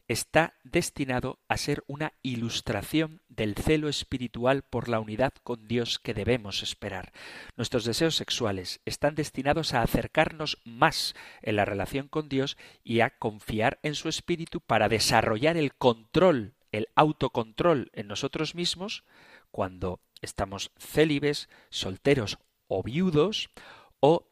está 0.08 0.56
destinado 0.64 1.38
a 1.48 1.56
ser 1.56 1.84
una 1.86 2.14
ilustración 2.24 3.22
del 3.30 3.54
celo 3.54 3.90
espiritual 3.90 4.64
por 4.64 4.90
la 4.90 5.00
unidad 5.00 5.34
con 5.44 5.68
Dios 5.68 6.00
que 6.00 6.16
debemos 6.16 6.64
esperar. 6.64 7.12
Nuestros 7.58 7.86
deseos 7.86 8.16
sexuales 8.16 8.82
están 8.86 9.14
destinados 9.14 9.76
a 9.76 9.84
acercarnos 9.84 10.58
más 10.66 11.14
en 11.44 11.58
la 11.58 11.64
relación 11.64 12.08
con 12.08 12.28
Dios 12.28 12.58
y 12.84 13.02
a 13.02 13.12
confiar 13.12 13.78
en 13.84 13.94
su 13.94 14.10
espíritu 14.10 14.62
para 14.62 14.90
desarrollar 14.90 15.56
el 15.56 15.76
control, 15.76 16.56
el 16.72 16.88
autocontrol 16.96 17.92
en 17.94 18.08
nosotros 18.08 18.56
mismos 18.56 19.04
cuando 19.52 20.00
estamos 20.24 20.72
célibes, 20.80 21.50
solteros 21.70 22.40
o 22.68 22.82
viudos 22.82 23.52
o 24.00 24.28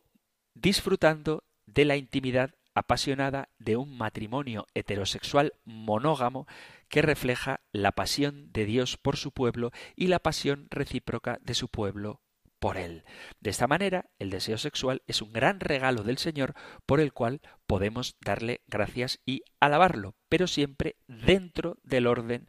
disfrutando 0.56 1.44
de 1.68 1.86
la 1.86 1.98
intimidad 1.98 2.56
apasionada 2.80 3.50
de 3.60 3.78
un 3.78 3.98
matrimonio 3.98 4.68
heterosexual 4.74 5.54
monógamo 5.66 6.48
que 6.88 7.02
refleja 7.02 7.62
la 7.72 7.92
pasión 7.92 8.52
de 8.52 8.66
Dios 8.66 8.98
por 8.98 9.18
su 9.18 9.32
pueblo 9.32 9.72
y 9.96 10.08
la 10.08 10.20
pasión 10.20 10.68
recíproca 10.70 11.40
de 11.42 11.54
su 11.54 11.68
pueblo 11.68 12.22
por 12.60 12.78
él. 12.78 13.04
De 13.40 13.50
esta 13.50 13.68
manera, 13.68 14.10
el 14.20 14.30
deseo 14.30 14.58
sexual 14.58 15.02
es 15.08 15.22
un 15.22 15.32
gran 15.32 15.60
regalo 15.60 16.04
del 16.04 16.18
Señor 16.18 16.54
por 16.86 17.00
el 17.00 17.14
cual 17.14 17.42
podemos 17.68 18.18
darle 18.22 18.62
gracias 18.68 19.20
y 19.26 19.44
alabarlo, 19.60 20.16
pero 20.28 20.48
siempre 20.48 20.96
dentro 21.08 21.78
del 21.84 22.08
orden 22.08 22.48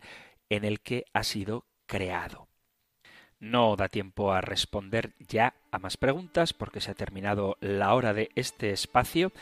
en 0.49 0.65
el 0.65 0.81
que 0.81 1.05
ha 1.13 1.23
sido 1.23 1.67
creado. 1.87 2.49
No 3.39 3.75
da 3.77 3.89
tiempo 3.89 4.33
a 4.33 4.43
responder 4.43 5.15
ya 5.19 5.55
a 5.71 5.79
más 5.79 5.97
preguntas 5.97 6.53
porque 6.53 6.81
se 6.81 6.91
ha 6.91 6.95
terminado 6.95 7.57
la 7.61 7.95
hora 7.95 8.13
de 8.13 8.31
este 8.35 8.71
espacio 8.71 9.33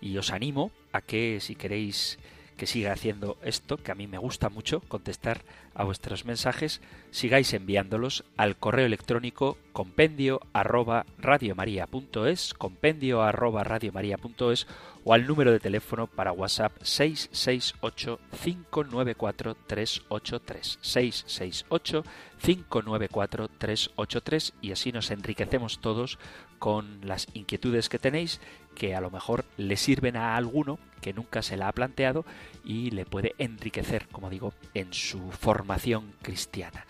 y 0.00 0.16
os 0.18 0.30
animo 0.30 0.70
a 0.92 1.00
que 1.00 1.38
si 1.40 1.54
queréis 1.54 2.18
que 2.56 2.66
siga 2.66 2.92
haciendo 2.92 3.36
esto, 3.42 3.76
que 3.76 3.92
a 3.92 3.94
mí 3.94 4.06
me 4.06 4.18
gusta 4.18 4.48
mucho 4.48 4.80
contestar 4.80 5.42
a 5.74 5.84
vuestros 5.84 6.24
mensajes, 6.24 6.80
sigáis 7.10 7.52
enviándolos 7.52 8.24
al 8.36 8.56
correo 8.56 8.86
electrónico 8.86 9.58
compendio 9.72 10.40
arroba 10.54 11.04
radiomaria.es, 11.18 12.54
compendio 12.54 13.22
arroba 13.22 13.62
radiomaria.es 13.62 14.66
o 15.04 15.12
al 15.12 15.26
número 15.26 15.52
de 15.52 15.60
teléfono 15.60 16.06
para 16.06 16.32
WhatsApp 16.32 16.72
668 16.82 18.18
594 18.42 19.54
383 19.66 20.78
668 20.80 22.04
594 22.42 23.48
383 23.48 24.54
y 24.62 24.72
así 24.72 24.92
nos 24.92 25.10
enriquecemos 25.10 25.78
todos 25.78 26.18
con 26.58 27.00
las 27.02 27.28
inquietudes 27.34 27.88
que 27.88 27.98
tenéis 27.98 28.40
que 28.74 28.94
a 28.94 29.00
lo 29.00 29.10
mejor 29.10 29.44
le 29.56 29.76
sirven 29.76 30.16
a 30.16 30.36
alguno 30.36 30.78
que 31.00 31.12
nunca 31.12 31.42
se 31.42 31.56
la 31.56 31.68
ha 31.68 31.72
planteado 31.72 32.24
y 32.64 32.90
le 32.90 33.04
puede 33.04 33.34
enriquecer, 33.38 34.06
como 34.08 34.30
digo, 34.30 34.52
en 34.74 34.92
su 34.92 35.30
formación 35.32 36.12
cristiana. 36.22 36.86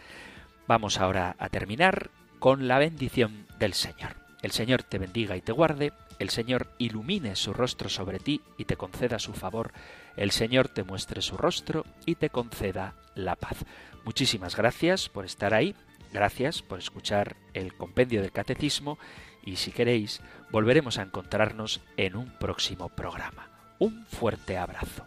Vamos 0.67 0.99
ahora 0.99 1.37
a 1.39 1.49
terminar 1.49 2.11
con 2.39 2.69
la 2.69 2.79
bendición 2.79 3.47
del 3.59 3.73
Señor. 3.73 4.17
El 4.43 4.51
Señor 4.51 4.83
te 4.83 4.99
bendiga 4.99 5.37
y 5.37 5.41
te 5.41 5.53
guarde, 5.53 5.93
el 6.19 6.31
Señor 6.31 6.69
ilumine 6.79 7.37
su 7.37 7.53
rostro 7.53 7.89
sobre 7.89 8.19
ti 8.19 8.43
y 8.59 8.64
te 8.64 8.77
conceda 8.77 9.19
su 9.19 9.33
favor, 9.33 9.73
el 10.17 10.31
Señor 10.31 10.69
te 10.69 10.83
muestre 10.83 11.23
su 11.23 11.37
rostro 11.37 11.85
y 12.05 12.17
te 12.17 12.31
conceda 12.31 12.95
la 13.14 13.37
paz. 13.37 13.64
Muchísimas 14.05 14.57
gracias 14.57 15.09
por 15.09 15.25
estar 15.25 15.55
ahí, 15.55 15.75
gracias 16.12 16.62
por 16.62 16.79
escuchar 16.79 17.37
el 17.55 17.75
compendio 17.75 18.23
del 18.23 18.33
catecismo 18.33 18.99
y 19.47 19.57
si 19.57 19.70
queréis, 19.70 20.20
volveremos 20.51 20.99
a 20.99 21.03
encontrarnos 21.03 21.80
en 21.97 22.16
un 22.16 22.28
próximo 22.28 22.90
programa. 22.90 23.49
Un 23.78 24.05
fuerte 24.05 24.59
abrazo. 24.59 25.07